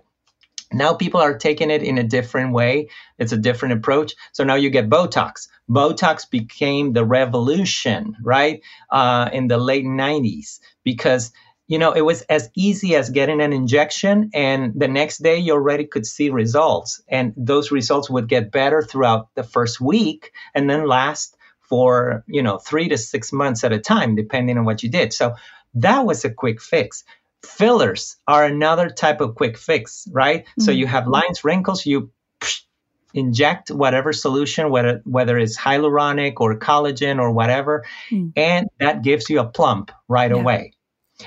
now 0.73 0.93
people 0.93 1.21
are 1.21 1.37
taking 1.37 1.71
it 1.71 1.83
in 1.83 1.97
a 1.97 2.03
different 2.03 2.53
way. 2.53 2.89
It's 3.17 3.31
a 3.31 3.37
different 3.37 3.75
approach. 3.75 4.13
So 4.33 4.43
now 4.43 4.55
you 4.55 4.69
get 4.69 4.89
Botox. 4.89 5.47
Botox 5.69 6.29
became 6.29 6.93
the 6.93 7.05
revolution, 7.05 8.15
right, 8.21 8.61
uh, 8.89 9.29
in 9.31 9.47
the 9.47 9.57
late 9.57 9.85
90s 9.85 10.59
because 10.83 11.31
you 11.67 11.79
know 11.79 11.93
it 11.93 12.01
was 12.01 12.21
as 12.23 12.49
easy 12.55 12.95
as 12.95 13.09
getting 13.09 13.41
an 13.41 13.51
injection 13.51 14.29
and 14.35 14.73
the 14.75 14.87
next 14.87 15.23
day 15.23 15.39
you 15.39 15.53
already 15.53 15.85
could 15.85 16.05
see 16.05 16.29
results 16.29 17.01
and 17.07 17.33
those 17.35 17.71
results 17.71 18.07
would 18.07 18.29
get 18.29 18.51
better 18.51 18.83
throughout 18.83 19.29
the 19.33 19.43
first 19.43 19.81
week 19.81 20.31
and 20.53 20.69
then 20.69 20.87
last 20.87 21.35
for 21.61 22.23
you 22.27 22.43
know 22.43 22.59
three 22.59 22.87
to 22.89 22.97
six 22.99 23.33
months 23.33 23.63
at 23.63 23.73
a 23.73 23.79
time 23.79 24.13
depending 24.15 24.59
on 24.59 24.65
what 24.65 24.83
you 24.83 24.89
did 24.89 25.11
so 25.11 25.33
that 25.76 26.05
was 26.05 26.26
a 26.26 26.30
quick 26.30 26.61
fix 26.61 27.03
Fillers 27.45 28.17
are 28.28 28.43
another 28.43 28.89
type 28.89 29.21
of 29.21 29.36
quick 29.36 29.57
fix, 29.57 30.07
right? 30.11 30.45
Mm-hmm. 30.45 30.61
So 30.61 30.71
you 30.71 30.88
have 30.88 31.07
lines, 31.07 31.43
wrinkles, 31.43 31.86
you 31.86 32.11
inject 33.13 33.71
whatever 33.71 34.11
solution, 34.13 34.69
whether 34.69 35.01
whether 35.05 35.38
it's 35.38 35.57
hyaluronic 35.57 36.34
or 36.38 36.57
collagen 36.57 37.19
or 37.19 37.32
whatever, 37.32 37.86
mm. 38.11 38.34
and 38.36 38.67
that 38.80 39.03
gives 39.03 39.30
you 39.30 39.39
a 39.39 39.45
plump 39.45 39.91
right 40.07 40.32
yeah. 40.32 40.38
away. 40.38 40.73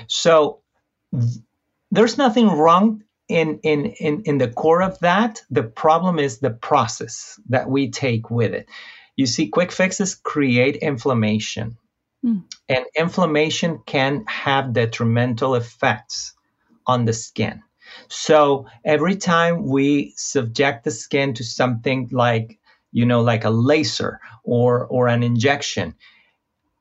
So 0.07 0.61
th- 1.11 1.37
there's 1.91 2.17
nothing 2.17 2.47
wrong 2.47 3.03
in, 3.27 3.59
in 3.63 3.85
in 3.85 4.21
in 4.23 4.37
the 4.37 4.49
core 4.49 4.83
of 4.83 4.99
that. 4.99 5.41
The 5.49 5.63
problem 5.63 6.19
is 6.19 6.39
the 6.39 6.51
process 6.51 7.39
that 7.49 7.69
we 7.69 7.89
take 7.89 8.29
with 8.29 8.53
it. 8.53 8.67
You 9.15 9.25
see, 9.25 9.47
quick 9.47 9.71
fixes 9.71 10.15
create 10.15 10.77
inflammation. 10.77 11.77
Mm. 12.25 12.43
And 12.67 12.85
inflammation 12.95 13.79
can 13.85 14.25
have 14.27 14.73
detrimental 14.73 15.55
effects 15.55 16.33
on 16.85 17.05
the 17.05 17.13
skin. 17.13 17.63
So 18.07 18.67
every 18.85 19.15
time 19.15 19.65
we 19.65 20.13
subject 20.15 20.83
the 20.83 20.91
skin 20.91 21.33
to 21.35 21.43
something 21.43 22.09
like, 22.11 22.59
you 22.91 23.05
know, 23.05 23.21
like 23.21 23.45
a 23.45 23.49
laser 23.49 24.19
or 24.43 24.85
or 24.85 25.07
an 25.07 25.23
injection, 25.23 25.95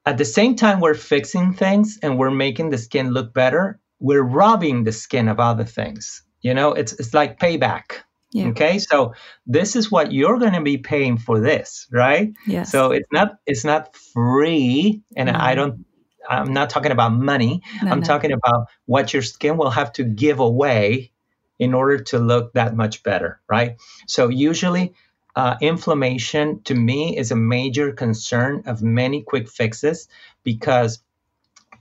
at 0.05 0.19
the 0.19 0.25
same 0.25 0.57
time 0.57 0.81
we're 0.81 0.95
fixing 0.95 1.53
things 1.55 1.99
and 2.03 2.19
we're 2.19 2.31
making 2.31 2.71
the 2.71 2.79
skin 2.79 3.11
look 3.11 3.33
better, 3.35 3.81
we're 4.01 4.23
robbing 4.23 4.85
the 4.85 4.93
skin 4.93 5.29
of 5.29 5.41
other 5.41 5.65
things. 5.65 6.23
You 6.41 6.55
know, 6.55 6.73
it's 6.73 6.93
it's 6.95 7.15
like 7.15 7.39
payback. 7.39 8.03
Yeah. 8.31 8.49
Okay, 8.49 8.79
so 8.79 9.15
this 9.47 9.75
is 9.75 9.91
what 9.91 10.13
you're 10.13 10.39
going 10.39 10.53
to 10.53 10.61
be 10.61 10.77
paying 10.77 11.17
for 11.17 11.41
this, 11.41 11.87
right? 11.91 12.35
Yeah. 12.47 12.65
So 12.65 12.93
it's 12.93 13.09
not 13.11 13.39
it's 13.47 13.65
not 13.65 13.97
free, 13.97 15.03
and 15.17 15.33
no. 15.33 15.39
I 15.39 15.55
don't. 15.55 15.85
I'm 16.29 16.53
not 16.53 16.69
talking 16.69 16.93
about 16.93 17.13
money. 17.15 17.63
No, 17.83 17.91
I'm 17.91 18.01
no. 18.01 18.07
talking 18.07 18.33
about 18.33 18.69
what 18.85 19.15
your 19.15 19.23
skin 19.23 19.57
will 19.57 19.71
have 19.71 19.93
to 19.95 20.05
give 20.05 20.41
away 20.41 21.11
in 21.59 21.73
order 21.73 21.99
to 21.99 22.19
look 22.19 22.53
that 22.53 22.77
much 22.77 23.03
better, 23.03 23.41
right? 23.49 23.77
So 24.07 24.29
usually, 24.29 24.93
uh, 25.35 25.57
inflammation 25.63 26.63
to 26.65 26.75
me 26.75 27.17
is 27.17 27.31
a 27.31 27.37
major 27.37 27.93
concern 27.93 28.65
of 28.67 28.83
many 28.83 29.23
quick 29.23 29.49
fixes 29.49 30.07
because 30.45 31.01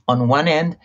on 0.06 0.28
one 0.28 0.48
end, 0.48 0.78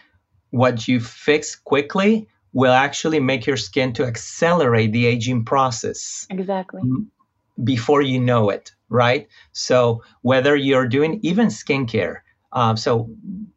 what 0.50 0.88
you 0.88 1.00
fix 1.00 1.56
quickly 1.56 2.28
will 2.54 2.72
actually 2.72 3.20
make 3.20 3.46
your 3.46 3.58
skin 3.58 3.94
to 3.94 4.06
accelerate 4.06 4.92
the 4.92 5.08
aging 5.08 5.44
process. 5.44 6.28
Exactly. 6.30 6.82
Before 7.62 8.02
you 8.02 8.20
know 8.20 8.50
it, 8.50 8.72
right? 8.90 9.28
So 9.52 10.04
whether 10.22 10.56
you're 10.56 10.88
doing 10.88 11.20
even 11.24 11.48
skincare, 11.48 12.18
um, 12.52 12.78
so 12.78 13.10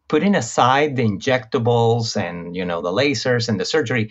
putting 0.08 0.34
aside 0.34 0.96
the 0.96 1.04
injectables 1.04 2.16
and 2.16 2.56
you 2.56 2.64
know 2.64 2.80
the 2.80 2.90
lasers 2.90 3.48
and 3.48 3.60
the 3.60 3.64
surgery, 3.64 4.10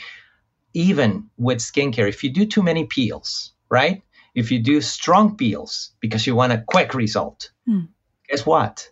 even 0.73 1.29
with 1.37 1.57
skincare, 1.57 2.07
if 2.07 2.23
you 2.23 2.31
do 2.31 2.45
too 2.45 2.61
many 2.61 2.85
peels, 2.85 3.53
right? 3.69 4.03
If 4.35 4.51
you 4.51 4.59
do 4.59 4.81
strong 4.81 5.37
peels 5.37 5.91
because 5.99 6.27
you 6.27 6.35
want 6.35 6.53
a 6.53 6.63
quick 6.67 6.93
result, 6.93 7.51
mm. 7.67 7.87
guess 8.27 8.45
what? 8.45 8.89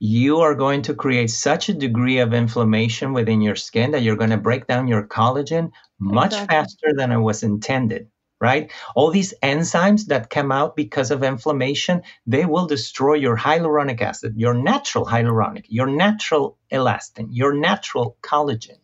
You 0.00 0.40
are 0.40 0.54
going 0.54 0.80
to 0.80 0.94
create 0.94 1.28
such 1.30 1.68
a 1.68 1.74
degree 1.74 2.18
of 2.18 2.32
inflammation 2.32 3.12
within 3.12 3.42
your 3.42 3.54
skin 3.54 3.90
that 3.90 4.02
you're 4.02 4.16
going 4.16 4.30
to 4.30 4.38
break 4.38 4.66
down 4.66 4.88
your 4.88 5.06
collagen 5.06 5.70
much 5.98 6.32
exactly. 6.32 6.56
faster 6.56 6.88
than 6.96 7.12
it 7.12 7.18
was 7.18 7.42
intended 7.42 8.08
right 8.40 8.72
all 8.96 9.10
these 9.10 9.34
enzymes 9.42 10.06
that 10.06 10.30
come 10.30 10.50
out 10.50 10.74
because 10.74 11.10
of 11.10 11.22
inflammation 11.22 12.02
they 12.26 12.46
will 12.46 12.66
destroy 12.66 13.14
your 13.14 13.36
hyaluronic 13.36 14.00
acid 14.00 14.32
your 14.36 14.54
natural 14.54 15.04
hyaluronic 15.04 15.66
your 15.68 15.86
natural 15.86 16.56
elastin 16.72 17.28
your 17.30 17.52
natural 17.52 18.16
collagen 18.22 18.78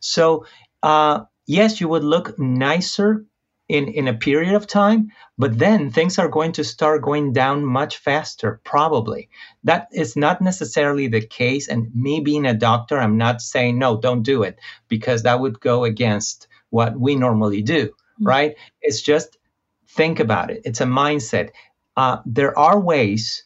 so 0.00 0.44
uh, 0.82 1.20
yes 1.46 1.80
you 1.80 1.88
would 1.88 2.04
look 2.04 2.36
nicer 2.38 3.24
in, 3.68 3.88
in 3.88 4.06
a 4.08 4.14
period 4.14 4.54
of 4.54 4.66
time, 4.66 5.10
but 5.36 5.58
then 5.58 5.90
things 5.90 6.18
are 6.18 6.28
going 6.28 6.52
to 6.52 6.64
start 6.64 7.02
going 7.02 7.32
down 7.32 7.64
much 7.64 7.98
faster, 7.98 8.60
probably. 8.64 9.28
That 9.64 9.88
is 9.92 10.16
not 10.16 10.40
necessarily 10.40 11.08
the 11.08 11.26
case. 11.26 11.68
And 11.68 11.94
me 11.94 12.20
being 12.20 12.46
a 12.46 12.54
doctor, 12.54 12.98
I'm 12.98 13.16
not 13.16 13.40
saying, 13.40 13.78
no, 13.78 14.00
don't 14.00 14.22
do 14.22 14.44
it, 14.44 14.58
because 14.88 15.24
that 15.24 15.40
would 15.40 15.60
go 15.60 15.84
against 15.84 16.46
what 16.70 16.98
we 16.98 17.16
normally 17.16 17.62
do, 17.62 17.86
mm-hmm. 17.86 18.26
right? 18.26 18.54
It's 18.80 19.02
just 19.02 19.36
think 19.88 20.20
about 20.20 20.50
it. 20.50 20.62
It's 20.64 20.80
a 20.80 20.86
mindset. 20.86 21.50
Uh, 21.96 22.18
there 22.24 22.56
are 22.56 22.78
ways 22.78 23.44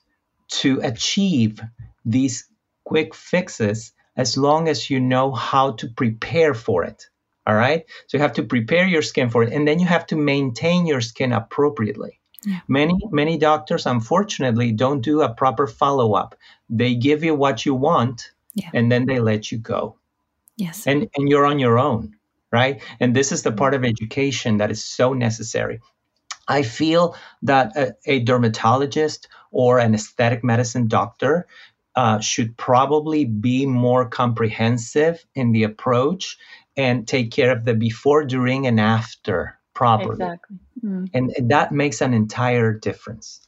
to 0.49 0.81
achieve 0.83 1.61
these 2.05 2.47
quick 2.85 3.15
fixes 3.15 3.93
as 4.17 4.37
long 4.37 4.69
as 4.69 4.91
you 4.91 5.01
know 5.01 5.33
how 5.33 5.73
to 5.73 5.89
prepare 5.89 6.53
for 6.53 6.85
it. 6.85 7.07
All 7.47 7.55
right. 7.55 7.85
So 8.07 8.17
you 8.17 8.23
have 8.23 8.35
to 8.35 8.43
prepare 8.43 8.87
your 8.87 9.03
skin 9.03 9.31
for 9.31 9.43
it, 9.43 9.53
and 9.53 9.67
then 9.67 9.79
you 9.79 9.87
have 9.87 10.07
to 10.07 10.17
maintain 10.17 10.87
your 10.87 11.01
skin 11.01 11.33
appropriately. 11.33 12.21
Yeah. 12.45 12.61
Many 12.69 12.95
many 13.11 13.39
doctors, 13.39 13.87
unfortunately, 13.87 14.73
don't 14.73 15.01
do 15.01 15.23
a 15.23 15.35
proper 15.35 15.67
follow 15.67 16.15
up. 16.15 16.37
They 16.69 16.95
give 16.95 17.25
you 17.25 17.35
what 17.35 17.67
you 17.67 17.75
want, 17.75 18.33
yeah. 18.55 18.71
and 18.73 18.91
then 18.91 19.07
they 19.07 19.21
let 19.21 19.51
you 19.53 19.59
go. 19.59 19.97
Yes. 20.57 20.87
And 20.87 21.09
and 21.17 21.29
you're 21.29 21.47
on 21.47 21.59
your 21.59 21.79
own, 21.79 22.17
right? 22.53 22.83
And 22.99 23.15
this 23.15 23.33
is 23.33 23.43
the 23.43 23.53
part 23.53 23.75
of 23.75 23.85
education 23.85 24.59
that 24.59 24.71
is 24.71 24.85
so 24.85 25.13
necessary. 25.13 25.81
I 26.49 26.63
feel 26.63 27.15
that 27.43 27.77
a, 27.77 27.95
a 28.07 28.21
dermatologist 28.21 29.29
or 29.51 29.79
an 29.79 29.95
aesthetic 29.95 30.43
medicine 30.43 30.89
doctor 30.89 31.47
uh, 31.95 32.21
should 32.21 32.57
probably 32.57 33.25
be 33.25 33.67
more 33.67 34.09
comprehensive 34.09 35.25
in 35.35 35.53
the 35.53 35.65
approach 35.65 36.39
and 36.81 37.07
take 37.07 37.31
care 37.31 37.51
of 37.51 37.65
the 37.65 37.75
before, 37.75 38.25
during, 38.25 38.67
and 38.67 38.81
after 38.81 39.59
properly. 39.75 40.13
Exactly. 40.13 40.57
Mm. 40.85 41.11
And, 41.15 41.33
and 41.37 41.51
that 41.51 41.73
makes 41.73 42.01
an 42.01 42.15
entire 42.15 42.73
difference. 42.73 43.47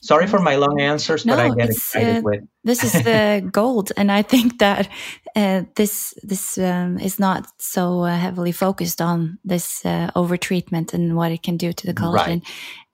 Sorry 0.00 0.28
for 0.28 0.38
my 0.38 0.54
long 0.54 0.80
answers, 0.80 1.26
no, 1.26 1.34
but 1.34 1.44
I 1.44 1.54
get 1.54 1.70
excited 1.70 2.18
uh, 2.18 2.20
with. 2.22 2.44
this 2.62 2.84
is 2.84 2.92
the 2.92 3.48
gold, 3.52 3.90
and 3.96 4.12
I 4.12 4.22
think 4.22 4.60
that 4.60 4.88
uh, 5.34 5.62
this 5.74 6.14
this 6.22 6.56
um, 6.56 7.00
is 7.00 7.18
not 7.18 7.48
so 7.58 8.02
uh, 8.02 8.16
heavily 8.16 8.52
focused 8.52 9.00
on 9.00 9.38
this 9.44 9.84
uh, 9.84 10.12
over 10.14 10.36
treatment 10.36 10.94
and 10.94 11.16
what 11.16 11.32
it 11.32 11.42
can 11.42 11.56
do 11.56 11.72
to 11.72 11.86
the 11.86 11.94
collagen. 11.94 12.42
Right. 12.42 12.42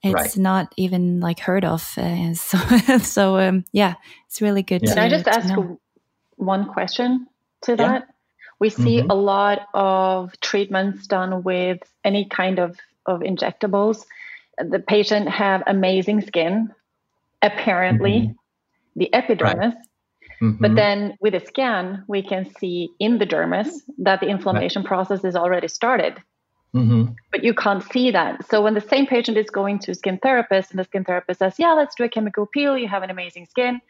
It's 0.02 0.14
right. 0.14 0.36
not 0.38 0.72
even 0.78 1.20
like 1.20 1.40
heard 1.40 1.64
of. 1.66 1.92
Uh, 1.98 2.32
so, 2.48 2.58
so 2.98 3.36
um, 3.36 3.64
yeah, 3.72 3.94
it's 4.26 4.40
really 4.40 4.62
good. 4.62 4.82
Yeah. 4.82 4.94
Can 4.94 4.98
I 4.98 5.08
just 5.10 5.28
ask 5.28 5.48
know. 5.48 5.78
one 6.36 6.72
question 6.72 7.26
to 7.64 7.76
that? 7.76 8.13
We 8.64 8.70
see 8.70 9.00
mm-hmm. 9.00 9.10
a 9.10 9.14
lot 9.14 9.68
of 9.74 10.40
treatments 10.40 11.06
done 11.06 11.42
with 11.42 11.80
any 12.02 12.24
kind 12.24 12.58
of, 12.58 12.78
of 13.04 13.20
injectables. 13.20 14.06
The 14.56 14.78
patient 14.78 15.28
have 15.28 15.62
amazing 15.66 16.22
skin, 16.22 16.72
apparently, 17.42 18.20
mm-hmm. 18.20 18.32
the 18.96 19.12
epidermis. 19.12 19.74
Right. 19.74 20.42
Mm-hmm. 20.42 20.62
But 20.62 20.76
then 20.76 21.18
with 21.20 21.34
a 21.34 21.44
scan, 21.44 22.04
we 22.08 22.22
can 22.22 22.50
see 22.58 22.88
in 22.98 23.18
the 23.18 23.26
dermis 23.26 23.68
that 23.98 24.20
the 24.20 24.28
inflammation 24.28 24.80
right. 24.80 24.88
process 24.88 25.24
is 25.24 25.36
already 25.36 25.68
started. 25.68 26.14
Mm-hmm. 26.74 27.12
But 27.32 27.44
you 27.44 27.52
can't 27.52 27.82
see 27.92 28.12
that. 28.12 28.48
So 28.48 28.62
when 28.62 28.72
the 28.72 28.80
same 28.80 29.06
patient 29.06 29.36
is 29.36 29.50
going 29.50 29.80
to 29.80 29.90
a 29.90 29.94
skin 29.94 30.18
therapist 30.22 30.70
and 30.70 30.78
the 30.78 30.84
skin 30.84 31.04
therapist 31.04 31.40
says, 31.40 31.56
Yeah, 31.58 31.74
let's 31.74 31.94
do 31.96 32.04
a 32.04 32.08
chemical 32.08 32.46
peel, 32.46 32.78
you 32.78 32.88
have 32.88 33.02
an 33.02 33.10
amazing 33.10 33.44
skin. 33.44 33.82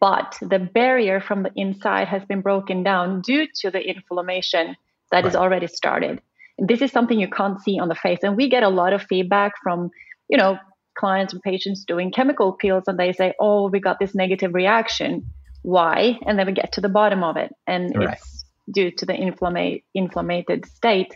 But 0.00 0.36
the 0.40 0.58
barrier 0.58 1.20
from 1.20 1.42
the 1.42 1.52
inside 1.54 2.08
has 2.08 2.24
been 2.24 2.40
broken 2.40 2.82
down 2.82 3.20
due 3.20 3.46
to 3.60 3.70
the 3.70 3.80
inflammation 3.80 4.76
that 5.10 5.24
right. 5.24 5.26
is 5.26 5.36
already 5.36 5.66
started. 5.66 6.22
And 6.58 6.68
this 6.68 6.80
is 6.80 6.90
something 6.90 7.20
you 7.20 7.28
can't 7.28 7.60
see 7.60 7.78
on 7.78 7.88
the 7.88 7.94
face. 7.94 8.20
And 8.22 8.36
we 8.36 8.48
get 8.48 8.62
a 8.62 8.68
lot 8.68 8.92
of 8.92 9.02
feedback 9.02 9.52
from, 9.62 9.90
you 10.28 10.38
know, 10.38 10.58
clients 10.98 11.32
and 11.32 11.42
patients 11.42 11.84
doing 11.84 12.10
chemical 12.10 12.52
peels 12.52 12.84
and 12.86 12.98
they 12.98 13.12
say, 13.12 13.34
Oh, 13.38 13.68
we 13.68 13.80
got 13.80 13.98
this 13.98 14.14
negative 14.14 14.54
reaction. 14.54 15.30
Why? 15.62 16.18
And 16.26 16.38
then 16.38 16.46
we 16.46 16.52
get 16.52 16.72
to 16.72 16.80
the 16.80 16.88
bottom 16.88 17.22
of 17.22 17.36
it. 17.36 17.54
And 17.66 17.94
right. 17.94 18.14
it's 18.14 18.44
due 18.70 18.90
to 18.90 19.06
the 19.06 19.14
inflamed 19.14 19.80
inflamed 19.94 20.64
state 20.66 21.14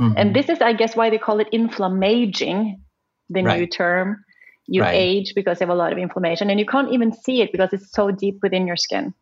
Mm-hmm. 0.00 0.14
And 0.16 0.34
this 0.34 0.48
is, 0.48 0.60
I 0.60 0.72
guess, 0.72 0.96
why 0.96 1.10
they 1.10 1.18
call 1.18 1.40
it 1.40 1.48
inflammaging, 1.52 2.80
the 3.28 3.42
right. 3.42 3.60
new 3.60 3.66
term. 3.66 4.24
You 4.70 4.82
right. 4.82 4.94
age 4.94 5.32
because 5.34 5.60
you 5.60 5.66
have 5.66 5.74
a 5.74 5.78
lot 5.78 5.92
of 5.92 5.98
inflammation 5.98 6.48
and 6.48 6.60
you 6.60 6.64
can't 6.64 6.92
even 6.92 7.12
see 7.12 7.42
it 7.42 7.50
because 7.50 7.72
it's 7.72 7.90
so 7.92 8.12
deep 8.12 8.38
within 8.40 8.66
your 8.66 8.76
skin. 8.76 9.12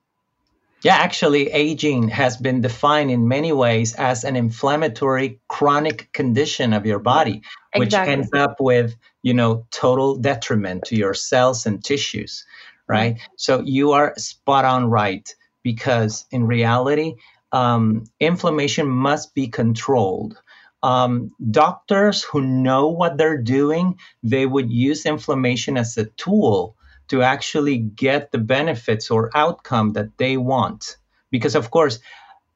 Yeah, 0.83 0.95
actually, 0.95 1.51
aging 1.51 2.09
has 2.09 2.37
been 2.37 2.61
defined 2.61 3.11
in 3.11 3.27
many 3.27 3.53
ways 3.53 3.95
as 3.95 4.23
an 4.23 4.37
inflammatory 4.37 5.41
chronic 5.49 6.13
condition 6.13 6.73
of 6.73 6.87
your 6.87 7.01
body, 7.01 7.43
which 7.75 7.89
exactly. 7.89 8.13
ends 8.13 8.31
up 8.33 8.57
with, 8.61 8.95
you 9.23 9.35
know, 9.35 9.67
total 9.73 10.17
detriment 10.17 10.85
to 10.85 10.97
your 10.97 11.15
cells 11.15 11.67
and 11.67 11.83
tissues, 11.83 12.45
right? 12.87 13.15
Mm-hmm. 13.15 13.33
So 13.37 13.61
you 13.65 13.93
are 13.93 14.15
spot 14.19 14.65
on 14.65 14.89
right 14.89 15.29
because 15.65 16.27
in 16.31 16.47
reality, 16.47 17.15
um, 17.51 18.05
inflammation 18.21 18.87
must 18.87 19.35
be 19.35 19.49
controlled 19.49 20.41
um, 20.83 21.33
doctors 21.51 22.23
who 22.23 22.41
know 22.43 22.89
what 22.89 23.17
they're 23.17 23.43
doing, 23.43 23.99
they 24.23 24.47
would 24.47 24.71
use 24.71 25.07
inflammation 25.07 25.77
as 25.77 25.97
a 25.97 26.07
tool 26.07 26.77
to 27.09 27.23
actually 27.23 27.79
get 27.79 28.33
the 28.33 28.39
benefits 28.39 29.11
or 29.11 29.31
outcome 29.35 29.95
that 29.95 30.17
they 30.19 30.37
want. 30.37 30.97
Because, 31.31 31.55
of 31.55 31.71
course, 31.71 31.99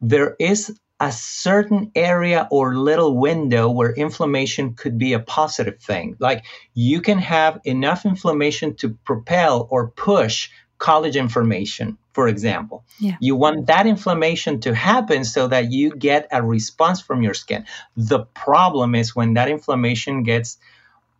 there 0.01 0.37
is 0.39 0.79
a 1.01 1.11
certain 1.11 1.91
area 1.97 2.47
or 2.53 2.77
little 2.77 3.17
window 3.17 3.69
where 3.69 3.93
inflammation 3.93 4.75
could 4.75 4.99
be 4.99 5.15
a 5.15 5.19
positive 5.19 5.81
thing. 5.81 6.17
Like 6.21 6.45
you 6.75 7.01
can 7.01 7.19
have 7.19 7.61
enough 7.65 8.07
inflammation 8.07 8.77
to 8.77 8.91
propel 9.05 9.67
or 9.69 9.89
push 9.89 10.51
collagen 10.79 11.29
formation, 11.29 11.99
for 12.13 12.29
example. 12.29 12.85
Yeah. 12.99 13.17
You 13.21 13.37
want 13.37 13.67
that 13.67 13.87
inflammation 13.87 14.61
to 14.61 14.75
happen 14.75 15.25
so 15.25 15.49
that 15.49 15.73
you 15.73 15.91
get 15.97 16.29
a 16.31 16.43
response 16.43 17.01
from 17.01 17.23
your 17.23 17.35
skin. 17.35 17.65
The 17.97 18.21
problem 18.21 18.95
is 18.95 19.17
when 19.17 19.35
that 19.35 19.49
inflammation 19.49 20.23
gets 20.23 20.59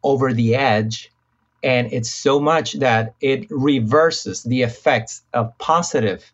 over 0.03 0.33
the 0.33 0.55
edge 0.55 1.11
and 1.63 1.93
it's 1.93 2.13
so 2.13 2.41
much 2.41 2.75
that 2.75 3.15
it 3.21 3.47
reverses 3.51 4.43
the 4.43 4.63
effects 4.63 5.23
of 5.33 5.57
positive 5.59 6.31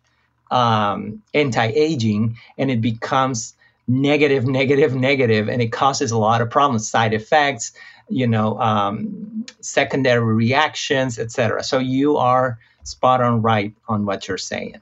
um, 0.50 1.22
anti-aging 1.34 2.38
and 2.56 2.70
it 2.70 2.80
becomes 2.80 3.54
negative 3.86 4.46
negative 4.46 4.94
negative 4.94 5.48
and 5.48 5.62
it 5.62 5.72
causes 5.72 6.10
a 6.10 6.18
lot 6.18 6.42
of 6.42 6.50
problems 6.50 6.88
side 6.88 7.14
effects 7.14 7.72
you 8.08 8.26
know 8.26 8.58
um, 8.60 9.46
secondary 9.60 10.34
reactions 10.34 11.18
etc 11.18 11.62
so 11.62 11.78
you 11.78 12.16
are 12.16 12.58
spot 12.88 13.20
on 13.20 13.42
right 13.42 13.74
on 13.88 14.06
what 14.06 14.28
you're 14.28 14.38
saying. 14.38 14.80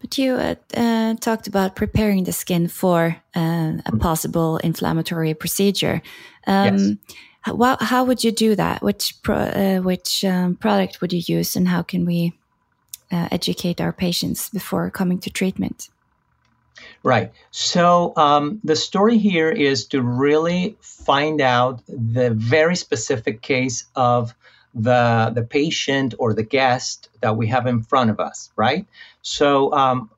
But 0.00 0.18
you 0.18 0.34
uh, 0.34 0.54
uh, 0.76 1.14
talked 1.14 1.46
about 1.46 1.76
preparing 1.76 2.24
the 2.24 2.32
skin 2.32 2.68
for 2.68 3.16
uh, 3.34 3.40
a 3.86 3.92
mm. 3.92 4.00
possible 4.00 4.58
inflammatory 4.58 5.32
procedure. 5.32 6.02
Um, 6.46 6.76
yes. 6.76 6.96
How, 7.40 7.76
how, 7.80 8.04
would 8.04 8.22
you 8.22 8.30
do 8.30 8.54
that? 8.54 8.82
Which 8.82 9.14
pro, 9.22 9.36
uh, 9.36 9.78
which 9.80 10.24
um, 10.24 10.56
product 10.56 11.00
would 11.00 11.12
you 11.12 11.22
use, 11.26 11.56
and 11.56 11.68
how 11.68 11.82
can 11.82 12.04
we 12.04 12.34
uh, 13.10 13.28
educate 13.30 13.80
our 13.80 13.92
patients 13.92 14.50
before 14.50 14.90
coming 14.90 15.18
to 15.20 15.30
treatment? 15.30 15.88
Right. 17.02 17.32
So 17.50 18.12
um, 18.16 18.60
the 18.64 18.76
story 18.76 19.18
here 19.18 19.50
is 19.50 19.86
to 19.86 20.02
really 20.02 20.76
find 20.80 21.40
out 21.40 21.82
the 21.86 22.30
very 22.30 22.76
specific 22.76 23.42
case 23.42 23.84
of 23.94 24.34
the 24.74 25.32
the 25.34 25.42
patient 25.42 26.14
or 26.18 26.34
the 26.34 26.42
guest 26.42 27.08
that 27.20 27.36
we 27.36 27.46
have 27.48 27.66
in 27.66 27.82
front 27.82 28.10
of 28.10 28.20
us, 28.20 28.50
right? 28.56 28.86
So 29.22 29.72
um, 29.72 30.10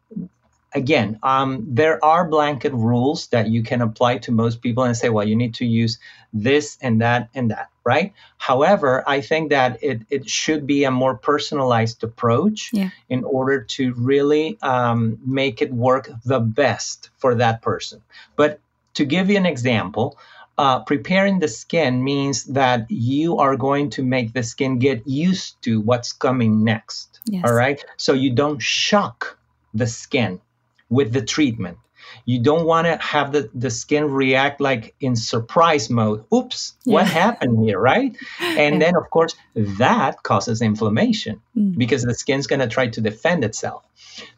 again, 0.77 1.19
um, 1.23 1.67
there 1.69 2.05
are 2.05 2.29
blanket 2.29 2.73
rules 2.73 3.29
that 3.29 3.49
you 3.49 3.63
can 3.63 3.81
apply 3.81 4.19
to 4.19 4.33
most 4.33 4.61
people 4.61 4.85
and 4.85 4.97
say, 4.97 5.09
well, 5.09 5.27
you 5.27 5.35
need 5.35 5.55
to 5.55 5.65
use 5.65 5.99
this 6.33 6.77
and 6.83 7.01
that 7.01 7.29
and 7.35 7.51
that, 7.51 7.71
right? 7.83 8.13
However, 8.37 9.03
I 9.07 9.23
think 9.23 9.51
that 9.51 9.83
it, 9.83 10.03
it 10.11 10.29
should 10.29 10.67
be 10.67 10.85
a 10.85 10.91
more 10.91 11.17
personalized 11.17 12.05
approach 12.05 12.71
yeah. 12.73 12.91
in 13.09 13.25
order 13.25 13.63
to 13.63 13.95
really 13.95 14.59
um, 14.63 15.19
make 15.25 15.63
it 15.63 15.73
work 15.73 16.11
the 16.25 16.41
best 16.41 17.11
for 17.17 17.35
that 17.37 17.63
person. 17.63 18.03
But 18.37 18.61
to 18.95 19.05
give 19.05 19.31
you 19.31 19.37
an 19.37 19.47
example, 19.47 20.19
uh, 20.59 20.81
preparing 20.81 21.39
the 21.39 21.49
skin 21.49 22.03
means 22.03 22.45
that 22.45 22.87
you 22.91 23.39
are 23.39 23.57
going 23.57 23.91
to 23.91 24.03
make 24.03 24.33
the 24.33 24.43
skin 24.43 24.79
get 24.79 25.07
used 25.07 25.61
to 25.63 25.81
what's 25.81 26.13
coming 26.13 26.65
next. 26.65 27.21
Yes. 27.27 27.45
All 27.47 27.55
right. 27.55 27.85
So 27.97 28.13
you 28.13 28.35
don't 28.35 28.63
shock 28.63 29.39
the 29.75 29.87
skin 29.87 30.41
with 30.89 31.13
the 31.13 31.23
treatment. 31.23 31.79
You 32.25 32.41
don't 32.41 32.67
want 32.67 32.87
to 32.87 32.97
have 33.05 33.33
the, 33.33 33.51
the 33.55 33.71
skin 33.71 34.11
react 34.11 34.61
like 34.61 34.95
in 35.01 35.17
surprise 35.17 35.91
mode. 35.91 36.25
Oops, 36.33 36.75
yeah. 36.85 36.95
what 36.95 37.07
happened 37.07 37.65
here, 37.65 37.79
right? 37.81 38.17
And 38.41 38.81
then, 38.81 38.97
of 38.97 39.11
course, 39.11 39.35
that 39.55 40.23
causes 40.23 40.63
inflammation 40.63 41.43
mm. 41.57 41.77
because 41.77 42.03
the 42.03 42.15
skin's 42.15 42.47
going 42.47 42.61
to 42.61 42.69
try 42.69 42.89
to 42.89 43.01
defend 43.01 43.45
itself. 43.45 43.85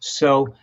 So, 0.00 0.54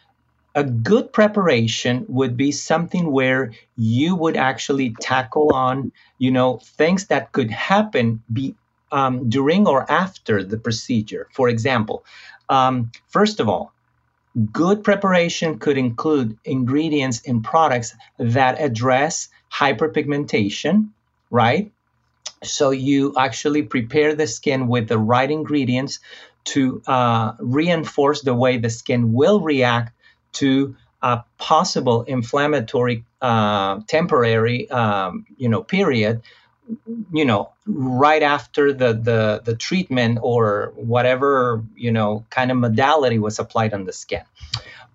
a 0.56 0.64
good 0.64 1.12
preparation 1.14 2.06
would 2.08 2.38
be 2.38 2.52
something 2.52 3.12
where 3.12 3.52
you 3.76 4.16
would 4.16 4.38
actually 4.38 4.96
tackle 5.02 5.52
on 5.54 5.92
you 6.18 6.32
know 6.32 6.60
things 6.78 7.08
that 7.08 7.32
could 7.34 7.52
happen 7.52 8.24
be 8.32 8.56
um, 8.92 9.30
during 9.30 9.68
or 9.68 9.90
after 9.92 10.44
the 10.44 10.58
procedure. 10.58 11.28
For 11.34 11.50
example 11.50 12.06
um, 12.50 12.92
first 13.08 13.40
of 13.40 13.50
all 13.50 13.74
good 14.52 14.84
preparation 14.84 15.60
could 15.60 15.78
include 15.78 16.38
ingredients 16.46 17.22
and 17.28 17.44
products 17.44 17.96
that 18.18 18.62
address 18.62 19.30
hyperpigmentation 19.52 20.90
right? 21.30 21.72
So 22.44 22.70
you 22.72 23.14
actually 23.18 23.64
prepare 23.64 24.16
the 24.16 24.28
skin 24.28 24.68
with 24.68 24.88
the 24.88 25.00
right 25.00 25.30
ingredients 25.30 26.00
to 26.46 26.82
uh, 26.86 27.34
reinforce 27.40 28.22
the 28.22 28.36
way 28.36 28.58
the 28.58 28.70
skin 28.70 29.14
will 29.14 29.42
react 29.42 29.95
to 30.36 30.76
a 31.02 31.24
possible 31.38 32.04
inflammatory 32.04 33.04
uh, 33.22 33.80
temporary 33.88 34.70
um, 34.70 35.26
you 35.38 35.50
know 35.50 35.64
period 35.64 36.22
you 37.14 37.26
know 37.26 37.52
right 37.68 38.24
after 38.24 38.74
the, 38.74 38.94
the 38.94 39.42
the 39.44 39.56
treatment 39.56 40.20
or 40.22 40.74
whatever 40.76 41.64
you 41.76 41.92
know 41.92 42.26
kind 42.30 42.52
of 42.52 42.58
modality 42.58 43.20
was 43.20 43.40
applied 43.40 43.74
on 43.74 43.86
the 43.86 43.94
skin. 43.94 44.24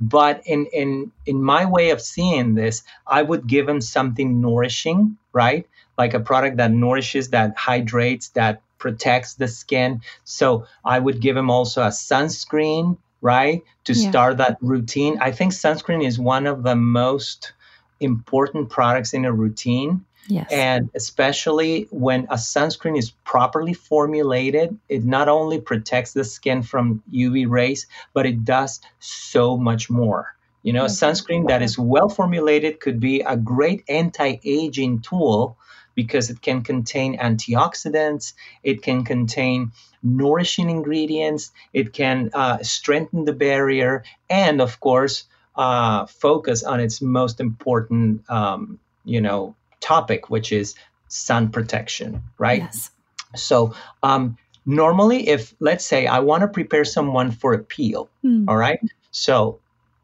But 0.00 0.42
in 0.46 0.66
in 0.72 1.12
in 1.26 1.42
my 1.42 1.66
way 1.66 1.90
of 1.90 2.00
seeing 2.00 2.54
this 2.54 2.82
i 3.06 3.22
would 3.22 3.46
give 3.46 3.66
them 3.66 3.80
something 3.80 4.40
nourishing 4.40 5.18
right? 5.32 5.66
Like 5.96 6.14
a 6.14 6.20
product 6.20 6.56
that 6.56 6.70
nourishes 6.70 7.30
that 7.30 7.56
hydrates 7.56 8.30
that 8.30 8.62
protects 8.78 9.34
the 9.34 9.48
skin. 9.48 10.00
So 10.24 10.66
i 10.84 10.98
would 10.98 11.20
give 11.20 11.34
them 11.34 11.50
also 11.50 11.82
a 11.82 11.88
sunscreen 11.88 12.96
right? 13.20 13.62
To 13.84 13.92
yeah. 13.92 14.10
start 14.10 14.38
that 14.38 14.58
routine. 14.60 15.18
I 15.20 15.32
think 15.32 15.52
sunscreen 15.52 16.04
is 16.04 16.18
one 16.18 16.46
of 16.46 16.62
the 16.62 16.76
most 16.76 17.52
important 18.00 18.70
products 18.70 19.12
in 19.14 19.24
a 19.24 19.32
routine. 19.32 20.04
Yes. 20.26 20.50
And 20.52 20.90
especially 20.94 21.88
when 21.90 22.24
a 22.24 22.34
sunscreen 22.34 22.96
is 22.96 23.10
properly 23.24 23.74
formulated, 23.74 24.78
it 24.88 25.04
not 25.04 25.28
only 25.28 25.60
protects 25.60 26.12
the 26.12 26.24
skin 26.24 26.62
from 26.62 27.02
UV 27.12 27.48
rays, 27.48 27.86
but 28.12 28.26
it 28.26 28.44
does 28.44 28.80
so 29.00 29.56
much 29.56 29.90
more. 29.90 30.34
You 30.62 30.74
know, 30.74 30.84
okay. 30.84 30.92
sunscreen 30.92 31.48
that 31.48 31.62
is 31.62 31.78
well 31.78 32.08
formulated 32.08 32.80
could 32.80 33.00
be 33.00 33.20
a 33.22 33.36
great 33.36 33.82
anti 33.88 34.36
aging 34.44 35.00
tool 35.00 35.56
because 36.02 36.30
it 36.30 36.40
can 36.40 36.62
contain 36.62 37.18
antioxidants, 37.18 38.32
it 38.62 38.80
can 38.80 39.04
contain 39.04 39.72
nourishing 40.02 40.70
ingredients, 40.70 41.52
it 41.74 41.92
can 41.92 42.30
uh, 42.32 42.56
strengthen 42.62 43.26
the 43.26 43.34
barrier, 43.34 44.02
and 44.30 44.62
of 44.62 44.80
course, 44.80 45.24
uh, 45.56 46.06
focus 46.06 46.64
on 46.64 46.80
its 46.80 47.02
most 47.02 47.38
important, 47.38 48.22
um, 48.30 48.78
you 49.04 49.20
know, 49.20 49.54
topic, 49.80 50.30
which 50.30 50.52
is 50.52 50.74
sun 51.08 51.50
protection, 51.50 52.22
right? 52.38 52.62
Yes. 52.62 52.90
So, 53.36 53.74
um, 54.02 54.38
normally, 54.64 55.28
if 55.28 55.54
let's 55.60 55.84
say 55.84 56.06
I 56.06 56.20
want 56.20 56.40
to 56.40 56.48
prepare 56.48 56.86
someone 56.86 57.30
for 57.30 57.52
a 57.52 57.58
peel, 57.58 58.08
Mm. 58.24 58.46
all 58.48 58.56
right, 58.56 58.80
so 59.10 59.60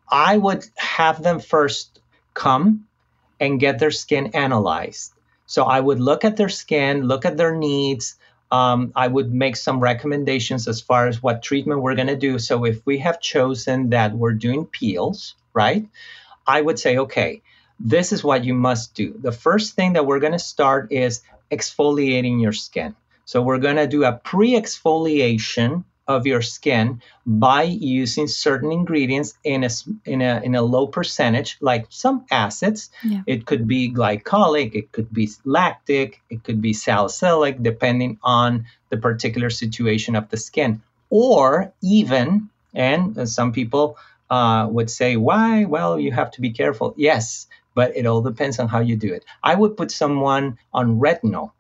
I 0.09 0.37
would 0.37 0.63
have 0.77 1.23
them 1.23 1.41
first 1.41 2.01
come 2.35 2.85
and 3.41 3.61
get 3.61 3.79
their 3.79 3.91
skin 3.91 4.25
analyzed. 4.35 5.16
So 5.47 5.65
I 5.65 5.81
would 5.81 6.01
look 6.01 6.25
at 6.25 6.37
their 6.37 6.49
skin, 6.49 7.03
look 7.03 7.25
at 7.25 7.37
their 7.37 7.55
needs. 7.55 8.17
Um, 8.51 8.93
I 8.95 9.09
would 9.09 9.33
make 9.33 9.57
some 9.57 9.81
recommendations 9.81 10.69
as 10.69 10.81
far 10.81 11.09
as 11.09 11.23
what 11.23 11.43
treatment 11.43 11.83
we're 11.83 11.95
going 11.95 12.09
to 12.09 12.17
do. 12.17 12.39
So 12.39 12.65
if 12.65 12.85
we 12.85 12.99
have 12.99 13.21
chosen 13.21 13.91
that 13.91 14.13
we're 14.13 14.33
doing 14.33 14.67
peels, 14.67 15.35
right, 15.55 15.89
I 16.47 16.61
would 16.61 16.79
say, 16.79 16.99
okay, 16.99 17.43
this 17.81 18.13
is 18.13 18.23
what 18.23 18.45
you 18.45 18.55
must 18.55 18.95
do. 18.95 19.19
The 19.21 19.33
first 19.33 19.75
thing 19.75 19.95
that 19.95 20.07
we're 20.07 20.21
going 20.21 20.33
to 20.33 20.39
start 20.39 20.93
is 20.93 21.23
exfoliating 21.51 22.41
your 22.41 22.53
skin. 22.53 22.95
So 23.25 23.43
we're 23.43 23.59
going 23.59 23.77
to 23.77 23.87
do 23.87 24.05
a 24.05 24.13
pre 24.13 24.53
exfoliation 24.53 25.85
of 26.09 26.27
your 26.27 26.43
skin 26.43 27.03
by 27.27 27.63
using 27.65 28.29
certain 28.29 28.71
ingredients 28.71 29.35
in 29.43 29.65
a, 29.65 29.69
in 30.05 30.23
a, 30.23 30.41
in 30.45 30.55
a 30.55 30.63
low 30.63 30.87
percentage, 30.87 31.57
like 31.61 31.87
some 31.89 32.25
acids. 32.31 32.91
Yeah. 33.03 33.23
It 33.27 33.47
could 33.47 33.67
be 33.67 33.93
glycolic, 33.93 34.75
it 34.75 34.93
could 34.93 35.13
be 35.13 35.29
lactic, 35.45 36.23
it 36.31 36.45
could 36.45 36.63
be 36.63 36.73
salicylic, 36.73 37.63
depending 37.63 38.19
on 38.23 38.67
the 38.91 38.97
particular 38.97 39.51
situation 39.51 40.15
of 40.15 40.29
the 40.29 40.37
skin. 40.37 40.81
Or 41.11 41.73
even, 41.83 42.51
and 42.75 43.19
uh, 43.19 43.27
some 43.27 43.53
people 43.53 43.99
uh, 44.31 44.69
would 44.71 44.91
say, 44.91 45.17
why? 45.17 45.65
Well, 45.65 45.99
you 45.99 46.13
have 46.13 46.31
to 46.33 46.41
be 46.41 46.51
careful. 46.51 46.95
Yes, 46.97 47.47
but 47.75 47.97
it 47.97 48.07
all 48.07 48.23
depends 48.23 48.59
on 48.59 48.69
how 48.69 48.81
you 48.81 48.97
do 48.97 49.13
it. 49.13 49.25
I 49.43 49.55
would 49.55 49.77
put 49.77 49.91
someone 49.91 50.59
on 50.73 51.01
retinol, 51.01 51.53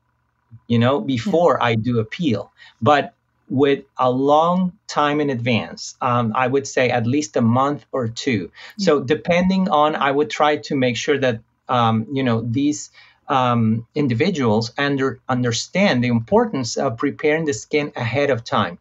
you 0.66 0.78
know, 0.78 1.00
before 1.00 1.62
I 1.62 1.74
do 1.74 1.98
a 1.98 2.04
peel. 2.04 2.52
But 2.80 3.14
with 3.48 3.84
a 3.98 4.10
long 4.10 4.72
time 4.88 5.20
in 5.20 5.30
advance, 5.30 5.96
um, 6.00 6.32
I 6.34 6.46
would 6.46 6.66
say 6.66 6.90
at 6.90 7.06
least 7.06 7.36
a 7.36 7.40
month 7.40 7.86
or 7.92 8.08
two. 8.08 8.50
So 8.78 9.00
depending 9.00 9.68
on, 9.68 9.94
I 9.94 10.10
would 10.10 10.30
try 10.30 10.56
to 10.56 10.74
make 10.74 10.96
sure 10.96 11.18
that 11.18 11.40
um, 11.68 12.06
you 12.12 12.22
know 12.22 12.40
these 12.40 12.90
um, 13.28 13.86
individuals 13.94 14.72
under, 14.78 15.20
understand 15.28 16.02
the 16.02 16.08
importance 16.08 16.76
of 16.76 16.96
preparing 16.96 17.44
the 17.44 17.54
skin 17.54 17.92
ahead 17.96 18.30
of 18.30 18.44
time. 18.44 18.78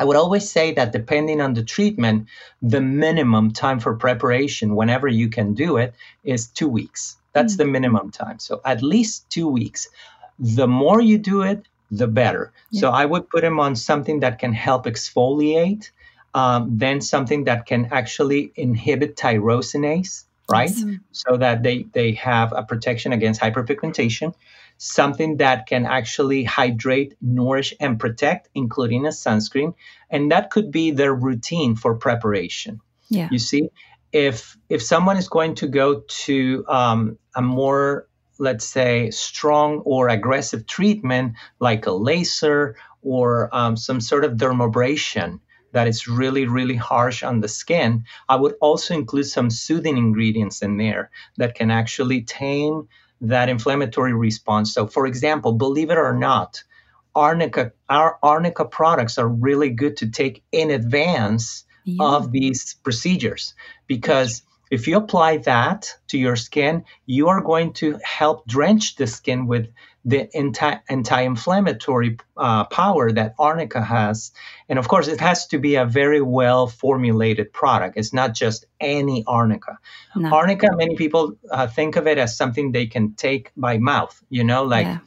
I 0.00 0.04
would 0.04 0.16
always 0.16 0.48
say 0.48 0.74
that 0.74 0.92
depending 0.92 1.40
on 1.40 1.54
the 1.54 1.64
treatment, 1.64 2.28
the 2.62 2.80
minimum 2.80 3.52
time 3.52 3.80
for 3.80 3.96
preparation, 3.96 4.76
whenever 4.76 5.08
you 5.08 5.28
can 5.28 5.54
do 5.54 5.76
it, 5.76 5.94
is 6.22 6.46
two 6.46 6.68
weeks. 6.68 7.16
That's 7.32 7.56
the 7.56 7.64
minimum 7.64 8.10
time. 8.10 8.38
So 8.38 8.60
at 8.64 8.82
least 8.82 9.28
two 9.30 9.48
weeks. 9.48 9.88
The 10.38 10.68
more 10.68 11.00
you 11.00 11.18
do 11.18 11.42
it, 11.42 11.66
the 11.90 12.06
better. 12.06 12.52
So 12.72 12.90
I 12.90 13.04
would 13.04 13.30
put 13.30 13.42
them 13.42 13.60
on 13.60 13.76
something 13.76 14.20
that 14.20 14.38
can 14.38 14.52
help 14.52 14.86
exfoliate, 14.86 15.90
um, 16.34 16.78
then 16.78 17.00
something 17.00 17.44
that 17.44 17.66
can 17.66 17.88
actually 17.92 18.52
inhibit 18.54 19.16
tyrosinase, 19.16 20.24
right? 20.50 20.70
So 21.12 21.36
that 21.36 21.62
they, 21.62 21.84
they 21.92 22.12
have 22.12 22.52
a 22.52 22.62
protection 22.62 23.12
against 23.12 23.40
hyperpigmentation. 23.40 24.34
Something 24.76 25.38
that 25.38 25.66
can 25.66 25.86
actually 25.86 26.44
hydrate, 26.44 27.16
nourish, 27.20 27.74
and 27.80 27.98
protect, 27.98 28.48
including 28.54 29.06
a 29.06 29.10
sunscreen. 29.10 29.74
And 30.08 30.30
that 30.30 30.50
could 30.50 30.70
be 30.70 30.92
their 30.92 31.14
routine 31.14 31.74
for 31.74 31.96
preparation. 31.96 32.80
Yeah. 33.08 33.28
You 33.30 33.38
see, 33.38 33.70
if 34.12 34.56
if 34.68 34.82
someone 34.82 35.16
is 35.16 35.28
going 35.28 35.56
to 35.56 35.66
go 35.66 36.02
to 36.06 36.64
um, 36.68 37.18
a 37.34 37.42
more 37.42 38.07
let's 38.38 38.64
say 38.64 39.10
strong 39.10 39.78
or 39.80 40.08
aggressive 40.08 40.66
treatment 40.66 41.34
like 41.60 41.86
a 41.86 41.92
laser 41.92 42.76
or 43.02 43.48
um, 43.54 43.76
some 43.76 44.00
sort 44.00 44.24
of 44.24 44.32
dermabrasion 44.32 45.40
that 45.72 45.86
is 45.88 46.08
really 46.08 46.46
really 46.46 46.76
harsh 46.76 47.22
on 47.22 47.40
the 47.40 47.48
skin 47.48 48.04
i 48.28 48.36
would 48.36 48.54
also 48.60 48.94
include 48.94 49.26
some 49.26 49.50
soothing 49.50 49.96
ingredients 49.98 50.62
in 50.62 50.76
there 50.76 51.10
that 51.36 51.54
can 51.54 51.70
actually 51.70 52.22
tame 52.22 52.88
that 53.20 53.48
inflammatory 53.48 54.14
response 54.14 54.72
so 54.72 54.86
for 54.86 55.06
example 55.06 55.52
believe 55.52 55.90
it 55.90 55.98
or 55.98 56.14
not 56.14 56.62
arnica 57.14 57.72
our 57.88 58.18
arnica 58.22 58.64
products 58.64 59.18
are 59.18 59.28
really 59.28 59.70
good 59.70 59.96
to 59.96 60.10
take 60.10 60.42
in 60.52 60.70
advance 60.70 61.64
Yeah. 61.84 62.04
of 62.16 62.32
these 62.32 62.74
procedures 62.82 63.54
because 63.86 64.42
if 64.70 64.86
you 64.86 64.96
apply 64.96 65.38
that 65.38 65.94
to 66.08 66.18
your 66.18 66.36
skin, 66.36 66.84
you 67.06 67.28
are 67.28 67.40
going 67.40 67.72
to 67.74 67.98
help 68.04 68.46
drench 68.46 68.96
the 68.96 69.06
skin 69.06 69.46
with 69.46 69.68
the 70.04 70.34
anti- 70.34 70.80
anti-inflammatory 70.88 72.18
uh, 72.36 72.64
power 72.64 73.12
that 73.12 73.34
arnica 73.38 73.82
has. 73.82 74.32
And 74.68 74.78
of 74.78 74.88
course, 74.88 75.08
it 75.08 75.20
has 75.20 75.46
to 75.48 75.58
be 75.58 75.74
a 75.74 75.84
very 75.84 76.20
well 76.20 76.66
formulated 76.66 77.52
product. 77.52 77.96
It's 77.96 78.12
not 78.12 78.34
just 78.34 78.66
any 78.80 79.24
arnica. 79.26 79.78
No. 80.16 80.32
Arnica, 80.32 80.68
many 80.72 80.96
people 80.96 81.36
uh, 81.50 81.66
think 81.66 81.96
of 81.96 82.06
it 82.06 82.18
as 82.18 82.36
something 82.36 82.72
they 82.72 82.86
can 82.86 83.14
take 83.14 83.50
by 83.56 83.78
mouth. 83.78 84.22
You 84.30 84.44
know, 84.44 84.64
like 84.64 84.86
yeah. 84.86 84.98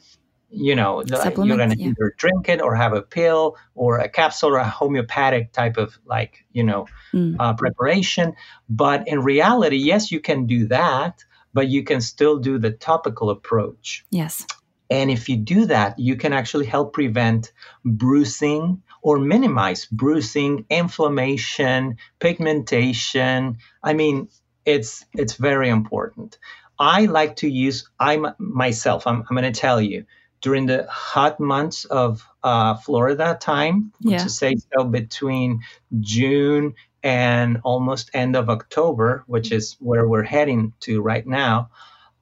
You 0.52 0.74
know, 0.76 1.02
like 1.08 1.36
you're 1.36 1.56
going 1.56 1.70
to 1.70 1.78
yeah. 1.78 1.88
either 1.88 2.14
drink 2.16 2.48
it 2.48 2.60
or 2.60 2.74
have 2.74 2.92
a 2.92 3.02
pill 3.02 3.56
or 3.74 3.98
a 3.98 4.08
capsule 4.08 4.50
or 4.50 4.58
a 4.58 4.68
homeopathic 4.68 5.52
type 5.52 5.76
of 5.78 5.98
like, 6.04 6.44
you 6.52 6.62
know, 6.62 6.86
Mm. 7.14 7.36
uh, 7.38 7.52
preparation. 7.54 8.34
But 8.68 9.06
in 9.06 9.20
reality, 9.20 9.76
yes, 9.76 10.10
you 10.10 10.20
can 10.20 10.46
do 10.46 10.68
that, 10.68 11.24
but 11.52 11.68
you 11.68 11.84
can 11.84 12.00
still 12.00 12.38
do 12.38 12.58
the 12.58 12.70
topical 12.70 13.28
approach. 13.28 14.06
Yes. 14.10 14.46
And 14.88 15.10
if 15.10 15.28
you 15.28 15.36
do 15.36 15.66
that, 15.66 15.98
you 15.98 16.16
can 16.16 16.32
actually 16.32 16.66
help 16.66 16.94
prevent 16.94 17.52
bruising 17.84 18.82
or 19.02 19.18
minimize 19.18 19.86
bruising, 19.86 20.64
inflammation, 20.70 21.96
pigmentation. 22.18 23.58
I 23.82 23.92
mean, 23.94 24.28
it's 24.64 25.04
it's 25.14 25.34
very 25.34 25.68
important. 25.68 26.38
I 26.78 27.06
like 27.06 27.36
to 27.36 27.48
use 27.48 27.88
I 27.98 28.18
myself. 28.38 29.06
I'm, 29.06 29.24
I'm 29.28 29.36
going 29.36 29.52
to 29.52 29.60
tell 29.60 29.80
you 29.80 30.04
during 30.42 30.66
the 30.66 30.86
hot 30.90 31.40
months 31.40 31.84
of 31.86 32.26
uh, 32.42 32.74
Florida 32.76 33.38
time, 33.40 33.92
Yeah. 34.00 34.18
to 34.18 34.28
say 34.28 34.56
so 34.74 34.84
between 34.84 35.60
June 36.00 36.74
and 37.02 37.60
almost 37.64 38.10
end 38.14 38.36
of 38.36 38.50
October, 38.50 39.24
which 39.26 39.50
is 39.52 39.76
where 39.80 40.06
we're 40.06 40.22
heading 40.24 40.72
to 40.80 41.00
right 41.00 41.26
now. 41.26 41.70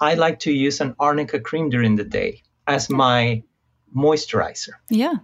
I 0.01 0.15
like 0.15 0.39
to 0.41 0.53
use 0.53 0.81
an 0.81 0.95
arnica 0.99 1.41
cream 1.41 1.69
during 1.71 1.97
the 1.97 2.05
day 2.05 2.43
as 2.67 2.89
my 2.89 3.43
moisturizer. 3.95 4.75
Yeah. 4.89 5.15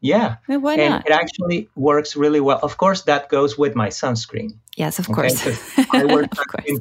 Yeah. 0.00 0.36
Why 0.46 0.74
and 0.74 0.94
not? 0.94 1.06
it 1.06 1.12
actually 1.12 1.68
works 1.74 2.14
really 2.16 2.40
well. 2.40 2.58
Of 2.62 2.76
course, 2.76 3.02
that 3.02 3.28
goes 3.28 3.56
with 3.58 3.74
my 3.74 3.88
sunscreen. 3.88 4.58
yes, 4.76 4.98
of 4.98 5.08
Okay, 5.08 5.28
course. 5.28 5.46
I 5.92 6.04
wear 6.04 6.24
of 6.24 6.30
course. 6.30 6.64
sunscreen 6.66 6.78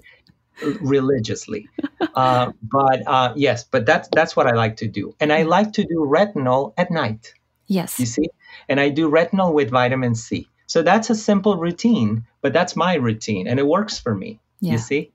religiously. 0.82 1.68
Uh, 2.16 2.52
but 2.62 3.02
uh, 3.08 3.34
yes, 3.36 3.64
but 3.64 3.86
that's 3.86 4.10
that's 4.14 4.36
what 4.36 4.48
I 4.48 4.52
like 4.52 4.78
to 4.78 4.88
do, 4.88 5.16
and 5.20 5.32
I 5.34 5.44
like 5.44 5.74
to 5.74 5.84
do 5.84 6.06
retinol 6.08 6.74
at 6.78 6.92
night. 6.92 7.34
Yes. 7.68 8.00
You 8.00 8.06
see, 8.06 8.30
and 8.70 8.80
I 8.80 8.90
do 8.90 9.10
retinol 9.10 9.54
with 9.54 9.70
vitamin 9.72 10.16
C. 10.16 10.48
So 10.68 10.82
that's 10.82 11.10
a 11.10 11.16
simple 11.16 11.58
routine, 11.58 12.26
but 12.42 12.54
that's 12.54 12.76
my 12.76 12.96
routine, 12.96 13.48
and 13.48 13.60
it 13.60 13.68
works 13.68 14.00
for 14.00 14.14
me. 14.16 14.40
Yeah. 14.60 14.74
You 14.74 14.78
see. 14.78 15.12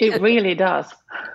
It 0.00 0.20
really 0.22 0.54
does. 0.54 0.86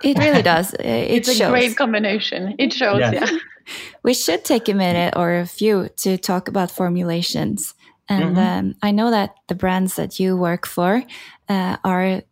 It 0.02 0.18
really 0.18 0.42
does. 0.42 0.74
It 0.80 1.28
It's 1.28 1.40
a 1.40 1.50
great 1.50 1.76
combination. 1.76 2.54
It 2.58 2.72
shows, 2.72 2.98
Yes. 2.98 3.14
yeah. 3.14 3.38
We 4.02 4.14
should 4.14 4.44
take 4.44 4.68
a 4.68 4.74
minute 4.74 5.14
or 5.16 5.38
a 5.38 5.46
few 5.46 5.88
to 6.02 6.16
talk 6.18 6.48
about 6.48 6.70
formulations. 6.70 7.74
And 8.08 8.36
um, 8.38 8.74
I 8.82 8.90
know 8.90 9.10
that 9.12 9.36
the 9.46 9.54
brands 9.54 9.94
that 9.94 10.18
you 10.18 10.36
work 10.36 10.66
for 10.66 11.04
uh, 11.48 11.76
are 11.84 12.22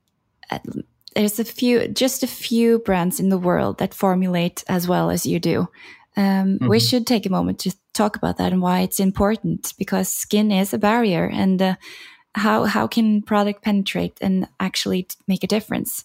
there's 1.14 1.38
a 1.38 1.44
few, 1.44 1.88
just 1.88 2.22
a 2.22 2.26
few 2.26 2.78
brands 2.78 3.20
in 3.20 3.28
the 3.28 3.38
world 3.38 3.78
that 3.78 3.94
formulate 3.94 4.64
as 4.68 4.86
well 4.86 5.10
as 5.10 5.26
you 5.26 5.40
do. 5.40 5.68
Um, 6.16 6.58
We 6.60 6.80
should 6.80 7.06
take 7.06 7.26
a 7.26 7.30
moment 7.30 7.60
to 7.60 7.70
talk 7.92 8.16
about 8.16 8.36
that 8.38 8.52
and 8.52 8.60
why 8.62 8.80
it's 8.80 9.00
important 9.00 9.74
because 9.78 10.08
skin 10.08 10.50
is 10.50 10.74
a 10.74 10.78
barrier 10.78 11.30
and 11.32 11.62
uh, 11.62 11.74
how 12.34 12.64
how 12.64 12.86
can 12.86 13.22
product 13.22 13.62
penetrate 13.62 14.18
and 14.20 14.48
actually 14.58 15.06
make 15.26 15.44
a 15.44 15.46
difference? 15.46 16.04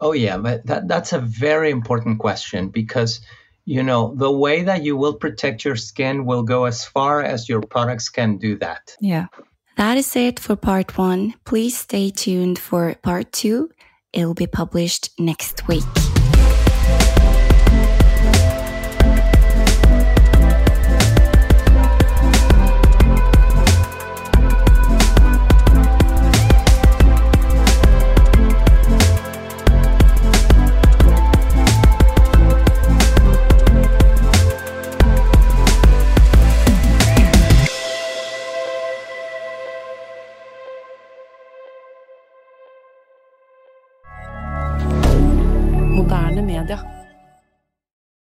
Oh 0.00 0.12
yeah, 0.12 0.36
but 0.36 0.66
that 0.66 0.88
that's 0.88 1.12
a 1.12 1.20
very 1.20 1.70
important 1.70 2.18
question 2.18 2.68
because 2.68 3.20
you 3.64 3.82
know 3.82 4.14
the 4.14 4.30
way 4.30 4.64
that 4.64 4.84
you 4.84 4.96
will 4.96 5.14
protect 5.14 5.64
your 5.64 5.76
skin 5.76 6.24
will 6.24 6.42
go 6.42 6.64
as 6.64 6.84
far 6.84 7.22
as 7.22 7.48
your 7.48 7.62
products 7.62 8.08
can 8.08 8.38
do 8.38 8.56
that. 8.58 8.96
Yeah. 9.00 9.26
That 9.76 9.96
is 9.96 10.16
it 10.16 10.40
for 10.40 10.56
part 10.56 10.98
one. 10.98 11.34
Please 11.44 11.78
stay 11.78 12.10
tuned 12.10 12.58
for 12.58 12.94
part 13.02 13.30
two. 13.30 13.70
It'll 14.12 14.34
be 14.34 14.46
published 14.46 15.10
next 15.18 15.68
week. 15.68 15.84